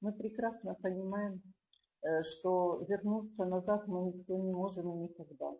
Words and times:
Мы 0.00 0.12
прекрасно 0.12 0.74
понимаем, 0.82 1.42
э, 2.02 2.22
что 2.24 2.84
вернуться 2.88 3.44
назад 3.44 3.86
мы 3.86 4.12
никто 4.12 4.36
не 4.36 4.52
можем 4.52 4.90
и 4.92 5.08
никогда. 5.08 5.54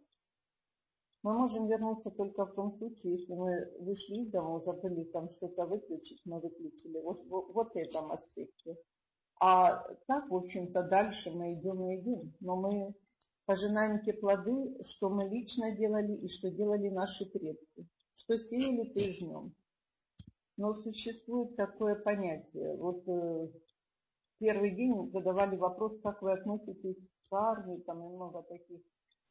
Мы 1.22 1.34
можем 1.34 1.66
вернуться 1.68 2.10
только 2.10 2.46
в 2.46 2.54
том 2.54 2.78
случае, 2.78 3.18
если 3.18 3.34
мы 3.34 3.70
вышли 3.80 4.22
из 4.22 4.30
дома, 4.30 4.60
забыли 4.60 5.04
там 5.12 5.28
что-то 5.30 5.66
выключить, 5.66 6.22
мы 6.24 6.40
выключили. 6.40 6.98
Вот, 7.02 7.22
вот, 7.26 7.52
вот 7.52 7.74
в 7.74 7.76
этом 7.76 8.10
аспекте. 8.10 8.76
А 9.38 9.82
так, 10.06 10.30
в 10.30 10.36
общем-то, 10.36 10.82
дальше 10.84 11.30
мы 11.30 11.54
идем 11.54 11.82
и 11.84 12.00
идем. 12.00 12.32
Но 12.40 12.56
мы 12.56 12.94
пожинаем 13.44 14.02
те 14.02 14.14
плоды, 14.14 14.82
что 14.82 15.10
мы 15.10 15.28
лично 15.28 15.76
делали 15.76 16.14
и 16.14 16.28
что 16.28 16.50
делали 16.50 16.88
наши 16.88 17.26
предки. 17.26 17.86
Что 18.14 18.38
сеяли, 18.38 18.86
и 18.88 19.12
жнем. 19.12 19.54
Но 20.56 20.74
существует 20.82 21.54
такое 21.56 21.96
понятие. 21.96 22.76
Вот 22.76 23.06
э, 23.08 23.48
первый 24.40 24.74
день 24.74 25.10
задавали 25.12 25.56
вопрос, 25.56 26.00
как 26.02 26.22
вы 26.22 26.32
относитесь 26.32 26.96
к 27.28 27.32
армии, 27.32 27.80
там 27.82 28.02
и 28.02 28.08
много 28.08 28.42
таких 28.42 28.80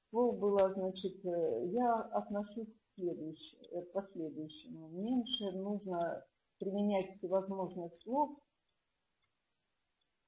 слов 0.09 0.39
было, 0.39 0.71
значит, 0.73 1.25
э, 1.25 1.67
я 1.71 1.95
отношусь 1.95 2.75
к 2.75 2.95
следующему, 2.95 3.61
э, 3.71 3.85
к 3.85 3.91
последующему. 3.91 4.89
Меньше 4.89 5.51
нужно 5.51 6.23
применять 6.59 7.17
всевозможных 7.17 7.93
слов, 7.95 8.39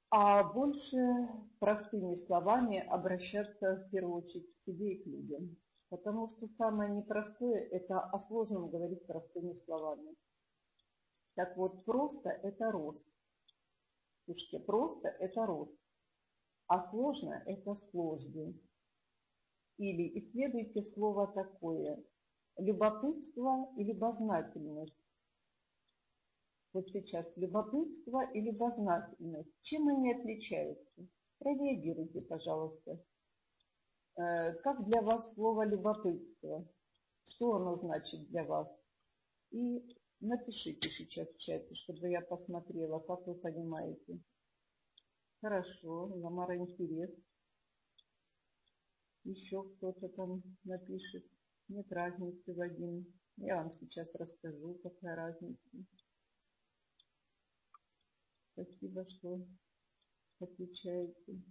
а 0.09 0.43
больше 0.43 1.29
простыми 1.59 2.15
словами 2.15 2.79
обращаться 2.79 3.75
в 3.75 3.91
первую 3.91 4.23
очередь 4.23 4.51
к 4.51 4.65
себе 4.65 4.93
и 4.93 5.03
к 5.03 5.05
людям. 5.05 5.57
Потому 5.89 6.27
что 6.27 6.47
самое 6.47 6.91
непростое– 6.91 7.67
это 7.71 7.99
о 7.99 8.19
сложном 8.21 8.69
говорить 8.69 9.05
простыми 9.05 9.53
словами. 9.53 10.15
Так 11.35 11.55
вот, 11.57 11.85
просто– 11.85 12.29
это 12.43 12.71
рост. 12.71 13.05
Слушайте, 14.31 14.59
просто– 14.59 15.07
это 15.19 15.45
рост. 15.45 15.77
А 16.67 16.89
сложно– 16.89 17.43
это 17.45 17.75
сложно. 17.75 18.53
Или 19.77 20.19
исследуйте 20.19 20.85
слово 20.85 21.27
такое– 21.27 22.01
любопытство 22.57 23.69
и 23.75 23.83
любознательность. 23.83 24.95
Вот 26.71 26.87
сейчас 26.91 27.35
любопытство 27.35 28.23
и 28.31 28.39
любознательность. 28.39 29.51
Чем 29.63 29.89
они 29.89 30.13
отличаются? 30.13 31.07
Прореагируйте, 31.39 32.21
пожалуйста. 32.21 33.03
Э, 34.15 34.53
как 34.63 34.85
для 34.85 35.01
вас 35.01 35.33
слово 35.33 35.65
любопытство? 35.65 36.65
Что 37.25 37.55
оно 37.55 37.75
значит 37.75 38.29
для 38.29 38.45
вас? 38.45 38.69
И 39.51 40.00
напишите 40.21 40.89
сейчас 40.89 41.27
в 41.29 41.37
чате, 41.37 41.73
чтобы 41.75 42.09
я 42.09 42.21
посмотрела, 42.21 42.99
как 42.99 43.25
вы 43.27 43.35
понимаете. 43.35 44.19
Хорошо, 45.41 46.05
Ламара 46.15 46.57
интерес. 46.57 47.11
Еще 49.23 49.63
кто-то 49.63 50.09
там 50.09 50.43
напишет. 50.63 51.25
Нет 51.67 51.91
разницы, 51.91 52.53
Вадим. 52.53 53.05
Я 53.37 53.57
вам 53.57 53.73
сейчас 53.73 54.13
расскажу, 54.15 54.79
какая 54.83 55.15
разница. 55.15 55.69
Спасибо, 58.53 59.05
что 59.07 59.45
отвечаете. 60.39 61.41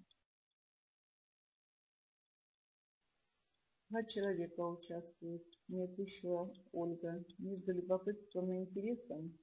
Два 3.90 4.04
человека 4.04 4.60
участвуют. 4.60 5.42
Нет, 5.66 5.98
еще 5.98 6.52
Ольга. 6.70 7.24
Между 7.38 7.72
любопытством 7.72 8.52
и 8.52 8.58
интересом. 8.60 9.36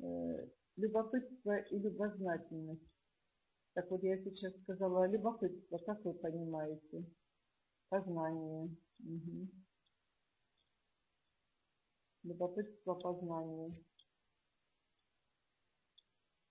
Э, 0.00 0.48
любопытство 0.74 1.56
и 1.56 1.78
любознательность. 1.78 2.82
Так 3.74 3.88
вот, 3.92 4.02
я 4.02 4.18
сейчас 4.24 4.52
сказала 4.62 5.08
любопытство. 5.08 5.78
Как 5.78 6.04
вы 6.04 6.14
понимаете? 6.14 7.06
Познание. 7.90 8.76
Угу. 8.98 9.48
Любопытство, 12.24 12.94
познание. 12.94 13.72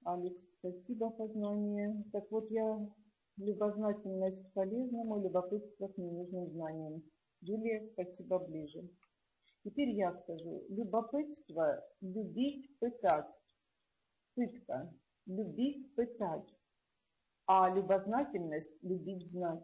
Алекс, 0.06 0.42
спасибо, 0.60 1.10
познание. 1.10 2.06
Так 2.14 2.32
вот, 2.32 2.50
я 2.50 2.90
любознательность 3.38 4.44
к 4.50 4.54
полезному, 4.54 5.22
любопытство 5.22 5.88
к 5.88 5.98
ненужным 5.98 6.50
знаниям. 6.52 7.04
Юлия, 7.42 7.88
спасибо 7.88 8.40
ближе. 8.40 8.88
Теперь 9.64 9.90
я 9.90 10.14
скажу. 10.24 10.66
Любопытство– 10.70 11.84
любить, 12.02 12.78
пытать. 12.80 13.30
Пытка– 14.36 14.94
любить, 15.26 15.94
пытать. 15.96 16.48
А 17.46 17.70
любознательность– 17.70 18.78
любить, 18.82 19.30
знать. 19.32 19.64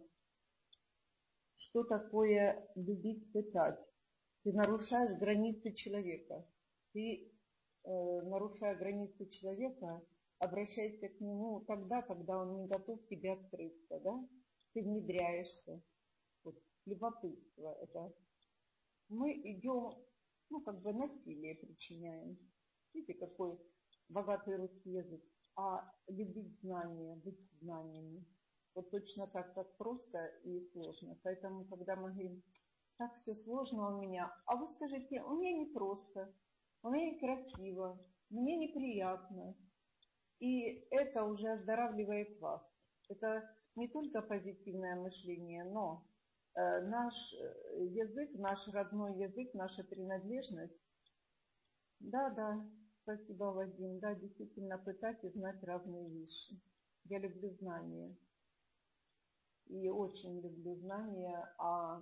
Что 1.57 1.83
такое 1.83 2.67
любить, 2.75 3.31
пытать? 3.31 3.79
Ты 4.43 4.53
нарушаешь 4.53 5.17
границы 5.19 5.73
человека. 5.73 6.45
Ты, 6.93 7.31
э, 7.83 8.21
нарушая 8.23 8.75
границы 8.75 9.25
человека, 9.27 10.01
обращайся 10.39 11.09
к 11.09 11.19
нему 11.19 11.61
тогда, 11.67 12.01
когда 12.01 12.39
он 12.39 12.61
не 12.61 12.67
готов 12.67 12.99
тебе 13.07 13.33
открыться, 13.33 13.99
да? 13.99 14.27
Ты 14.73 14.83
внедряешься. 14.83 15.81
Вот, 16.43 16.55
любопытство 16.85 17.77
это. 17.81 18.13
Мы 19.09 19.33
идем, 19.33 19.93
ну, 20.49 20.61
как 20.61 20.81
бы 20.81 20.93
насилие 20.93 21.55
причиняем. 21.55 22.37
Видите, 22.93 23.13
какой 23.15 23.57
богатый 24.09 24.55
русский 24.57 24.91
язык. 24.91 25.21
А 25.55 25.91
любить 26.07 26.59
знания, 26.61 27.15
быть 27.15 27.43
знаниями. 27.61 28.25
Вот 28.75 28.91
точно 28.91 29.27
так, 29.27 29.53
как 29.55 29.75
просто 29.77 30.23
и 30.43 30.61
сложно. 30.71 31.17
Поэтому, 31.23 31.65
когда 31.65 31.95
мы 31.95 32.11
говорим, 32.11 32.43
так 32.97 33.15
все 33.15 33.35
сложно 33.35 33.95
у 33.95 34.01
меня, 34.01 34.31
а 34.45 34.55
вы 34.55 34.71
скажите, 34.73 35.21
у 35.21 35.35
меня 35.37 35.57
не 35.57 35.65
просто, 35.73 36.33
у 36.83 36.89
меня 36.89 37.11
некрасиво, 37.11 37.99
мне 38.29 38.57
неприятно, 38.57 39.55
и 40.39 40.87
это 40.91 41.23
уже 41.23 41.49
оздоравливает 41.49 42.39
вас. 42.39 42.61
Это 43.09 43.49
не 43.75 43.87
только 43.87 44.21
позитивное 44.21 44.95
мышление, 44.95 45.63
но 45.65 46.05
э, 46.55 46.81
наш 46.87 47.13
э, 47.33 47.85
язык, 47.85 48.31
наш 48.35 48.67
родной 48.67 49.17
язык, 49.19 49.53
наша 49.53 49.83
принадлежность. 49.83 50.79
Да, 51.99 52.29
да, 52.29 52.63
спасибо, 53.01 53.45
Вадим. 53.45 53.99
Да, 53.99 54.13
действительно, 54.13 54.77
пытать 54.77 55.19
знать 55.33 55.63
разные 55.63 56.09
вещи. 56.09 56.61
Я 57.05 57.19
люблю 57.19 57.49
знания. 57.55 58.15
И 59.67 59.89
очень 59.89 60.39
люблю 60.41 60.75
знания. 60.75 61.53
А 61.57 62.01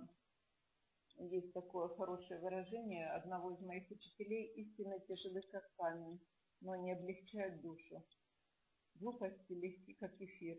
есть 1.18 1.54
такое 1.54 1.88
хорошее 1.88 2.40
выражение 2.40 3.08
одного 3.12 3.52
из 3.52 3.60
моих 3.60 3.90
учителей. 3.90 4.52
Истина 4.56 5.00
тяжелы, 5.00 5.40
как 5.50 5.64
камень, 5.76 6.20
но 6.60 6.76
не 6.76 6.92
облегчают 6.92 7.62
душу 7.62 8.04
глупости 8.98 9.52
легки, 9.52 9.94
как 9.94 10.20
эфир. 10.20 10.58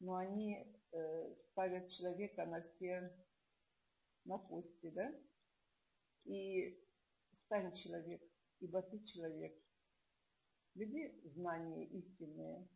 Но 0.00 0.16
они 0.16 0.66
э, 0.92 1.34
ставят 1.50 1.90
человека 1.90 2.44
на 2.46 2.60
все 2.62 3.10
на 4.24 4.38
кости, 4.38 4.90
да? 4.90 5.12
И 6.24 6.78
стань 7.32 7.74
человек, 7.76 8.22
ибо 8.60 8.82
ты 8.82 9.04
человек. 9.04 9.52
Люби 10.74 11.20
знания 11.34 11.86
истинные. 11.86 12.68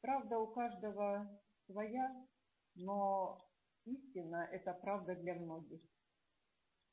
Правда 0.00 0.38
у 0.38 0.52
каждого 0.52 1.40
своя, 1.66 2.26
но 2.74 3.48
истина– 3.84 4.48
это 4.52 4.72
правда 4.74 5.14
для 5.14 5.34
многих. 5.34 5.80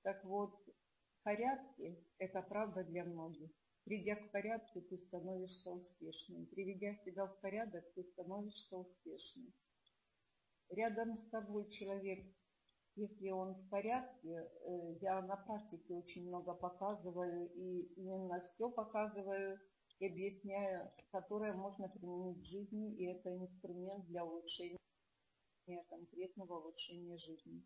Так 0.04 0.24
вот, 0.26 0.54
порядки– 1.24 2.06
это 2.18 2.42
правда 2.42 2.84
для 2.84 3.04
многих. 3.06 3.52
Придя 3.86 4.16
к 4.16 4.32
порядку, 4.32 4.82
ты 4.82 4.98
становишься 4.98 5.70
успешным. 5.72 6.46
Приведя 6.48 6.96
себя 7.04 7.26
в 7.26 7.40
порядок, 7.42 7.84
ты 7.96 8.04
становишься 8.04 8.78
успешным. 8.78 9.54
Рядом 10.70 11.18
с 11.18 11.30
тобой 11.30 11.70
человек, 11.70 12.26
если 12.96 13.30
он 13.32 13.56
в 13.56 13.70
порядке, 13.70 14.30
э, 14.30 14.98
я 15.02 15.22
на 15.22 15.36
практике 15.36 15.96
очень 15.96 16.28
много 16.28 16.54
показываю 16.54 17.50
и 17.56 17.82
именно 17.98 18.40
все 18.42 18.70
показываю 18.70 19.60
и 20.00 20.08
объясняю, 20.08 20.90
которое 21.12 21.54
можно 21.54 21.90
применить 21.90 22.40
в 22.40 22.46
жизни, 22.46 22.96
и 22.96 23.06
это 23.06 23.36
инструмент 23.36 24.06
для 24.08 24.24
улучшения 24.24 24.78
конкретного 25.90 26.60
улучшения 26.60 27.18
жизни. 27.18 27.64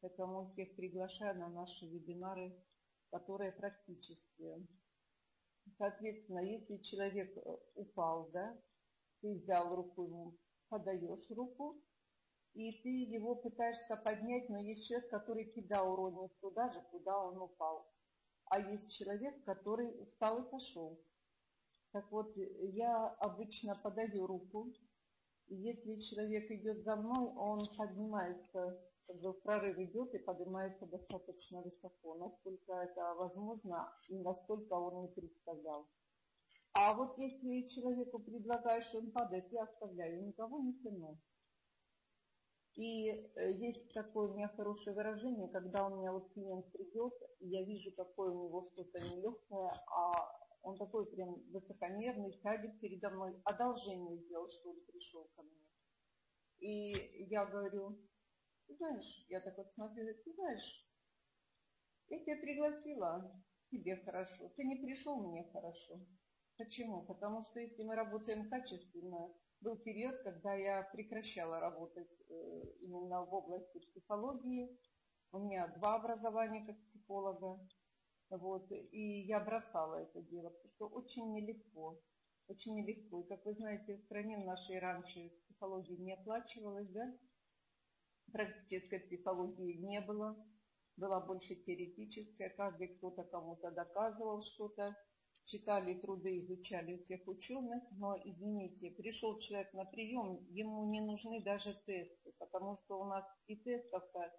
Поэтому 0.00 0.44
всех 0.46 0.74
приглашаю 0.76 1.38
на 1.38 1.48
наши 1.48 1.86
вебинары, 1.86 2.54
которые 3.10 3.52
практические. 3.52 4.66
Соответственно, 5.78 6.40
если 6.40 6.78
человек 6.78 7.36
э, 7.36 7.56
упал, 7.74 8.30
да, 8.32 8.56
ты 9.20 9.34
взял 9.34 9.74
руку 9.74 10.04
ему, 10.04 10.36
подаешь 10.68 11.30
руку, 11.30 11.82
и 12.54 12.82
ты 12.82 12.88
его 12.88 13.36
пытаешься 13.36 13.96
поднять, 13.96 14.48
но 14.48 14.58
есть 14.58 14.86
человек, 14.86 15.08
который 15.10 15.44
кидал 15.52 15.92
уронил 15.92 16.30
туда 16.40 16.68
же, 16.68 16.80
куда 16.90 17.16
он 17.18 17.38
упал. 17.38 17.86
А 18.46 18.58
есть 18.58 18.90
человек, 18.90 19.44
который 19.44 20.04
встал 20.06 20.42
и 20.42 20.50
пошел. 20.50 21.00
Так 21.92 22.10
вот, 22.10 22.32
я 22.36 23.08
обычно 23.18 23.76
подаю 23.76 24.26
руку, 24.26 24.72
и 25.46 25.56
если 25.56 26.00
человек 26.00 26.50
идет 26.50 26.82
за 26.84 26.96
мной, 26.96 27.32
он 27.36 27.68
поднимается, 27.76 28.80
в 29.14 29.42
прорыв 29.42 29.78
идет 29.78 30.14
и 30.14 30.18
поднимается 30.18 30.86
достаточно 30.86 31.62
высоко, 31.62 32.16
насколько 32.16 32.72
это 32.72 33.14
возможно 33.14 33.92
и 34.08 34.18
насколько 34.18 34.74
он 34.74 35.02
не 35.02 35.08
представлял. 35.08 35.88
А 36.72 36.94
вот 36.94 37.18
если 37.18 37.68
человеку 37.68 38.20
предлагаешь, 38.20 38.94
он 38.94 39.10
падает, 39.10 39.50
я 39.50 39.64
оставляю, 39.64 40.26
никого 40.26 40.60
не 40.60 40.74
тяну. 40.82 41.18
И 42.76 43.08
э, 43.10 43.52
есть 43.52 43.92
такое 43.92 44.28
у 44.28 44.34
меня 44.34 44.48
хорошее 44.48 44.94
выражение, 44.94 45.48
когда 45.48 45.86
у 45.86 45.96
меня 45.98 46.12
вот 46.12 46.32
клиент 46.32 46.70
придет, 46.72 47.12
я 47.40 47.64
вижу, 47.64 47.90
какое 47.96 48.30
у 48.30 48.44
него 48.44 48.62
что-то 48.62 49.00
нелегкое, 49.00 49.72
а 49.88 50.12
он 50.62 50.78
такой 50.78 51.06
прям 51.06 51.34
высокомерный, 51.50 52.38
сядет 52.42 52.78
передо 52.80 53.10
мной, 53.10 53.34
одолжение 53.44 54.18
сделал, 54.18 54.48
что 54.50 54.72
ли, 54.72 54.80
пришел 54.82 55.28
ко 55.34 55.42
мне. 55.42 55.66
И 56.60 57.24
я 57.30 57.46
говорю, 57.46 57.98
ты 58.70 58.76
знаешь, 58.76 59.26
я 59.28 59.40
так 59.40 59.56
вот 59.56 59.72
смотрю, 59.72 60.14
ты 60.24 60.32
знаешь, 60.32 60.86
я 62.08 62.20
тебя 62.20 62.36
пригласила, 62.36 63.44
тебе 63.70 63.96
хорошо, 63.96 64.48
ты 64.56 64.64
не 64.64 64.76
пришел, 64.76 65.20
мне 65.28 65.44
хорошо. 65.52 66.00
Почему? 66.56 67.02
Потому 67.06 67.42
что 67.42 67.58
если 67.58 67.82
мы 67.82 67.96
работаем 67.96 68.48
качественно, 68.48 69.34
был 69.60 69.76
период, 69.76 70.16
когда 70.22 70.54
я 70.54 70.82
прекращала 70.92 71.58
работать 71.58 72.10
э, 72.28 72.32
именно 72.80 73.24
в 73.24 73.34
области 73.34 73.78
психологии. 73.78 74.78
У 75.32 75.38
меня 75.38 75.68
два 75.78 75.96
образования 75.96 76.64
как 76.66 76.76
психолога. 76.86 77.60
Вот, 78.30 78.70
и 78.70 79.22
я 79.22 79.40
бросала 79.40 79.96
это 79.96 80.22
дело, 80.22 80.50
потому 80.50 80.72
что 80.74 80.86
очень 80.86 81.32
нелегко. 81.32 81.98
Очень 82.46 82.76
нелегко. 82.76 83.20
И, 83.20 83.28
как 83.28 83.44
вы 83.44 83.54
знаете, 83.54 83.96
в 83.96 84.04
стране 84.04 84.38
нашей 84.38 84.78
раньше 84.78 85.30
психологии 85.44 85.96
не 85.96 86.12
оплачивалась, 86.14 86.88
да? 86.88 87.12
Практической 88.32 89.00
психологии 89.00 89.78
не 89.78 90.00
было. 90.00 90.36
Была 90.96 91.20
больше 91.20 91.54
теоретическая. 91.54 92.50
Каждый 92.50 92.88
кто-то 92.88 93.24
кому-то 93.24 93.70
доказывал 93.70 94.42
что-то 94.42 94.94
читали 95.50 95.94
труды, 95.94 96.38
изучали 96.40 96.98
всех 96.98 97.26
ученых, 97.26 97.82
но, 97.92 98.16
извините, 98.24 98.92
пришел 98.92 99.38
человек 99.40 99.72
на 99.74 99.84
прием, 99.84 100.46
ему 100.50 100.88
не 100.90 101.00
нужны 101.00 101.42
даже 101.42 101.74
тесты, 101.86 102.32
потому 102.38 102.76
что 102.76 103.00
у 103.00 103.04
нас 103.04 103.24
и 103.48 103.56
тестов-то 103.56 104.32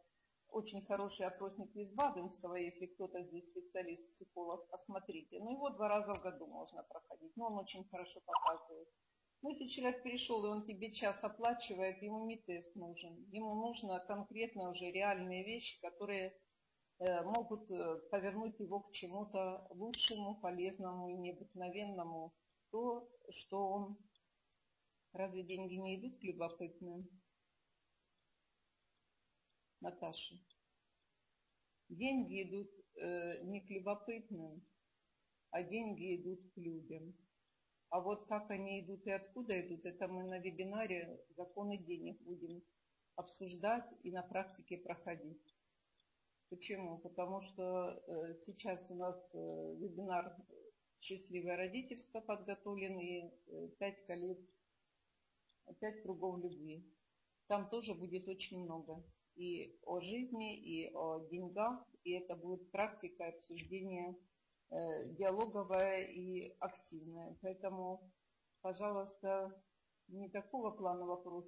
очень 0.50 0.86
хороший 0.86 1.26
опросник 1.26 1.76
из 1.76 1.94
Баденского, 1.94 2.56
если 2.56 2.86
кто-то 2.86 3.24
здесь 3.24 3.50
специалист, 3.50 4.10
психолог, 4.12 4.70
посмотрите. 4.70 5.40
Ну, 5.40 5.52
его 5.52 5.70
два 5.70 5.88
раза 5.88 6.14
в 6.14 6.22
году 6.22 6.48
можно 6.48 6.84
проходить, 6.84 7.36
но 7.36 7.48
он 7.48 7.60
очень 7.60 7.88
хорошо 7.90 8.22
показывает. 8.26 8.88
Но 9.42 9.50
если 9.50 9.68
человек 9.68 10.04
пришел, 10.04 10.46
и 10.46 10.50
он 10.50 10.66
тебе 10.66 10.94
час 10.94 11.18
оплачивает, 11.24 12.02
ему 12.02 12.26
не 12.28 12.38
тест 12.38 12.76
нужен. 12.76 13.26
Ему 13.32 13.56
нужно 13.56 14.00
конкретно 14.08 14.70
уже 14.70 14.92
реальные 14.92 15.44
вещи, 15.44 15.80
которые 15.82 16.34
Э, 17.02 17.24
могут 17.24 17.68
э, 17.72 18.00
повернуть 18.12 18.60
его 18.60 18.82
к 18.82 18.92
чему-то 18.92 19.66
лучшему, 19.72 20.40
полезному 20.40 21.10
и 21.10 21.16
необыкновенному. 21.16 22.32
То, 22.70 23.10
что 23.32 23.70
он... 23.70 23.98
Разве 25.12 25.44
деньги 25.44 25.74
не 25.74 26.00
идут 26.00 26.20
к 26.20 26.24
любопытным? 26.24 27.10
Наташа. 29.80 30.36
Деньги 31.90 32.44
идут 32.44 32.70
э, 32.98 33.44
не 33.46 33.62
к 33.62 33.70
любопытным, 33.72 34.64
а 35.50 35.64
деньги 35.64 36.18
идут 36.18 36.54
к 36.54 36.58
людям. 36.58 37.16
А 37.92 38.00
вот 38.00 38.26
как 38.28 38.50
они 38.50 38.80
идут 38.80 39.06
и 39.06 39.12
откуда 39.12 39.60
идут, 39.60 39.86
это 39.86 40.08
мы 40.08 40.24
на 40.24 40.40
вебинаре 40.40 41.20
«Законы 41.36 41.78
денег» 41.78 42.22
будем 42.22 42.64
обсуждать 43.18 43.84
и 44.04 44.12
на 44.12 44.24
практике 44.24 44.78
проходить. 44.78 45.56
Почему? 46.50 47.00
Потому 47.00 47.42
что 47.42 48.02
э, 48.08 48.36
сейчас 48.46 48.90
у 48.90 48.96
нас 48.96 49.18
э, 49.34 49.76
вебинар 49.78 50.34
«Счастливое 51.02 51.58
родительство» 51.58 52.22
подготовлен 52.22 52.98
и 52.98 53.24
э, 53.24 53.68
пять 53.78 54.06
колец, 54.06 54.40
пять 55.82 56.02
кругов 56.02 56.40
любви. 56.42 56.90
Там 57.48 57.70
тоже 57.70 57.94
будет 57.94 58.26
очень 58.30 58.64
много 58.64 59.04
и 59.36 59.78
о 59.84 60.00
жизни, 60.00 60.58
и 60.58 60.94
о 60.94 61.28
деньгах, 61.30 61.86
и 62.06 62.12
это 62.12 62.38
будет 62.38 62.72
практика 62.72 63.28
обсуждения 63.28 64.16
диалоговая 64.72 66.06
и 66.06 66.56
активная. 66.60 67.38
Поэтому, 67.42 68.12
пожалуйста, 68.62 69.64
не 70.08 70.30
такого 70.30 70.72
плана 70.72 71.06
вопрос, 71.06 71.46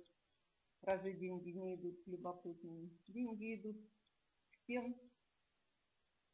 разве 0.81 1.13
деньги 1.13 1.51
не 1.51 1.75
идут 1.75 2.03
к 2.03 2.07
любопытным. 2.07 2.89
Деньги 3.07 3.55
идут 3.61 3.77
тем, 4.67 4.99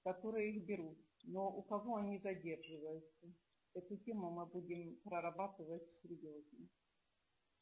которые 0.04 0.56
их 0.56 0.66
берут. 0.66 0.98
Но 1.24 1.50
у 1.56 1.62
кого 1.64 1.98
они 1.98 2.18
задерживаются? 2.20 3.34
Эту 3.74 3.98
тему 3.98 4.32
мы 4.32 4.46
будем 4.48 5.00
прорабатывать 5.04 5.92
серьезно. 5.94 6.68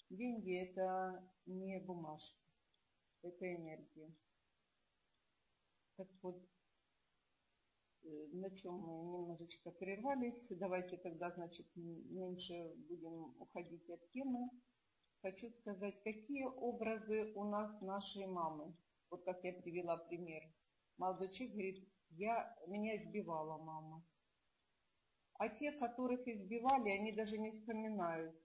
Деньги– 0.09 0.55
это 0.63 1.29
не 1.45 1.79
бумажки, 1.81 2.49
это 3.23 3.55
энергия. 3.55 4.15
Так 5.97 6.07
вот, 6.21 6.37
э, 6.37 6.56
на 8.33 8.49
чем 8.55 8.75
мы 8.75 9.03
немножечко 9.03 9.71
прервались. 9.71 10.47
Давайте 10.51 10.97
тогда, 10.97 11.31
значит, 11.31 11.65
меньше 11.75 12.73
будем 12.87 13.35
уходить 13.39 13.89
от 13.89 14.11
темы. 14.11 14.49
Хочу 15.21 15.49
сказать, 15.51 15.95
какие 16.03 16.45
образы 16.45 17.33
у 17.35 17.43
нас 17.45 17.81
нашей 17.81 18.27
мамы. 18.27 18.75
Вот 19.09 19.23
как 19.23 19.43
я 19.43 19.53
привела 19.53 19.97
пример. 19.97 20.41
Молодой 20.97 21.31
человек 21.31 21.53
говорит, 21.53 21.89
я, 22.11 22.55
меня 22.67 22.97
избивала 22.97 23.57
мама. 23.57 24.03
А 25.39 25.49
те, 25.49 25.71
которых 25.71 26.27
избивали, 26.27 26.89
они 26.89 27.11
даже 27.13 27.37
не 27.37 27.51
вспоминают. 27.51 28.35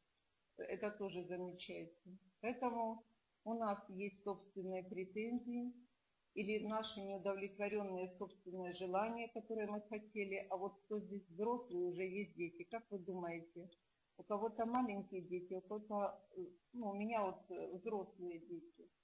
Это 0.59 0.91
тоже 0.91 1.25
замечательно. 1.25 2.19
Поэтому 2.41 3.05
у 3.45 3.55
нас 3.55 3.79
есть 3.89 4.23
собственные 4.23 4.85
претензии 4.85 5.73
или 6.35 6.67
наши 6.67 7.01
неудовлетворенные 7.01 8.09
собственные 8.19 8.73
желания, 8.75 9.29
которые 9.29 9.67
мы 9.67 9.81
хотели, 9.83 10.47
а 10.51 10.57
вот 10.57 10.81
кто 10.85 10.99
здесь 11.01 11.29
взрослый, 11.29 11.85
уже 11.85 12.03
есть 12.03 12.35
дети. 12.35 12.67
Как 12.71 12.85
вы 12.91 12.99
думаете, 12.99 13.71
у 14.17 14.23
кого-то 14.23 14.67
маленькие 14.67 15.23
дети, 15.23 15.55
у 15.55 15.61
кого-то, 15.61 16.21
ну, 16.73 16.91
у 16.91 16.95
меня 16.95 17.25
вот 17.25 17.49
взрослые 17.75 18.41
дети– 18.41 18.89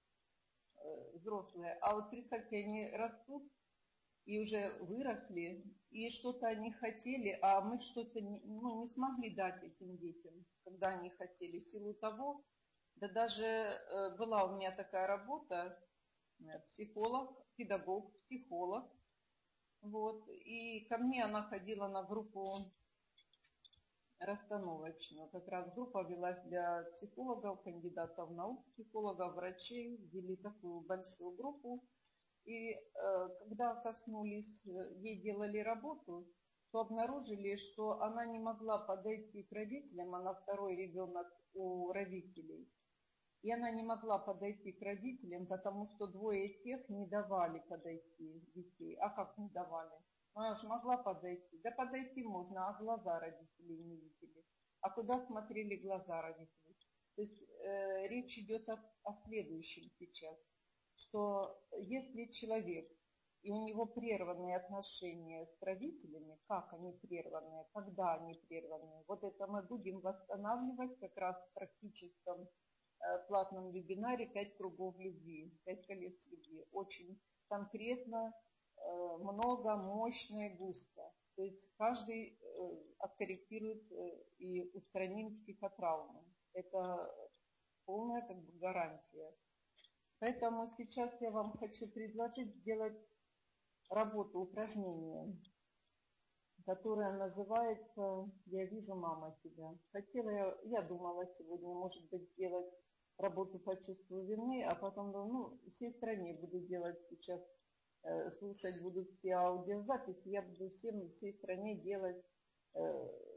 Э, 0.85 1.19
взрослые. 1.19 1.73
А 1.81 1.95
вот 1.95 2.11
представьте, 2.11 2.59
они 2.59 2.91
растут 2.91 3.43
и 4.25 4.41
уже 4.41 4.73
выросли, 4.81 5.65
и 5.91 6.11
что-то 6.11 6.47
они 6.47 6.71
хотели, 6.73 7.39
а 7.43 7.61
мы 7.61 7.81
что-то 7.81 8.21
ну, 8.21 8.83
не 8.83 8.89
смогли 8.89 9.35
дать 9.35 9.63
этим 9.63 9.97
детям, 9.97 10.35
когда 10.65 10.89
они 10.89 11.11
хотели. 11.11 11.59
В 11.59 11.69
силу 11.69 11.95
того, 11.95 12.45
да 12.97 13.09
даже 13.09 13.45
э, 13.45 14.17
была 14.19 14.45
у 14.45 14.57
меня 14.57 14.71
такая 14.71 15.07
работа, 15.07 15.57
э, 15.57 15.98
психолог, 16.67 17.37
педагог, 17.57 18.15
психолог. 18.17 18.85
Вот, 19.81 20.29
и 20.29 20.87
ко 20.89 20.99
мне 20.99 21.25
она 21.25 21.43
ходила 21.45 21.89
на 21.89 22.03
группу 22.03 22.73
расстановочную. 24.19 25.29
Как 25.29 25.47
раз 25.49 25.73
группа 25.75 26.03
велась 26.05 26.43
для 26.45 26.83
психологов, 26.93 27.63
кандидатов 27.63 28.31
наук, 28.31 28.65
психологов, 28.73 29.35
врачей. 29.35 29.97
Ввели 30.13 30.37
такую 30.37 30.81
большую 30.81 31.33
группу. 31.37 31.85
И 32.45 32.73
э, 32.73 32.79
когда 33.41 33.75
коснулись, 33.77 34.67
э, 34.67 34.95
ей 34.97 35.21
делали 35.21 35.59
работу, 35.59 36.27
то 36.73 36.81
обнаружили, 36.81 37.57
что 37.57 38.01
она 38.01 38.27
не 38.27 38.39
могла 38.39 38.79
подойти 38.79 39.43
к 39.45 39.53
родителям, 39.53 40.15
она 40.15 40.35
второй 40.35 40.77
ребенок 40.77 41.27
у 41.55 41.93
родителей. 41.93 42.69
И 43.43 43.53
она 43.53 43.71
не 43.71 43.83
могла 43.83 44.19
подойти 44.19 44.73
к 44.73 44.83
родителям, 44.83 45.47
потому 45.47 45.87
что 45.87 46.07
двое 46.09 46.49
тех 46.65 46.89
не 46.89 47.07
давали 47.07 47.61
подойти 47.69 48.45
детей. 48.55 48.97
А 48.97 49.11
как 49.11 49.39
не 49.39 49.49
давали? 49.51 49.93
Она 50.35 50.55
же 50.57 50.67
могла 50.67 50.97
подойти. 50.97 51.61
Да 51.63 51.71
подойти 51.71 52.25
можно, 52.25 52.69
а 52.69 52.79
глаза 52.81 53.21
родителей 53.21 53.79
не 53.79 53.97
видели. 53.97 54.45
А 54.81 54.91
куда 54.91 55.25
смотрели 55.27 55.77
глаза 55.77 56.23
родителей? 56.23 56.77
То 57.17 57.23
есть 57.23 57.43
э, 57.43 58.09
речь 58.09 58.39
идет 58.39 58.69
о, 58.69 58.79
о 59.05 59.15
следующем 59.25 59.91
сейчас, 59.99 60.37
что 60.95 61.61
если 61.79 62.27
человек 62.33 62.89
и 63.43 63.51
у 63.51 63.67
него 63.67 63.87
прерванные 63.87 64.57
отношения 64.57 65.47
с 65.47 65.63
родителями, 65.63 66.39
как 66.47 66.73
они 66.75 66.93
прерванные, 67.03 67.67
когда 67.73 68.15
они 68.15 68.35
прерванные, 68.49 69.05
вот 69.07 69.23
это 69.23 69.47
мы 69.47 69.63
будем 69.63 70.01
восстанавливать 70.01 70.99
как 70.99 71.17
раз 71.17 71.37
в 71.37 71.55
практическом 71.55 72.49
платном 73.29 73.71
вебинаре 73.71 74.27
«Пять 74.27 74.57
кругов 74.57 74.99
любви», 74.99 75.53
«Пять 75.65 75.87
колец 75.87 76.27
любви». 76.29 76.67
Очень 76.73 77.21
конкретно 77.49 78.33
э, 78.77 78.81
много, 79.19 79.77
мощно 79.77 80.49
и 80.49 80.57
густо. 80.57 81.13
То 81.37 81.43
есть 81.43 81.71
каждый 81.77 82.37
э, 82.37 82.37
откорректирует 82.99 83.91
э, 83.93 84.25
и 84.39 84.71
устраним 84.75 85.37
психотравму. 85.39 86.25
Это 86.55 87.15
полная 87.85 88.23
как 88.27 88.37
бы 88.39 88.53
гарантия. 88.59 89.33
Поэтому 90.21 90.75
сейчас 90.77 91.11
я 91.21 91.31
вам 91.31 91.57
хочу 91.59 91.87
предложить 91.89 92.57
сделать 92.57 92.99
работу, 93.89 94.41
упражнение, 94.41 95.37
которое 96.67 97.17
называется 97.17 98.29
«Я 98.47 98.67
вижу, 98.67 98.97
мама, 98.97 99.39
тебя». 99.43 99.79
Хотела 99.93 100.31
я, 100.31 100.59
я 100.65 100.83
думала 100.83 101.25
сегодня, 101.37 101.73
может 101.73 102.09
быть, 102.11 102.29
сделать 102.33 102.75
работу 103.19 103.59
по 103.59 103.77
чувству 103.77 104.23
вины, 104.23 104.65
а 104.65 104.75
потом, 104.75 105.11
ну, 105.13 105.59
всей 105.71 105.91
стране 105.91 106.35
буду 106.35 106.61
делать 106.61 106.99
сейчас, 107.11 107.41
э, 108.05 108.31
слушать 108.31 108.81
будут 108.81 109.11
все 109.11 109.33
аудиозаписи, 109.33 110.29
я 110.29 110.43
буду 110.43 110.71
всем, 110.71 111.09
всей 111.09 111.33
стране 111.35 111.77
делать 111.77 112.23
э, 112.75 112.81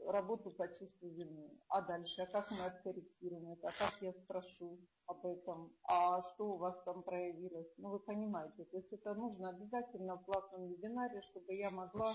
работу 0.06 0.50
по 0.52 0.68
чувству 0.68 1.08
вины. 1.08 1.50
А 1.68 1.82
дальше, 1.82 2.22
а 2.22 2.26
как 2.26 2.50
мы 2.50 2.64
откорректируем 2.64 3.52
это, 3.52 3.68
а 3.68 3.72
как 3.78 4.00
я 4.02 4.12
спрошу 4.12 4.78
об 5.06 5.26
этом, 5.26 5.72
а 5.84 6.22
что 6.22 6.52
у 6.52 6.58
вас 6.58 6.80
там 6.84 7.02
проявилось. 7.02 7.72
Ну, 7.78 7.90
вы 7.90 7.98
понимаете, 8.00 8.64
то 8.64 8.76
есть 8.76 8.92
это 8.92 9.14
нужно 9.14 9.50
обязательно 9.50 10.16
в 10.16 10.24
платном 10.24 10.68
вебинаре, 10.68 11.20
чтобы 11.22 11.54
я 11.54 11.70
могла 11.70 12.14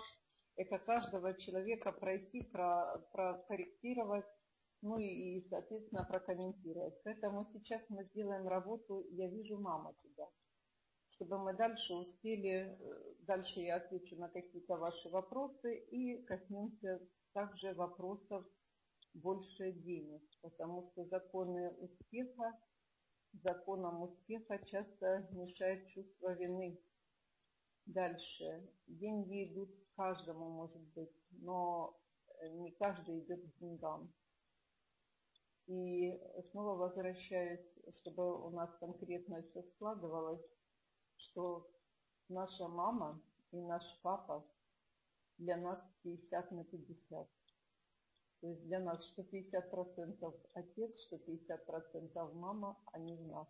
это 0.58 0.80
каждого 0.80 1.34
человека 1.36 1.92
пройти, 1.92 2.44
про, 2.44 2.98
прокорректировать, 3.12 4.26
ну 4.82 4.98
и, 4.98 5.42
соответственно, 5.50 6.04
прокомментировать. 6.04 6.96
Поэтому 7.04 7.46
сейчас 7.50 7.82
мы 7.90 8.04
сделаем 8.06 8.48
работу 8.48 9.06
«Я 9.12 9.28
вижу, 9.30 9.60
мама, 9.60 9.94
тебя», 10.04 10.28
чтобы 11.10 11.40
мы 11.40 11.54
дальше 11.54 11.94
успели, 11.96 12.78
э, 12.80 13.14
дальше 13.22 13.62
я 13.62 13.78
отвечу 13.78 14.16
на 14.18 14.30
какие-то 14.30 14.78
ваши 14.78 15.10
вопросы 15.10 15.78
и 15.92 16.24
коснемся 16.26 17.02
также 17.34 17.74
вопросов 17.74 18.46
больше 19.14 19.72
денег, 19.72 20.22
потому 20.42 20.84
что 20.84 21.06
законы 21.06 21.72
успеха, 21.80 22.60
законам 23.34 24.04
успеха 24.04 24.60
часто 24.66 25.28
мешает 25.32 25.88
чувство 25.88 26.34
вины. 26.34 26.80
Дальше. 27.86 28.70
Деньги 28.86 29.52
идут 29.52 29.70
каждому, 29.96 30.50
может 30.50 30.84
быть, 30.94 31.16
но 31.32 31.98
не 32.52 32.72
каждый 32.72 33.20
идет 33.20 33.42
к 33.42 33.58
деньгам. 33.60 34.14
И 35.68 36.18
снова 36.52 36.76
возвращаясь, 36.76 37.78
чтобы 38.00 38.46
у 38.46 38.50
нас 38.52 38.74
конкретно 38.80 39.44
все 39.44 39.64
складывалось, 39.64 40.46
что 41.18 41.70
наша 42.30 42.68
мама 42.68 43.22
и 43.52 43.62
наш 43.62 43.84
папа 44.02 44.46
для 45.38 45.58
нас 45.58 45.80
50 46.04 46.52
на 46.52 46.64
50. 46.64 47.28
То 48.40 48.48
есть 48.48 48.64
для 48.64 48.80
нас 48.80 49.04
что 49.08 49.24
50% 49.24 50.34
отец, 50.54 51.00
что 51.02 51.18
50% 51.18 52.34
мама, 52.34 52.78
а 52.94 53.00
не 53.00 53.16
в 53.16 53.28
нас. 53.28 53.48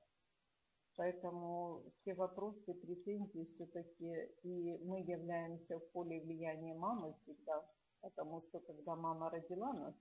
Поэтому 0.96 1.84
все 1.94 2.16
вопросы, 2.16 2.74
претензии 2.74 3.46
все-таки, 3.46 4.32
и 4.42 4.80
мы 4.84 5.02
являемся 5.02 5.78
в 5.78 5.92
поле 5.92 6.20
влияния 6.22 6.74
мамы 6.74 7.14
всегда, 7.22 7.64
потому 8.02 8.42
что 8.42 8.60
когда 8.62 8.96
мама 8.96 9.30
родила 9.30 9.74
нас, 9.74 9.94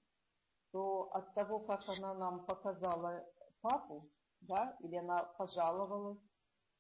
то 0.73 1.09
от 1.13 1.35
того, 1.35 1.61
как 1.61 1.81
она 1.89 2.15
нам 2.15 2.45
показала 2.47 3.25
папу, 3.61 4.11
да, 4.41 4.77
или 4.81 4.97
она 4.97 5.25
пожаловалась, 5.39 6.21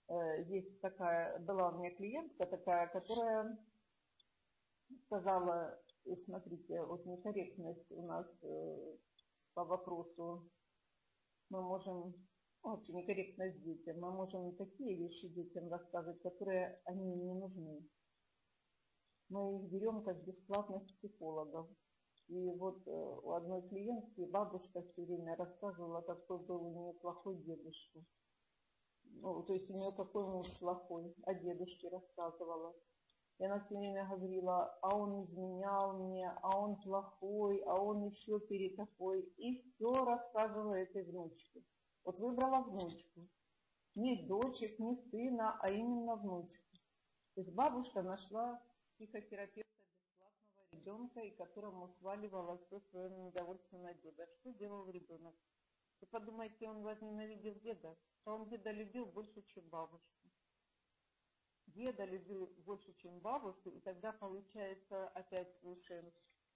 э, 0.09 0.43
есть 0.45 0.81
такая, 0.81 1.39
была 1.41 1.71
у 1.71 1.79
меня 1.79 1.95
клиентка 1.97 2.47
такая, 2.47 2.89
которая 2.89 3.59
сказала, 5.07 5.79
смотрите, 6.25 6.85
вот 6.85 7.05
некорректность 7.07 7.93
у 7.93 8.07
нас 8.07 8.27
э, 8.43 8.97
по 9.55 9.65
вопросу, 9.65 10.49
мы 11.51 11.63
можем, 11.63 12.15
очень 12.63 12.95
некорректность 12.97 13.63
детям, 13.63 14.01
мы 14.01 14.13
можем 14.13 14.55
такие 14.57 14.97
вещи 14.97 15.29
детям 15.29 15.69
рассказывать, 15.71 16.21
которые 16.23 16.81
они 16.85 17.15
не 17.15 17.35
нужны. 17.35 17.89
Мы 19.29 19.57
их 19.57 19.71
берем 19.71 20.05
как 20.05 20.25
бесплатных 20.25 20.87
психологов. 20.87 21.69
И 22.29 22.51
вот 22.59 22.87
э, 22.89 22.91
у 22.91 23.33
одной 23.33 23.63
клиентки 23.69 24.23
бабушка 24.23 24.83
все 24.83 25.05
время 25.05 25.37
рассказывала, 25.37 26.01
какой 26.01 26.39
был 26.41 26.67
у 26.67 26.71
нее 26.73 26.93
плохой 26.95 27.37
дедушка. 27.37 28.01
Ну, 29.05 29.43
то 29.45 29.53
есть 29.53 29.71
у 29.71 29.75
нее 29.75 29.93
какой 29.93 30.27
муж 30.27 30.47
плохой, 30.59 31.15
о 31.23 31.35
дедушке 31.35 31.89
рассказывала. 31.89 32.75
И 33.39 33.45
она 33.45 33.61
все 33.61 33.77
время 33.77 34.09
говорила, 34.09 34.77
а 34.83 34.97
он 34.97 35.25
изменял 35.25 36.05
мне, 36.05 36.31
а 36.43 36.59
он 36.59 36.81
плохой, 36.81 37.63
а 37.67 37.81
он 37.81 38.09
еще 38.09 38.41
перетакой. 38.41 39.23
И 39.37 39.59
все 39.59 39.93
рассказывала 40.05 40.75
этой 40.75 41.05
внучке. 41.05 41.63
Вот 42.05 42.19
выбрала 42.19 42.63
внучку. 42.63 43.29
Не 43.95 44.27
дочек, 44.27 44.79
не 44.79 44.97
сына, 45.11 45.59
а 45.61 45.71
именно 45.71 46.17
внучку. 46.17 46.77
То 47.35 47.41
есть 47.41 47.55
бабушка 47.55 48.03
нашла 48.03 48.61
психотерапевта 48.95 49.76
ребенка, 50.87 51.21
и 51.21 51.31
которому 51.31 51.89
сваливала 51.99 52.59
все 52.59 52.81
свое 52.81 53.11
недовольство 53.11 53.79
на 53.79 53.93
деда. 53.95 54.27
Что 54.41 54.53
делал 54.53 54.89
ребенок? 54.89 55.35
Вы 56.01 56.07
подумайте, 56.07 56.69
он 56.69 56.83
возненавидел 56.83 57.55
деда, 57.57 57.97
а 58.25 58.35
он 58.35 58.49
деда 58.49 58.71
любил 58.71 59.07
больше, 59.07 59.43
чем 59.43 59.69
бабушку. 59.69 60.31
Деда 61.67 62.05
любил 62.05 62.47
больше, 62.59 62.93
чем 62.95 63.19
бабушку, 63.19 63.71
и 63.71 63.81
тогда 63.81 64.13
получается, 64.13 65.09
опять 65.09 65.59
слушаем 65.61 66.13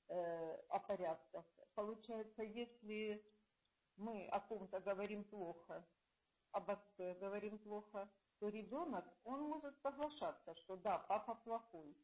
э, 0.08 0.56
о 0.68 0.78
порядках, 0.78 1.44
получается, 1.74 2.42
если 2.42 3.22
мы 3.96 4.26
о 4.28 4.40
ком-то 4.40 4.80
говорим 4.80 5.24
плохо, 5.24 5.84
об 6.52 6.70
отце 6.70 7.14
говорим 7.14 7.58
плохо, 7.58 8.08
то 8.38 8.48
ребенок, 8.48 9.04
он 9.24 9.42
может 9.42 9.78
соглашаться, 9.82 10.54
что 10.54 10.76
да, 10.76 10.98
папа 10.98 11.34
плохой, 11.34 11.96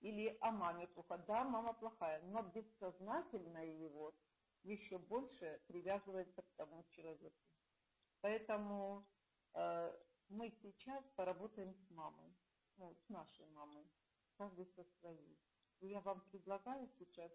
или 0.00 0.36
о 0.40 0.50
маме 0.52 0.86
плохо. 0.88 1.18
Да, 1.26 1.44
мама 1.44 1.72
плохая, 1.74 2.22
но 2.22 2.42
бессознательно 2.54 3.64
его 3.66 4.14
еще 4.62 4.98
больше 4.98 5.60
привязывается 5.66 6.42
к 6.42 6.50
тому 6.56 6.84
человеку. 6.90 7.36
Поэтому 8.20 9.06
э, 9.54 9.92
мы 10.28 10.50
сейчас 10.62 11.04
поработаем 11.16 11.74
с 11.74 11.90
мамой, 11.90 12.34
ну, 12.76 12.94
с 12.94 13.08
нашей 13.08 13.46
мамой, 13.46 13.84
каждый 14.36 14.66
со 14.66 14.84
своей. 15.00 15.38
И 15.80 15.88
я 15.88 16.00
вам 16.00 16.20
предлагаю 16.30 16.88
сейчас, 16.98 17.32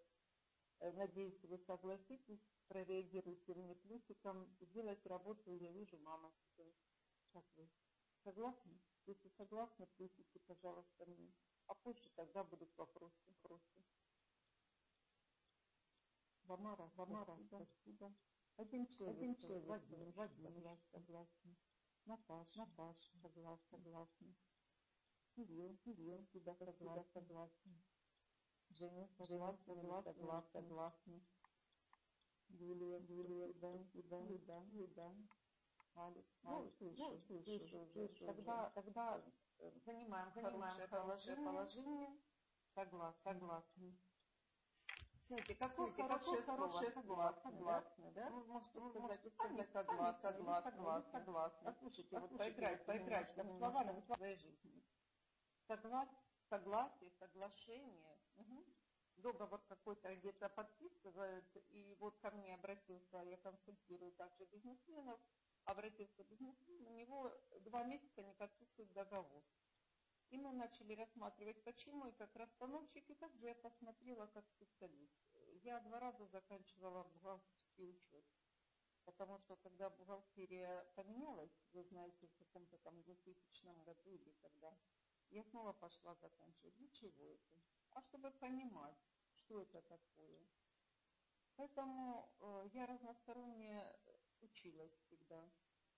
э, 0.79 0.91
надеюсь, 0.91 1.41
вы 1.43 1.57
согласитесь, 1.59 2.41
прореагируйте 2.67 3.55
мне 3.55 3.75
плюсиком, 3.75 4.45
сделать 4.61 5.05
работу, 5.05 5.53
я 5.53 5.71
вижу, 5.71 5.97
мама. 5.99 6.31
Как 7.31 7.45
вы? 7.55 7.67
Согласны? 8.23 8.79
Если 9.05 9.29
согласны, 9.37 9.87
плюсики, 9.97 10.39
пожалуйста, 10.47 11.05
мне 11.05 11.33
а 11.67 11.73
позже 11.75 12.09
тогда 12.15 12.43
будут 12.43 12.69
вопросы. 12.77 13.15
вопросы. 13.27 13.83
Вамара, 16.43 16.91
Вамара, 16.95 17.37
спасибо. 17.47 18.13
Один 18.57 18.87
человек, 18.87 19.17
Один 19.17 19.35
человек, 19.37 19.65
Владимир, 19.65 20.11
Владимир, 20.11 20.77
согласен. 20.91 21.57
Наташа, 22.05 22.59
Наташа, 22.59 23.17
согласна, 23.21 23.77
согласна. 23.77 24.35
Кирилл, 25.35 25.77
Кирилл, 25.77 26.25
тебя 26.33 26.53
согласен, 26.55 27.11
согласен. 27.13 27.83
Женя, 28.69 29.07
согласна, 29.17 29.63
согласна, 29.65 30.13
согласна, 30.13 30.61
согласна. 30.61 31.21
Юлия, 32.49 32.99
Юлия, 32.99 33.53
да, 33.53 33.73
да, 33.93 34.21
да, 34.21 34.87
да. 34.95 35.15
Алекс, 35.95 36.27
Алекс, 36.43 36.77
слышу, 36.77 37.19
слышу, 37.27 37.85
слышу. 37.93 38.25
Тогда, 38.25 38.69
тогда 38.71 39.23
занимаем, 39.85 40.31
занимаем 40.31 40.87
хорошее 40.87 40.87
положение. 40.87 41.45
положение. 41.45 42.17
Согласна. 42.73 43.33
Согласна. 43.33 43.97
Смотрите, 45.27 45.55
какое 45.55 45.87
Смотрите, 45.87 46.01
хорошее, 46.03 46.43
хорошее 46.43 46.91
слово, 46.91 47.39
согласны, 47.43 48.11
да? 48.11 48.29
Ну, 48.29 48.45
может, 48.45 48.69
сказать, 48.69 48.93
можете 48.95 49.29
сказать, 49.31 49.71
согласна, 49.71 50.31
согласна, 50.31 50.71
согласна, 50.71 51.11
согласна. 51.11 51.69
А 51.69 51.73
слушайте, 51.73 52.19
вот 52.19 52.37
поиграть, 52.37 52.85
поиграть 52.85 53.33
со 53.35 53.43
словами 53.43 54.01
в 54.01 54.15
своей 54.15 54.35
жизни. 54.35 54.83
Соглас, 55.67 56.09
согласие, 56.49 57.11
соглашение. 57.19 58.17
Угу. 58.35 58.65
Договор 59.17 59.61
какой-то 59.69 60.13
где-то 60.15 60.49
подписывают, 60.49 61.45
и 61.69 61.95
вот 61.99 62.17
ко 62.19 62.31
мне 62.31 62.55
обратился, 62.55 63.21
я 63.23 63.37
консультирую 63.37 64.11
также 64.13 64.45
бизнесменов, 64.45 65.19
обратился 65.65 66.23
бизнесмен, 66.23 66.87
у 66.87 66.91
него 66.91 67.31
два 67.61 67.83
месяца 67.83 68.23
не 68.23 68.33
подписывают 68.33 68.91
договор. 68.93 69.43
И 70.29 70.37
мы 70.37 70.51
начали 70.51 70.93
рассматривать, 70.93 71.63
почему, 71.63 72.07
и 72.07 72.11
как 72.11 72.35
расстановщик, 72.35 73.07
и 73.09 73.15
также 73.15 73.45
я 73.47 73.55
посмотрела 73.55 74.25
как 74.27 74.47
специалист. 74.49 75.13
Я 75.63 75.79
два 75.81 75.99
раза 75.99 76.25
заканчивала 76.25 77.03
бухгалтерский 77.03 77.89
учет, 77.89 78.25
потому 79.05 79.37
что 79.37 79.55
когда 79.57 79.89
бухгалтерия 79.91 80.85
поменялась, 80.95 81.51
вы 81.71 81.83
знаете, 81.83 82.27
в 82.27 82.35
каком-то 82.35 82.77
там 82.79 83.01
2000 83.03 83.85
году 83.85 84.09
или 84.09 84.31
когда, 84.41 84.75
Я 85.29 85.43
снова 85.43 85.73
пошла 85.73 86.15
заканчивать. 86.15 86.75
Для 86.75 86.87
чего 86.89 87.27
это? 87.27 87.61
А 87.91 88.01
чтобы 88.01 88.31
понимать, 88.31 88.97
что 89.35 89.61
это 89.61 89.81
такое. 89.81 90.47
Поэтому 91.55 92.33
э, 92.39 92.69
я 92.73 92.85
разносторонне 92.85 93.95
училась 94.43 94.91
всегда. 95.05 95.49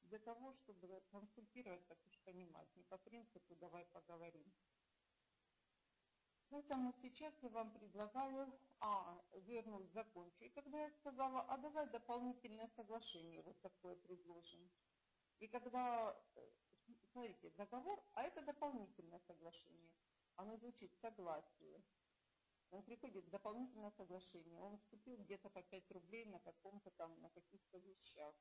Для 0.03 0.19
того, 0.19 0.53
чтобы 0.53 1.01
консультировать, 1.11 1.87
так 1.87 1.97
уж 2.05 2.17
понимать. 2.19 2.67
Не 2.75 2.83
по 2.83 2.97
принципу 2.97 3.55
«давай 3.55 3.85
поговорим». 3.85 4.51
Поэтому 6.49 6.93
сейчас 7.01 7.33
я 7.41 7.49
вам 7.49 7.71
предлагаю, 7.73 8.53
а, 8.79 9.19
вернуть, 9.33 9.91
закончу. 9.91 10.43
И 10.45 10.49
когда 10.49 10.83
я 10.83 10.91
сказала, 10.91 11.41
а 11.41 11.57
давай 11.57 11.89
дополнительное 11.89 12.69
соглашение 12.75 13.41
вот 13.41 13.59
такое 13.61 13.95
предложим. 13.95 14.69
И 15.39 15.47
когда, 15.47 16.15
э, 16.35 16.49
смотрите, 17.11 17.49
договор, 17.57 18.01
а 18.13 18.23
это 18.23 18.41
дополнительное 18.41 19.19
соглашение. 19.27 19.91
Оно 20.35 20.55
звучит 20.57 20.95
согласие. 21.01 21.81
Он 22.71 22.83
приходит 22.83 23.29
дополнительное 23.29 23.91
соглашение. 23.91 24.59
Он 24.59 24.77
вступил 24.77 25.17
где-то 25.17 25.49
по 25.49 25.61
5 25.61 25.91
рублей 25.91 26.25
на 26.25 26.39
каком-то 26.39 26.91
там, 26.91 27.21
на 27.21 27.29
каких-то 27.29 27.77
вещах. 27.77 28.35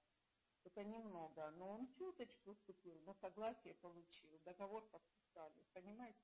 Это 0.65 0.83
немного, 0.83 1.51
но 1.53 1.75
он 1.75 1.93
чуточку 1.93 2.55
вступил, 2.55 2.99
но 3.01 3.13
согласие 3.15 3.75
получил, 3.75 4.39
договор 4.45 4.83
подписали. 4.89 5.63
Понимаете? 5.75 6.19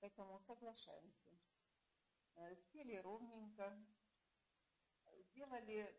Поэтому 0.00 0.38
соглашаемся. 0.40 1.30
Э, 2.34 2.54
сели 2.70 2.96
ровненько, 2.96 3.74
сделали 5.16 5.92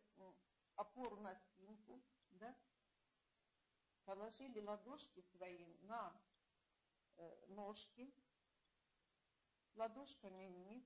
опору 0.76 1.18
на 1.18 1.36
спинку, 1.36 2.02
да? 2.32 2.56
положили 4.06 4.60
ладошки 4.62 5.22
свои 5.22 5.66
на 5.82 6.20
э, 7.18 7.46
ножки, 7.50 8.12
ладошками 9.76 10.48
вниз 10.48 10.84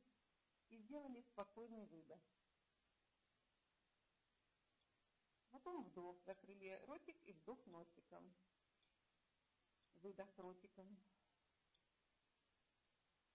и 0.74 0.78
сделали 0.78 1.22
спокойный 1.22 1.86
выдох. 1.86 2.20
Потом 5.52 5.84
вдох, 5.84 6.20
закрыли 6.26 6.82
ротик 6.88 7.16
и 7.26 7.34
вдох 7.34 7.64
носиком. 7.68 8.34
Выдох 9.96 10.38
ротиком. 10.38 10.98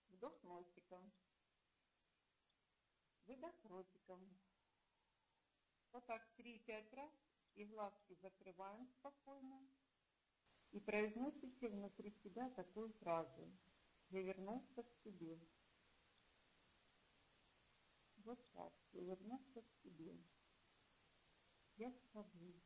Вдох 0.08 0.42
носиком. 0.42 1.12
Выдох 3.24 3.54
ротиком. 3.64 4.20
Вот 5.92 6.04
так 6.06 6.28
3-5 6.36 6.94
раз. 6.96 7.12
И 7.54 7.64
глазки 7.64 8.14
закрываем 8.14 8.86
спокойно. 8.86 9.68
И 10.70 10.80
произносите 10.80 11.68
внутри 11.68 12.10
себя 12.22 12.50
такую 12.50 12.92
фразу. 12.94 13.50
Я 14.10 14.22
вернулся 14.22 14.82
к 14.82 14.92
себе. 15.04 15.40
Вот 18.28 18.52
так. 18.52 18.74
Я 18.92 19.04
вернулся 19.04 19.62
к 19.62 19.72
себе. 19.82 20.14
Я 21.76 21.90
с 21.90 22.10
собой. 22.12 22.62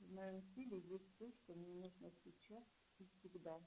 В 0.00 0.10
моем 0.12 0.42
теле 0.54 0.80
есть 0.80 1.14
все, 1.14 1.30
что 1.30 1.54
мне 1.54 1.72
нужно 1.72 2.10
сейчас 2.10 2.64
и 2.98 3.06
всегда. 3.06 3.64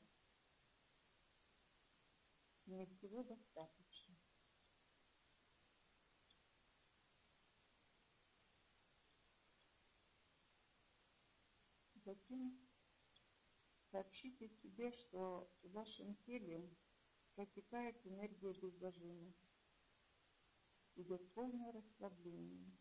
Мне 2.65 2.85
всего 2.85 3.23
достаточно. 3.23 4.17
Затем 11.95 12.59
сообщите 13.89 14.49
себе, 14.49 14.91
что 14.91 15.49
в 15.61 15.71
вашем 15.71 16.13
теле 16.25 16.69
протекает 17.35 17.95
энергия 18.05 18.53
без 18.53 18.73
зажима. 18.79 19.33
Идет 20.95 21.33
полное 21.33 21.71
расслабление. 21.71 22.71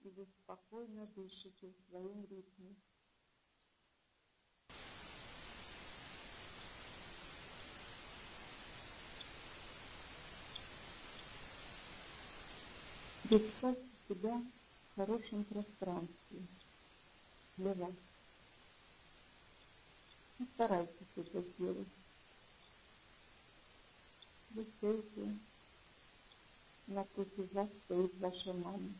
И 0.00 0.10
вы 0.10 0.26
спокойно 0.26 1.06
дышите 1.06 1.68
в 1.70 1.88
своем 1.88 2.24
ритме. 2.26 2.76
Представьте 13.28 13.90
себя 14.08 14.40
в 14.90 14.94
хорошем 14.94 15.44
пространстве 15.44 16.46
для 17.56 17.74
вас. 17.74 18.15
Постарайтесь 20.38 21.16
это 21.16 21.40
сделать. 21.40 21.88
Вы 24.50 24.66
стоите, 24.66 25.38
напротив 26.86 27.52
вас 27.52 27.68
стоит 27.84 28.14
ваша 28.18 28.52
мама. 28.52 28.92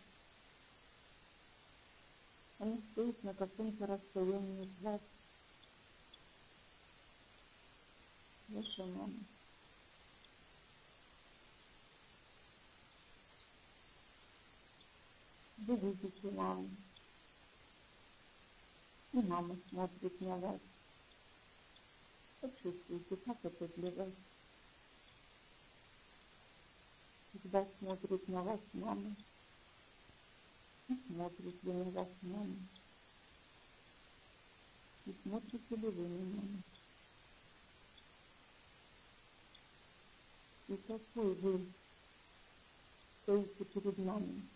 Она 2.59 2.79
стоит 2.93 3.23
на 3.23 3.35
каком-то 3.35 3.87
расстоянии 3.87 4.63
от 4.63 4.81
вас. 4.81 5.01
Ваша 8.49 8.87
мама. 8.87 9.21
Вы 15.59 15.77
видите 15.77 16.31
маму. 16.31 16.71
И 19.13 19.19
мама 19.19 19.57
смотрит 19.69 20.21
на 20.21 20.37
вас. 20.37 20.61
Почувствуйте, 22.47 23.17
как 23.17 23.45
это 23.45 23.69
для 23.77 23.91
вас. 23.91 24.13
Когда 27.33 27.67
смотрит 27.79 28.29
на 28.29 28.43
вас 28.43 28.61
мама, 28.73 29.17
и 30.89 30.95
смотрит 31.09 31.65
ли 31.65 31.73
на 31.73 31.91
вас 31.91 32.09
мама, 32.23 32.57
и 35.07 35.13
смотрите 35.23 35.75
ли 35.75 35.89
вы 35.89 36.09
на 36.09 36.25
маму. 36.37 36.63
И 40.69 40.77
какой 40.77 41.35
вы 41.35 41.67
стоите 43.23 43.65
перед 43.65 43.99
нами. 43.99 44.56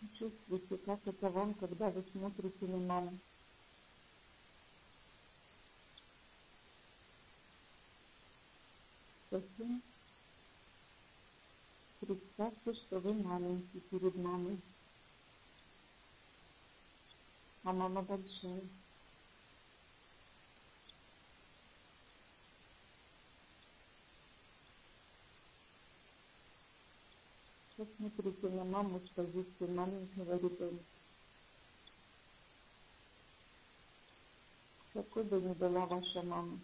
Чувствуйте, 0.00 0.78
как 0.78 1.06
это 1.06 1.30
вам, 1.30 1.54
когда 1.54 1.90
вы 1.90 2.02
смотрите 2.12 2.66
на 2.66 2.78
маму. 2.78 3.20
Затем 9.30 9.82
представьте, 12.00 12.72
что 12.74 13.00
вы 13.00 13.14
маленький 13.14 13.80
перед 13.80 14.14
мамой. 14.16 14.60
А 17.64 17.72
мама 17.72 18.02
большая. 18.02 18.62
Посмотрите 27.80 28.50
на 28.50 28.62
маму 28.64 29.00
с 29.00 29.08
позиции 29.08 29.66
маленького 29.66 30.36
ребенка. 30.36 30.84
Какой 34.92 35.24
бы 35.24 35.40
ни 35.40 35.54
была 35.54 35.86
ваша 35.86 36.20
мама. 36.20 36.60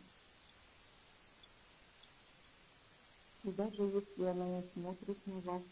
И 3.45 3.51
даже 3.51 3.83
если 3.83 4.25
она 4.25 4.47
не 4.47 4.63
смотрит 4.75 5.27
на 5.27 5.41
вас, 5.41 5.63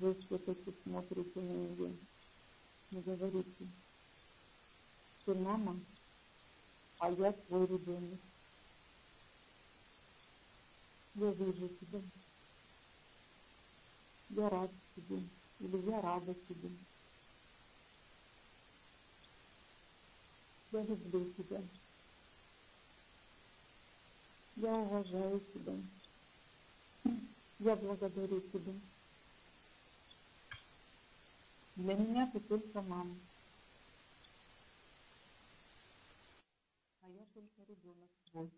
вы 0.00 0.14
все-таки 0.22 0.72
смотрите 0.84 1.40
на 1.40 1.52
нее. 1.52 1.94
Не 2.92 3.00
говорите, 3.02 3.66
ты 5.26 5.34
мама, 5.34 5.78
а 6.98 7.10
я 7.10 7.32
твой 7.32 7.66
ребенок. 7.66 8.20
Я 11.14 11.30
вижу 11.32 11.68
тебя 11.68 12.00
я 14.32 14.48
рад 14.48 14.70
тебе, 14.96 15.28
или 15.60 15.90
я 15.90 16.00
рада 16.00 16.34
тебе. 16.34 16.70
Я 20.70 20.82
люблю 20.84 21.32
тебя. 21.34 21.62
Я 24.56 24.74
уважаю 24.74 25.40
тебя. 25.52 25.74
Я 27.58 27.76
благодарю 27.76 28.40
тебя. 28.40 28.72
Для 31.76 31.94
меня 31.94 32.30
ты 32.32 32.40
только 32.40 32.80
мама. 32.80 33.16
А 37.02 37.10
я 37.10 37.26
только 37.34 37.64
ребенок 37.68 38.10
твой. 38.30 38.50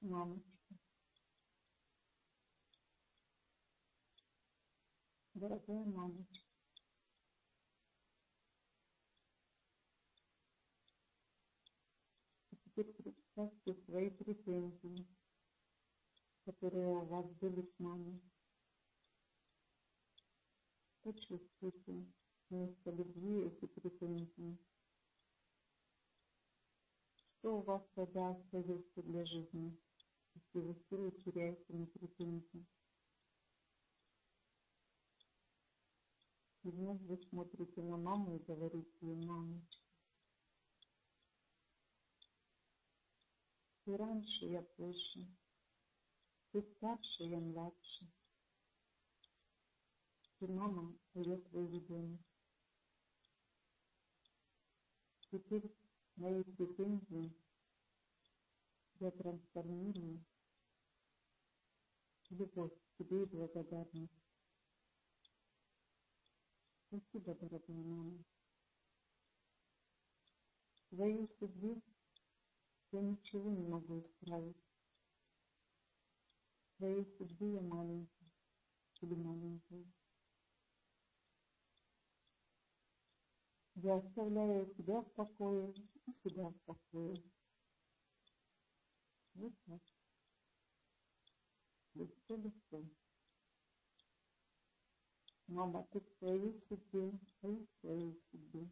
Мамочка. 0.00 0.53
Дорогая 5.34 5.84
мамочка, 5.84 6.46
теперь 12.64 12.92
представьте 12.92 13.74
свои 13.84 14.10
претензии, 14.10 15.08
которые 16.44 16.98
у 16.98 17.04
вас 17.06 17.26
были 17.40 17.62
к 17.62 17.78
маме. 17.80 18.20
Почувствуйте 21.02 22.06
вместо 22.48 22.92
любви 22.92 23.48
эти 23.48 23.66
претензии. 23.66 24.56
Что 27.40 27.58
у 27.58 27.62
вас 27.62 27.82
тогда 27.96 28.30
остается 28.30 29.02
для 29.02 29.24
жизни, 29.24 29.76
если 30.36 30.60
вы 30.60 30.76
силы 30.88 31.10
теряете 31.10 31.72
на 31.72 31.86
претензии? 31.86 32.68
Вновь 36.70 37.00
вы 37.02 37.16
смотрите 37.28 37.82
на 37.82 37.96
маму 37.96 38.36
и 38.36 38.44
говорите 38.44 38.96
ей, 39.00 39.16
мамочка, 39.26 39.84
ты 43.84 43.96
раньше, 43.96 44.46
я 44.46 44.62
позже, 44.62 45.28
ты 46.52 46.62
старше, 46.62 47.24
я 47.24 47.38
младше. 47.38 48.10
Ты 50.38 50.48
мама, 50.48 50.96
а 51.14 51.20
я 51.20 51.36
твой 51.36 51.68
ребенок. 51.68 52.20
Теперь 55.30 55.74
мои 56.16 56.42
претензии 56.42 57.36
я 59.00 59.10
трансформирую 59.10 60.24
любовь 62.30 62.72
к 62.72 62.98
тебе 62.98 63.22
и 63.22 63.26
благодарность. 63.26 64.23
Спасибо, 66.94 67.34
дорогая 67.34 67.82
мама. 67.82 68.24
В 70.76 70.94
твоей 70.94 71.26
судьбе 71.26 71.82
я 72.92 73.00
ничего 73.00 73.50
не 73.50 73.66
могу 73.66 74.00
исправить. 74.00 74.56
В 76.68 76.76
твоей 76.76 77.04
судьбе 77.04 77.54
я 77.54 77.62
маленький 77.62 78.30
или 79.00 79.14
маленькая. 79.14 79.84
Я 83.74 83.96
оставляю 83.96 84.72
тебя 84.74 85.00
в 85.00 85.10
покое 85.14 85.74
и 86.06 86.12
себя 86.12 86.48
в 86.48 86.60
покое. 86.60 87.20
Вот 89.34 89.52
так. 89.66 89.80
Легко, 91.94 92.36
легко. 92.36 92.84
Мама, 95.46 95.86
ты 95.92 96.00
а 96.00 96.02
я 96.26 96.52
в 97.52 97.80
своей 97.80 98.14
судьбе. 98.14 98.70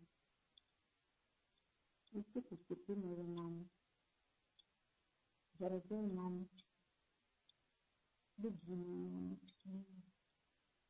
И 2.12 2.22
все 2.22 2.40
поступи 2.40 2.94
моя 2.94 3.24
мама. 3.24 3.68
Дорогая 5.54 6.06
мамочка, 6.06 6.64
любимая 8.38 9.08
мамочка, 9.10 9.68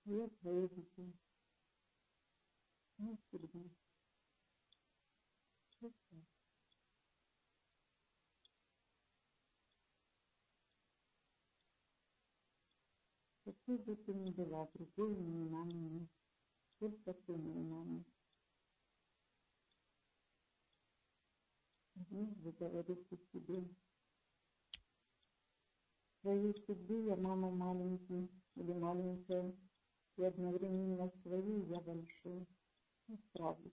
я 0.04 0.28
твоя 0.28 0.68
дитя. 0.68 1.12
Навсегда. 2.98 3.60
Вот 5.80 5.94
Какой 13.64 13.78
бы 13.78 13.94
ты 13.94 14.12
ни 14.12 14.32
была, 14.32 14.68
другой 14.74 15.14
моей 15.14 15.44
мамы. 15.44 16.08
Только 16.80 17.14
ты 17.14 17.32
мама. 17.36 18.04
Вновь 21.94 22.36
вы 22.38 22.50
говорите 22.50 23.16
себе. 23.32 23.64
Своей 26.22 26.56
судьбе 26.56 27.04
я 27.04 27.14
мама 27.14 27.52
маленький 27.52 28.28
или 28.56 28.72
маленькая, 28.72 29.54
и 30.16 30.24
одновременно 30.24 31.08
своей 31.22 31.62
я 31.66 31.80
большой. 31.80 32.48
Не 33.06 33.16
справлюсь. 33.16 33.72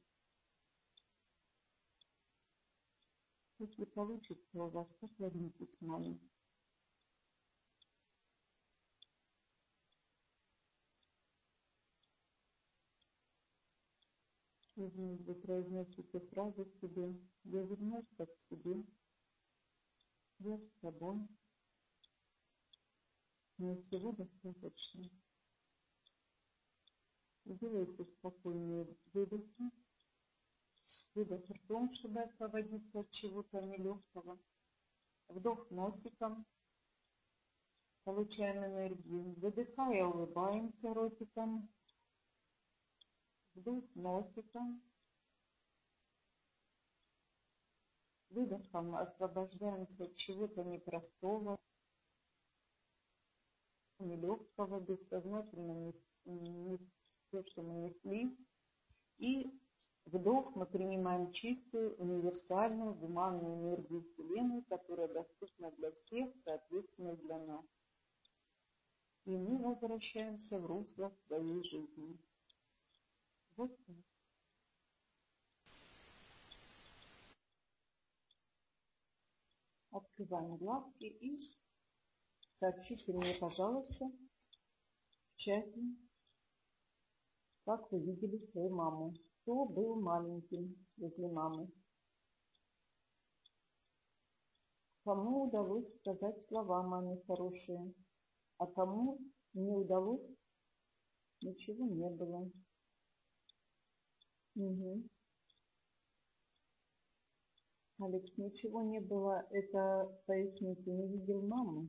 Если 3.57 3.85
получится 3.85 4.63
у 4.63 4.69
вас, 4.69 4.87
поклонитесь 4.99 5.81
маме. 5.81 6.19
Вновь 14.79 15.19
вы 15.25 15.35
произносите 15.35 16.21
фразу 16.31 16.65
себе 16.79 17.13
«Я 17.43 17.63
вернулся 17.63 18.25
к 18.25 18.29
себе», 18.49 18.81
«Я 20.37 20.57
с 20.57 20.71
тобой», 20.79 21.27
«Мне 23.57 23.75
всего 23.75 24.13
достаточно». 24.13 25.09
Сделайте 27.43 28.05
спокойные 28.05 28.87
выдохи, 29.11 29.69
выдох 31.13 31.49
ртом, 31.49 31.91
чтобы 31.91 32.21
освободиться 32.21 33.01
от 33.01 33.11
чего-то 33.11 33.59
нелегкого. 33.59 34.39
Вдох 35.27 35.69
носиком, 35.71 36.45
получаем 38.05 38.63
энергию. 38.63 39.33
Выдыхая, 39.41 40.05
улыбаемся 40.05 40.93
ротиком. 40.93 41.69
Вдох 43.59 43.83
носиком. 43.93 44.81
Выдохом 48.29 48.95
освобождаемся 48.95 50.05
от 50.05 50.15
чего-то 50.15 50.63
непростого, 50.63 51.57
нелегкого, 53.99 54.79
бессознательно 54.79 55.91
то, 57.31 57.43
что 57.47 57.61
мы 57.61 57.75
несли. 57.79 58.33
И 59.17 59.51
вдох 60.05 60.55
мы 60.55 60.65
принимаем 60.65 61.33
чистую, 61.33 61.97
универсальную, 61.97 62.93
гуманную 62.93 63.55
энергию 63.55 64.03
Вселенной, 64.03 64.63
которая 64.69 65.09
доступна 65.09 65.69
для 65.71 65.91
всех, 65.91 66.33
соответственно, 66.45 67.17
для 67.17 67.39
нас. 67.39 67.65
И 69.25 69.35
мы 69.35 69.57
возвращаемся 69.57 70.59
в 70.59 70.65
русло 70.65 71.11
своей 71.27 71.61
жизни. 71.65 72.17
Так. 73.59 73.71
Открываем 79.91 80.55
глазки 80.55 81.03
и 81.03 81.37
сообщите 82.57 83.11
мне, 83.11 83.35
пожалуйста, 83.37 84.05
в 84.05 85.35
чате, 85.35 85.81
как 87.65 87.91
вы 87.91 87.99
видели 87.99 88.37
свою 88.51 88.73
маму. 88.73 89.13
Кто 89.41 89.65
был 89.65 89.99
маленьким 89.99 90.87
возле 90.95 91.27
мамы? 91.27 91.69
Кому 95.03 95.47
удалось 95.47 95.93
сказать 95.97 96.47
слова 96.47 96.83
маме 96.83 97.21
хорошие, 97.27 97.93
а 98.57 98.67
кому 98.67 99.19
не 99.53 99.73
удалось, 99.73 100.29
ничего 101.41 101.87
не 101.87 102.09
было. 102.09 102.49
Угу. 104.59 105.03
Алекс, 107.99 108.37
ничего 108.37 108.81
не 108.81 108.99
было, 108.99 109.47
это, 109.51 110.13
поясните, 110.25 110.91
не 110.91 111.07
видел 111.07 111.41
маму? 111.47 111.87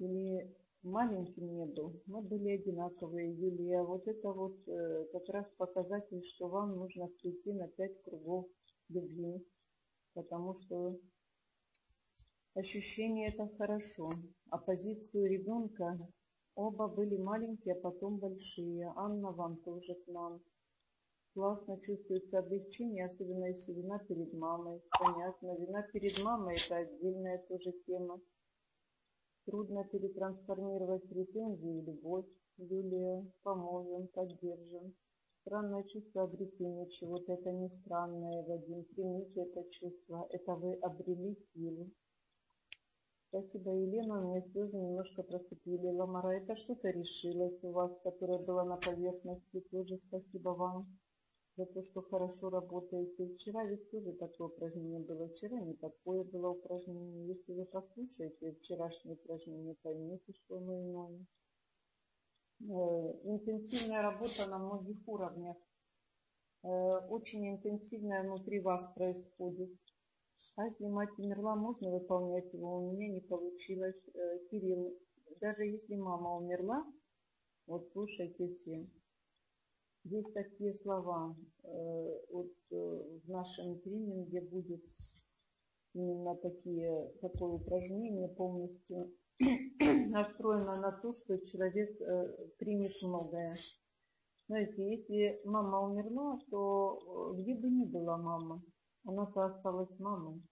Или 0.00 0.52
маленьким 0.82 1.54
не 1.54 1.66
был? 1.66 2.02
Мы 2.06 2.22
были 2.22 2.50
одинаковые, 2.50 3.32
Юлия. 3.32 3.82
Вот 3.84 4.08
это 4.08 4.32
вот 4.32 4.56
э, 4.66 5.06
как 5.12 5.28
раз 5.28 5.46
показатель, 5.56 6.20
что 6.34 6.48
вам 6.48 6.74
нужно 6.74 7.06
прийти 7.06 7.52
на 7.52 7.68
пять 7.68 8.02
кругов 8.02 8.48
любви. 8.88 9.46
Потому 10.14 10.54
что 10.54 10.98
ощущение 12.54 13.28
это 13.28 13.46
хорошо. 13.56 14.10
А 14.48 14.58
позицию 14.58 15.30
ребенка 15.30 15.96
оба 16.56 16.88
были 16.88 17.16
маленькие, 17.16 17.74
а 17.74 17.80
потом 17.80 18.18
большие. 18.18 18.92
Анна 18.96 19.30
вам 19.30 19.58
тоже 19.58 19.94
к 19.94 20.08
нам. 20.08 20.40
Классно 21.34 21.80
чувствуется 21.80 22.40
облегчение, 22.40 23.06
особенно 23.06 23.44
если 23.44 23.72
вина 23.72 24.00
перед 24.00 24.32
мамой. 24.32 24.82
Понятно, 24.98 25.56
вина 25.58 25.82
перед 25.92 26.18
мамой 26.24 26.56
это 26.56 26.78
отдельная 26.78 27.38
тоже 27.48 27.72
тема. 27.86 28.20
Трудно 29.46 29.84
перетрансформировать 29.84 31.08
претензии 31.08 31.80
в 31.80 31.86
любовь. 31.86 32.26
Юлия, 32.56 33.24
поможем, 33.44 34.08
поддержим. 34.08 34.92
Странное 35.42 35.84
чувство 35.84 36.24
обретения 36.24 36.88
чего-то, 36.90 37.32
это 37.32 37.52
не 37.52 37.70
странное, 37.70 38.42
Вадим. 38.42 38.84
Примите 38.96 39.42
это 39.42 39.70
чувство, 39.70 40.26
это 40.30 40.56
вы 40.56 40.74
обрели 40.80 41.36
силу. 41.54 41.90
Спасибо, 43.28 43.70
Елена. 43.70 44.18
У 44.18 44.30
меня 44.32 44.42
слезы 44.50 44.76
немножко 44.76 45.22
проступили. 45.22 45.86
Ламара, 45.86 46.40
это 46.40 46.56
что-то 46.56 46.90
решилось 46.90 47.62
у 47.62 47.70
вас, 47.70 47.92
которое 48.02 48.40
было 48.40 48.64
на 48.64 48.76
поверхности. 48.78 49.60
Тоже 49.70 49.96
спасибо 49.96 50.48
вам 50.50 50.88
за 51.56 51.66
то, 51.66 51.82
что 51.82 52.02
хорошо 52.02 52.50
работаете. 52.50 53.34
Вчера 53.34 53.64
ведь 53.64 53.90
тоже 53.90 54.12
такое 54.12 54.48
упражнение 54.48 55.00
было. 55.00 55.28
Вчера 55.28 55.60
не 55.60 55.74
такое 55.74 56.24
было 56.24 56.50
упражнение. 56.50 57.28
Если 57.28 57.52
вы 57.52 57.64
послушаете 57.66 58.52
вчерашнее 58.60 59.14
упражнение, 59.14 59.74
поймете, 59.82 60.32
что 60.32 60.58
оно 60.58 60.80
иное. 60.80 61.26
Э, 62.62 63.20
интенсивная 63.24 64.02
работа 64.02 64.46
на 64.46 64.58
многих 64.58 64.98
уровнях. 65.06 65.56
Э, 66.62 66.68
очень 67.08 67.48
интенсивная 67.48 68.22
внутри 68.22 68.60
вас 68.60 68.92
происходит. 68.94 69.70
А 70.56 70.66
если 70.66 70.86
мать 70.86 71.18
умерла, 71.18 71.56
можно 71.56 71.90
выполнять 71.90 72.52
его? 72.52 72.78
У 72.78 72.92
меня 72.92 73.08
не 73.08 73.20
получилось. 73.20 74.00
Э, 74.14 74.38
Кирилл, 74.50 74.94
даже 75.40 75.64
если 75.64 75.96
мама 75.96 76.36
умерла, 76.36 76.84
вот 77.66 77.88
слушайте 77.92 78.54
все. 78.56 78.86
Есть 80.04 80.32
такие 80.32 80.74
слова. 80.82 81.36
Э, 81.64 82.18
вот 82.32 82.52
э, 82.70 82.74
в 83.24 83.28
нашем 83.28 83.80
тренинге 83.80 84.40
будет 84.40 84.82
именно 85.94 86.36
такие, 86.36 87.12
такое 87.20 87.50
упражнение 87.50 88.28
полностью 88.28 89.12
настроено 89.78 90.80
на 90.80 90.92
то, 90.92 91.14
что 91.14 91.38
человек 91.46 91.96
примет 92.58 92.92
многое. 93.02 93.50
Знаете, 94.46 94.96
если 94.96 95.40
мама 95.44 95.80
умерла, 95.80 96.38
то 96.50 97.34
где 97.38 97.54
бы 97.54 97.68
ни 97.70 97.84
была 97.84 98.16
мама, 98.16 98.62
она-то 99.04 99.44
осталась 99.44 99.98
мамой. 99.98 100.42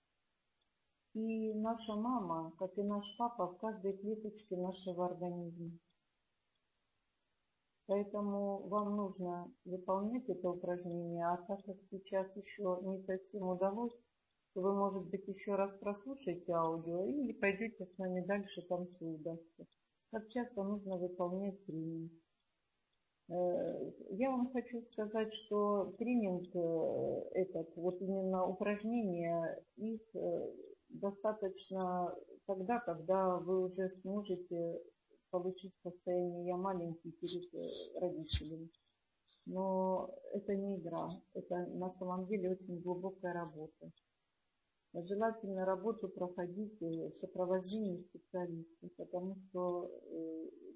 И 1.15 1.53
наша 1.55 1.97
мама, 1.97 2.53
как 2.59 2.79
и 2.79 2.83
наш 2.83 3.05
папа, 3.19 3.49
в 3.49 3.59
каждой 3.59 3.97
клеточке 3.97 4.57
нашего 4.57 5.07
организма. 5.07 5.73
Поэтому 7.89 8.69
вам 8.69 8.97
нужно 8.97 9.51
выполнять 9.65 10.29
это 10.29 10.51
упражнение, 10.51 11.25
а 11.25 11.39
так 11.39 11.65
как 11.65 11.77
сейчас 11.91 12.37
еще 12.37 12.79
не 12.83 13.03
совсем 13.05 13.49
удалось, 13.49 13.95
то 14.53 14.61
вы, 14.61 14.75
может 14.75 15.09
быть, 15.09 15.27
еще 15.27 15.55
раз 15.55 15.73
прослушаете 15.79 16.53
аудио 16.53 17.07
или 17.07 17.33
пойдете 17.33 17.87
с 17.87 17.97
нами 17.97 18.23
дальше, 18.27 18.61
там 18.69 18.89
все 18.89 19.07
удастся. 19.07 19.67
Как 20.11 20.29
часто 20.29 20.65
нужно 20.65 20.99
выполнять 20.99 21.65
тренинг. 21.65 22.13
Э, 23.31 23.91
я 24.11 24.33
вам 24.33 24.53
хочу 24.53 24.83
сказать, 24.83 25.33
что 25.33 25.95
тренинг 25.99 26.55
э, 26.55 27.41
этот, 27.41 27.75
вот 27.77 28.03
именно 28.03 28.47
упражнения, 28.47 29.65
их 29.77 30.03
э, 30.15 30.53
достаточно 30.91 32.15
тогда, 32.47 32.81
когда 32.81 33.39
вы 33.39 33.65
уже 33.65 33.89
сможете 34.03 34.79
получить 35.31 35.75
состояние 35.83 36.47
«я 36.47 36.57
маленький» 36.57 37.13
перед 37.13 37.53
родителями. 38.01 38.71
Но 39.47 40.11
это 40.33 40.55
не 40.55 40.79
игра, 40.79 41.09
это 41.35 41.67
на 41.75 41.91
самом 41.99 42.27
деле 42.27 42.51
очень 42.51 42.81
глубокая 42.81 43.33
работа. 43.33 43.93
Желательно 44.95 45.65
работу 45.65 46.09
проходить 46.09 46.81
в 46.81 47.13
сопровождении 47.21 48.03
специалиста, 48.09 48.89
потому 48.97 49.37
что 49.37 49.91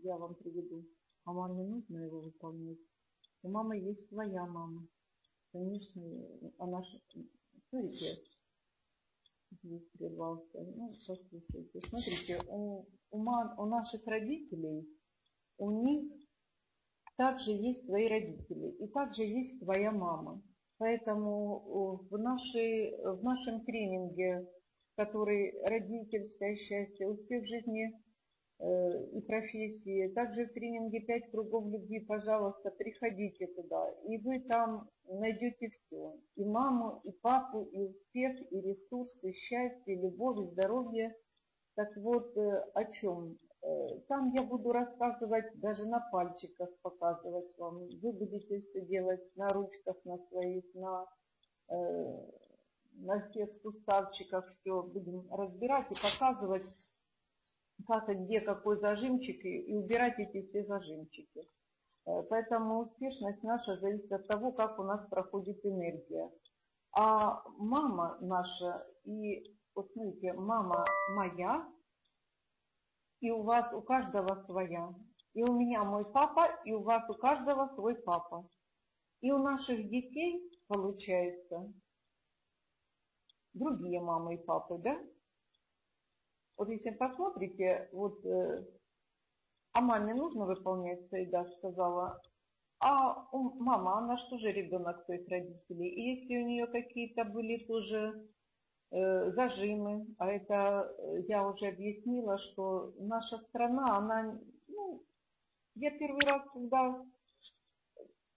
я 0.03 0.17
вам 0.17 0.35
приведу 0.35 0.85
а 1.25 1.33
маме 1.33 1.65
нужно 1.65 1.99
его 1.99 2.21
выполнять. 2.21 2.79
У 3.43 3.49
мамы 3.49 3.79
есть 3.79 4.09
своя 4.09 4.45
мама. 4.45 4.87
Конечно, 5.53 6.03
она... 6.59 6.83
Смотрите, 7.69 8.23
здесь 9.63 9.89
прервался. 9.99 10.59
Ну, 10.61 10.89
послушайте. 11.07 11.81
Смотрите, 11.89 12.41
у, 12.49 12.87
у, 13.11 13.19
мам, 13.19 13.59
у 13.59 13.67
наших 13.67 14.07
родителей, 14.07 14.87
у 15.59 15.71
них 15.71 16.13
также 17.17 17.53
есть 17.53 17.87
свои 17.87 18.09
родители. 18.09 18.71
И 18.79 18.89
также 18.89 19.23
есть 19.23 19.63
своя 19.63 19.93
мама. 19.93 20.43
Поэтому 20.79 22.07
в, 22.11 22.19
нашей, 22.19 22.97
в 23.05 23.23
нашем 23.23 23.65
тренинге, 23.65 24.49
который 24.97 25.53
«Родительское 25.65 26.57
счастье. 26.57 27.09
Успех 27.09 27.45
в 27.45 27.47
жизни 27.47 27.93
Э, 27.93 28.02
и 28.63 29.21
профессии. 29.23 30.09
Также 30.15 30.47
в 30.47 30.53
тренинге 30.53 31.01
«Пять 31.01 31.31
кругов 31.33 31.67
любви», 31.67 31.99
пожалуйста, 31.99 32.71
приходите 32.71 33.49
туда. 33.49 33.91
И 34.07 34.19
вы 34.19 34.39
там 34.41 34.89
найдете 35.09 35.71
все. 35.71 36.15
И 36.37 36.45
маму, 36.45 37.01
и 37.03 37.11
папу, 37.11 37.65
и 37.73 37.81
успех, 37.81 38.37
и 38.53 38.61
ресурсы, 38.61 39.33
счастье, 39.33 39.97
любовь, 39.97 40.39
и 40.41 40.51
здоровье. 40.53 41.17
Так 41.75 41.97
вот, 41.97 42.37
э, 42.37 42.65
о 42.75 42.85
чем? 42.85 43.37
Э, 43.63 43.99
там 44.09 44.33
я 44.33 44.45
буду 44.45 44.71
рассказывать, 44.71 45.47
даже 45.55 45.87
на 45.87 45.99
пальчиках 46.13 46.69
показывать 46.83 47.59
вам. 47.59 47.89
Вы 48.01 48.13
будете 48.13 48.61
все 48.61 48.83
делать 48.83 49.25
на 49.37 49.49
ручках, 49.49 49.97
на 50.05 50.19
своих, 50.29 50.65
на, 50.75 51.07
на 52.95 53.29
всех 53.29 53.55
суставчиках 53.57 54.55
все 54.61 54.83
будем 54.83 55.27
разбирать 55.33 55.91
и 55.91 55.95
показывать 55.95 56.63
как 57.87 58.09
где 58.09 58.41
какой 58.41 58.79
зажимчик, 58.79 59.45
и, 59.45 59.59
и 59.63 59.75
убирать 59.75 60.19
эти 60.19 60.47
все 60.49 60.65
зажимчики. 60.65 61.49
Э, 62.07 62.23
поэтому 62.29 62.81
успешность 62.81 63.43
наша 63.43 63.77
зависит 63.77 64.13
от 64.13 64.27
того, 64.27 64.53
как 64.53 64.79
у 64.79 64.83
нас 64.83 65.07
проходит 65.09 65.65
энергия. 65.65 66.31
А 66.95 67.43
мама 67.57 68.19
наша, 68.21 68.87
и 69.05 69.57
вот 69.75 69.91
смотрите, 69.93 70.33
мама 70.35 70.85
моя, 71.15 71.67
и 73.21 73.31
у 73.31 73.43
вас 73.43 73.73
у 73.73 73.83
каждого 73.83 74.45
своя. 74.45 74.95
И 75.35 75.43
у 75.43 75.53
меня 75.55 75.85
мой 75.85 76.05
папа, 76.05 76.49
и 76.65 76.73
у 76.73 76.83
вас 76.83 77.09
у 77.09 77.15
каждого 77.15 77.69
свой 77.75 77.95
папа. 77.95 78.47
И 79.23 79.31
у 79.31 79.39
наших 79.39 79.89
детей, 79.89 80.53
получается, 80.67 81.73
другие 83.55 84.01
мамы 84.01 84.35
и 84.35 84.45
папы, 84.45 84.79
да? 84.79 85.01
Вот 86.57 86.69
если 86.69 86.91
посмотрите, 86.91 87.89
вот 87.93 88.25
э, 88.25 88.65
а 89.73 89.81
маме 89.81 90.15
нужно 90.15 90.45
выполнять 90.47 91.09
Саида 91.09 91.45
сказала, 91.59 92.21
а 92.81 93.27
мама, 93.33 93.99
она 93.99 94.17
что 94.17 94.39
же 94.39 94.53
ребенок 94.53 95.05
своих 95.05 95.29
родителей? 95.29 95.89
И 95.89 96.17
если 96.17 96.43
у 96.43 96.47
нее 96.47 96.67
какие-то 96.67 97.25
были 97.25 97.65
тоже 97.65 98.29
э, 98.91 99.31
зажимы, 99.33 100.07
а 100.19 100.31
это 100.31 100.93
э, 100.99 101.23
я 101.29 101.47
уже 101.47 101.69
объяснила, 101.69 102.39
что 102.39 102.93
наша 102.99 103.39
страна, 103.39 103.97
она, 103.97 104.39
ну, 104.69 105.03
я 105.77 105.91
первый 105.93 106.27
раз, 106.27 106.43
когда 106.53 107.03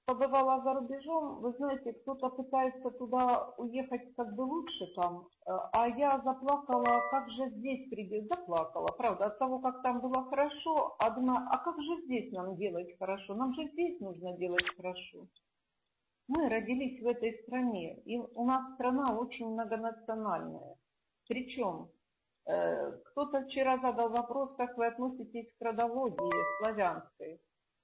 побывала 0.06 0.62
за 0.62 0.74
рубежом, 0.74 1.42
вы 1.42 1.52
знаете, 1.54 1.94
кто-то 1.94 2.30
пытается 2.30 2.92
туда 2.92 3.54
уехать 3.58 4.14
как 4.16 4.36
бы 4.36 4.42
лучше 4.42 4.86
там, 4.96 5.28
э, 5.46 5.52
а 5.74 5.88
я 5.88 6.22
заплакала, 6.22 7.02
как 7.10 7.30
же 7.30 7.50
здесь 7.50 7.90
придет, 7.90 8.28
заплакала, 8.28 8.88
правда, 8.88 9.26
от 9.26 9.40
того, 9.40 9.60
как 9.60 9.82
там 9.82 10.02
было 10.02 10.26
хорошо, 10.26 10.96
а 11.00 11.10
думаю, 11.10 11.48
а 11.50 11.58
как 11.58 11.82
же 11.82 11.96
здесь 12.04 12.32
нам 12.32 12.56
делать 12.56 12.96
хорошо, 13.00 13.34
нам 13.34 13.52
же 13.54 13.64
здесь 13.70 14.00
нужно 14.00 14.38
делать 14.38 14.70
хорошо. 14.76 15.28
Мы 16.28 16.50
родились 16.50 17.02
в 17.02 17.08
этой 17.08 17.34
стране, 17.44 18.00
и 18.06 18.18
у 18.18 18.46
нас 18.46 18.74
страна 18.74 19.18
очень 19.18 19.48
многонациональная. 19.48 20.76
Причем, 21.28 21.90
э, 22.46 22.92
кто-то 23.06 23.46
вчера 23.46 23.78
задал 23.78 24.10
вопрос, 24.10 24.56
как 24.56 24.78
вы 24.78 24.88
относитесь 24.88 25.52
к 25.58 25.62
родологии 25.62 26.60
славянской. 26.60 27.40